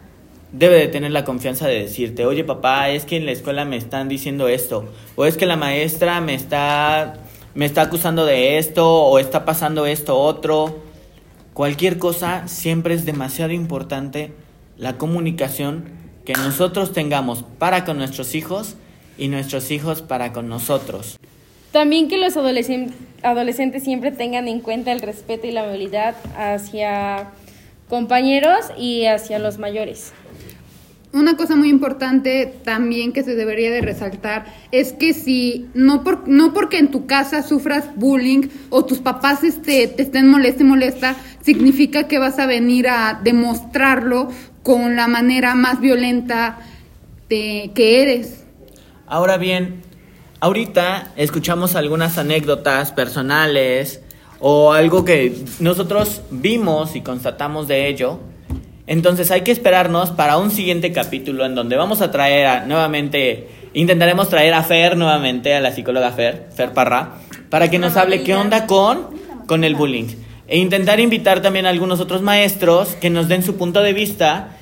debe 0.51 0.77
de 0.77 0.89
tener 0.89 1.13
la 1.13 1.25
confianza 1.25 1.69
de 1.69 1.83
decirte, 1.83 2.27
oye 2.27 2.43
papá, 2.43 2.91
es 2.91 3.05
que 3.05 3.17
en 3.17 3.27
la 3.27 3.33
escuela 3.33 3.65
me 3.65 3.77
están 3.77 4.09
diciendo 4.09 4.49
esto, 4.49 4.89
o 5.15 5.27
es 5.27 5.37
que 5.37 5.47
la 5.47 5.57
maestra 5.57 6.21
me 6.21 6.35
está, 6.35 7.15
me 7.59 7.67
está 7.67 7.83
acusando 7.83 8.25
de 8.25 8.59
esto, 8.59 8.89
o 8.89 9.19
está 9.19 9.45
pasando 9.45 9.85
esto 9.85 10.17
otro. 10.17 10.79
Cualquier 11.55 11.99
cosa 11.99 12.47
siempre 12.47 12.95
es 12.95 13.05
demasiado 13.05 13.51
importante 13.53 14.33
la 14.77 14.97
comunicación 14.97 15.87
que 16.25 16.35
nosotros 16.35 16.93
tengamos 16.93 17.45
para 17.59 17.85
con 17.85 17.99
nuestros 17.99 18.37
hijos 18.37 18.77
y 19.19 19.27
nuestros 19.27 19.73
hijos 19.73 20.03
para 20.03 20.33
con 20.33 20.49
nosotros. 20.49 21.19
También 21.73 22.07
que 22.07 22.17
los 22.17 22.37
adolescen- 22.37 22.93
adolescentes 23.25 23.83
siempre 23.83 24.13
tengan 24.13 24.47
en 24.47 24.61
cuenta 24.61 24.93
el 24.93 25.01
respeto 25.01 25.49
y 25.49 25.51
la 25.51 25.65
amabilidad 25.65 26.15
hacia 26.37 27.31
compañeros 27.89 28.67
y 28.79 29.07
hacia 29.07 29.41
los 29.41 29.59
mayores. 29.59 30.13
Una 31.11 31.39
cosa 31.39 31.57
muy 31.57 31.71
importante 31.71 32.61
también 32.65 33.15
que 33.15 33.23
se 33.23 33.35
debería 33.35 33.71
de 33.71 33.81
resaltar 33.81 34.45
es 34.73 34.93
que 34.93 35.15
si 35.15 35.67
no 35.73 36.05
por, 36.05 36.29
no 36.29 36.53
porque 36.53 36.79
en 36.79 36.91
tu 36.91 37.07
casa 37.07 37.43
sufras 37.43 37.97
bullying 37.97 38.49
o 38.69 38.85
tus 38.85 38.99
papás 38.99 39.43
este, 39.43 39.89
te 39.89 40.03
estén 40.03 40.31
molesta 40.31 40.63
y 40.63 40.67
molesta, 40.67 41.17
significa 41.41 42.09
que 42.09 42.19
vas 42.19 42.39
a 42.39 42.45
venir 42.45 42.89
a 42.89 43.21
demostrarlo 43.25 44.29
con 44.63 44.97
la 44.97 45.09
manera 45.09 45.55
más 45.55 45.81
violenta 45.81 46.59
de, 47.31 47.71
que 47.75 48.03
eres. 48.03 48.45
Ahora 49.07 49.39
bien, 49.39 49.81
ahorita 50.41 51.13
escuchamos 51.17 51.75
algunas 51.75 52.19
anécdotas 52.19 52.93
personales 52.93 54.03
o 54.41 54.75
algo 54.75 55.07
que 55.07 55.43
nosotros 55.59 56.21
vimos 56.31 56.97
y 56.97 57.01
constatamos 57.01 57.67
de 57.67 57.89
ello. 57.89 58.21
Entonces 58.89 59.31
hay 59.31 59.43
que 59.43 59.53
esperarnos 59.53 60.11
para 60.11 60.39
un 60.39 60.51
siguiente 60.51 60.93
capítulo 60.93 61.45
en 61.45 61.55
donde 61.55 61.77
vamos 61.77 62.01
a 62.01 62.11
traer 62.11 62.47
a- 62.47 62.65
nuevamente, 62.67 63.47
intentaremos 63.75 64.31
traer 64.31 64.55
a 64.55 64.63
Fer 64.65 64.97
nuevamente, 64.97 65.55
a 65.55 65.61
la 65.61 65.73
psicóloga 65.73 66.11
Fer, 66.13 66.49
Fer 66.57 66.73
Parra, 66.73 67.17
para 67.51 67.71
que 67.71 67.79
nos 67.79 67.97
hable 67.99 68.23
qué 68.23 68.35
onda 68.35 68.67
con, 68.67 69.09
con 69.47 69.63
el 69.63 69.75
bullying. 69.75 70.07
E 70.49 70.57
intentar 70.59 70.99
invitar 71.01 71.43
también 71.43 71.67
a 71.67 71.69
algunos 71.69 72.01
otros 72.01 72.23
maestros 72.23 72.95
que 72.99 73.11
nos 73.11 73.29
den 73.29 73.43
su 73.43 73.57
punto 73.57 73.83
de 73.83 73.93
vista 73.93 74.57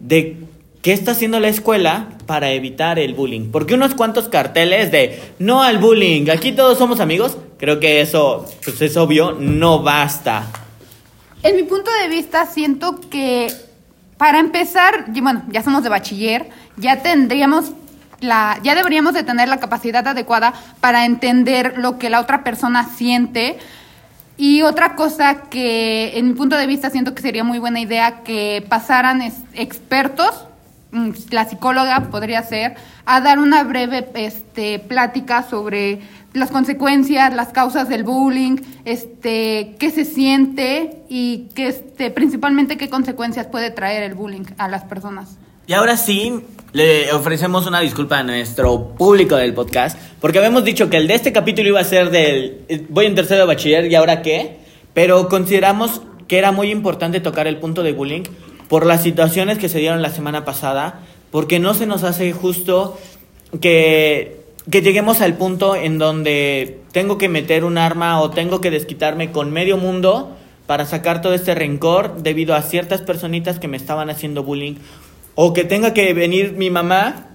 de 0.00 0.38
qué 0.82 0.92
está 0.92 1.12
haciendo 1.12 1.38
la 1.38 1.46
escuela 1.48 2.08
para 2.26 2.50
evitar 2.50 2.98
el 2.98 3.14
bullying. 3.14 3.50
Porque 3.52 3.74
unos 3.74 3.94
cuantos 3.94 4.28
carteles 4.28 4.90
de 4.90 5.20
no 5.38 5.62
al 5.62 5.78
bullying, 5.78 6.28
aquí 6.30 6.50
todos 6.50 6.76
somos 6.78 6.98
amigos, 6.98 7.38
creo 7.58 7.78
que 7.78 8.00
eso 8.00 8.44
pues 8.64 8.82
es 8.82 8.96
obvio, 8.96 9.36
no 9.38 9.84
basta. 9.84 10.46
En 11.44 11.54
mi 11.54 11.62
punto 11.62 11.88
de 12.02 12.08
vista, 12.08 12.46
siento 12.46 12.98
que 13.08 13.46
para 14.18 14.40
empezar, 14.40 15.06
bueno, 15.22 15.42
ya 15.48 15.62
somos 15.62 15.82
de 15.84 15.88
bachiller, 15.88 16.50
ya 16.76 17.02
tendríamos 17.02 17.72
la, 18.20 18.58
ya 18.64 18.74
deberíamos 18.74 19.14
de 19.14 19.22
tener 19.22 19.48
la 19.48 19.58
capacidad 19.58 20.06
adecuada 20.06 20.52
para 20.80 21.04
entender 21.04 21.78
lo 21.78 21.98
que 21.98 22.10
la 22.10 22.20
otra 22.20 22.42
persona 22.42 22.84
siente. 22.84 23.58
Y 24.36 24.62
otra 24.62 24.94
cosa 24.96 25.42
que, 25.42 26.18
en 26.18 26.28
mi 26.28 26.34
punto 26.34 26.56
de 26.56 26.66
vista, 26.66 26.90
siento 26.90 27.14
que 27.14 27.22
sería 27.22 27.44
muy 27.44 27.58
buena 27.58 27.80
idea 27.80 28.22
que 28.22 28.64
pasaran 28.68 29.22
expertos, 29.54 30.46
mm, 30.92 31.10
la 31.30 31.44
psicóloga 31.44 32.08
podría 32.10 32.42
ser, 32.42 32.76
a 33.06 33.20
dar 33.20 33.38
una 33.38 33.62
breve 33.62 34.08
este, 34.14 34.80
plática 34.80 35.42
sobre 35.42 36.00
las 36.32 36.50
consecuencias, 36.50 37.34
las 37.34 37.48
causas 37.48 37.88
del 37.88 38.04
bullying, 38.04 38.56
este, 38.84 39.76
qué 39.78 39.90
se 39.90 40.04
siente 40.04 41.02
y 41.08 41.48
qué, 41.54 41.68
este, 41.68 42.10
principalmente 42.10 42.76
qué 42.76 42.88
consecuencias 42.88 43.46
puede 43.46 43.70
traer 43.70 44.02
el 44.02 44.14
bullying 44.14 44.44
a 44.58 44.68
las 44.68 44.84
personas. 44.84 45.38
Y 45.66 45.74
ahora 45.74 45.96
sí, 45.96 46.40
le 46.72 47.12
ofrecemos 47.12 47.66
una 47.66 47.80
disculpa 47.80 48.18
a 48.18 48.22
nuestro 48.22 48.94
público 48.94 49.36
del 49.36 49.54
podcast, 49.54 49.98
porque 50.20 50.38
habíamos 50.38 50.64
dicho 50.64 50.90
que 50.90 50.96
el 50.96 51.08
de 51.08 51.14
este 51.14 51.32
capítulo 51.32 51.68
iba 51.68 51.80
a 51.80 51.84
ser 51.84 52.10
del 52.10 52.64
eh, 52.68 52.86
voy 52.88 53.06
en 53.06 53.14
tercero 53.14 53.40
de 53.40 53.46
bachiller 53.46 53.90
y 53.90 53.94
ahora 53.94 54.22
qué, 54.22 54.58
pero 54.94 55.28
consideramos 55.28 56.02
que 56.26 56.38
era 56.38 56.52
muy 56.52 56.70
importante 56.70 57.20
tocar 57.20 57.46
el 57.46 57.58
punto 57.58 57.82
de 57.82 57.92
bullying 57.92 58.22
por 58.68 58.84
las 58.86 59.02
situaciones 59.02 59.58
que 59.58 59.68
se 59.68 59.78
dieron 59.78 60.02
la 60.02 60.10
semana 60.10 60.44
pasada, 60.44 61.00
porque 61.30 61.58
no 61.58 61.74
se 61.74 61.86
nos 61.86 62.04
hace 62.04 62.32
justo 62.32 62.98
que, 63.60 64.37
que 64.70 64.82
lleguemos 64.82 65.20
al 65.20 65.34
punto 65.34 65.74
en 65.76 65.98
donde 65.98 66.80
tengo 66.92 67.18
que 67.18 67.28
meter 67.28 67.64
un 67.64 67.78
arma 67.78 68.20
o 68.20 68.30
tengo 68.30 68.60
que 68.60 68.70
desquitarme 68.70 69.32
con 69.32 69.50
medio 69.50 69.76
mundo 69.76 70.36
para 70.66 70.84
sacar 70.84 71.22
todo 71.22 71.32
este 71.32 71.54
rencor 71.54 72.22
debido 72.22 72.54
a 72.54 72.62
ciertas 72.62 73.00
personitas 73.00 73.58
que 73.58 73.68
me 73.68 73.76
estaban 73.76 74.10
haciendo 74.10 74.42
bullying 74.42 74.74
o 75.34 75.54
que 75.54 75.64
tenga 75.64 75.94
que 75.94 76.12
venir 76.12 76.52
mi 76.52 76.68
mamá 76.68 77.28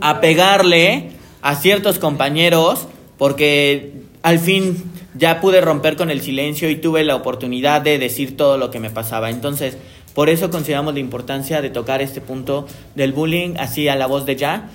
a 0.00 0.20
pegarle 0.20 1.10
a 1.42 1.56
ciertos 1.56 1.98
compañeros 1.98 2.88
porque 3.18 3.92
al 4.22 4.38
fin 4.38 4.90
ya 5.14 5.40
pude 5.40 5.60
romper 5.60 5.96
con 5.96 6.10
el 6.10 6.22
silencio 6.22 6.70
y 6.70 6.76
tuve 6.76 7.04
la 7.04 7.16
oportunidad 7.16 7.82
de 7.82 7.98
decir 7.98 8.36
todo 8.36 8.58
lo 8.58 8.70
que 8.70 8.80
me 8.80 8.90
pasaba. 8.90 9.30
Entonces, 9.30 9.76
por 10.14 10.30
eso 10.30 10.50
consideramos 10.50 10.94
la 10.94 11.00
importancia 11.00 11.60
de 11.60 11.70
tocar 11.70 12.00
este 12.00 12.20
punto 12.20 12.66
del 12.94 13.12
bullying 13.12 13.56
así 13.58 13.88
a 13.88 13.96
la 13.96 14.06
voz 14.06 14.24
de 14.24 14.36
ya. 14.36 14.70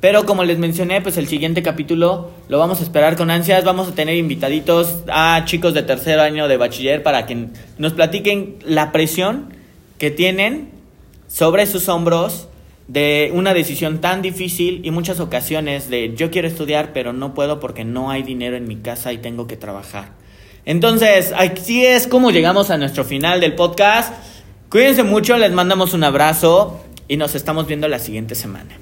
Pero 0.00 0.24
como 0.24 0.44
les 0.44 0.58
mencioné, 0.58 1.02
pues 1.02 1.18
el 1.18 1.28
siguiente 1.28 1.62
capítulo 1.62 2.30
lo 2.48 2.58
vamos 2.58 2.80
a 2.80 2.82
esperar 2.82 3.16
con 3.16 3.30
ansias. 3.30 3.64
Vamos 3.64 3.88
a 3.88 3.94
tener 3.94 4.16
invitaditos 4.16 5.02
a 5.08 5.42
chicos 5.44 5.74
de 5.74 5.82
tercer 5.82 6.18
año 6.20 6.48
de 6.48 6.56
bachiller 6.56 7.02
para 7.02 7.26
que 7.26 7.48
nos 7.76 7.92
platiquen 7.92 8.56
la 8.64 8.92
presión 8.92 9.52
que 9.98 10.10
tienen 10.10 10.70
sobre 11.28 11.66
sus 11.66 11.88
hombros 11.90 12.48
de 12.88 13.30
una 13.34 13.54
decisión 13.54 14.00
tan 14.00 14.22
difícil 14.22 14.80
y 14.84 14.90
muchas 14.90 15.20
ocasiones 15.20 15.90
de 15.90 16.14
yo 16.16 16.30
quiero 16.30 16.48
estudiar 16.48 16.92
pero 16.92 17.12
no 17.12 17.34
puedo 17.34 17.60
porque 17.60 17.84
no 17.84 18.10
hay 18.10 18.24
dinero 18.24 18.56
en 18.56 18.66
mi 18.66 18.76
casa 18.76 19.12
y 19.12 19.18
tengo 19.18 19.46
que 19.46 19.56
trabajar. 19.56 20.12
Entonces, 20.64 21.32
así 21.36 21.84
es 21.84 22.06
como 22.06 22.30
llegamos 22.30 22.70
a 22.70 22.78
nuestro 22.78 23.04
final 23.04 23.40
del 23.40 23.54
podcast. 23.54 24.14
Cuídense 24.70 25.02
mucho, 25.02 25.36
les 25.36 25.52
mandamos 25.52 25.94
un 25.94 26.04
abrazo 26.04 26.80
y 27.06 27.16
nos 27.16 27.34
estamos 27.34 27.66
viendo 27.66 27.86
la 27.86 27.98
siguiente 27.98 28.34
semana. 28.34 28.78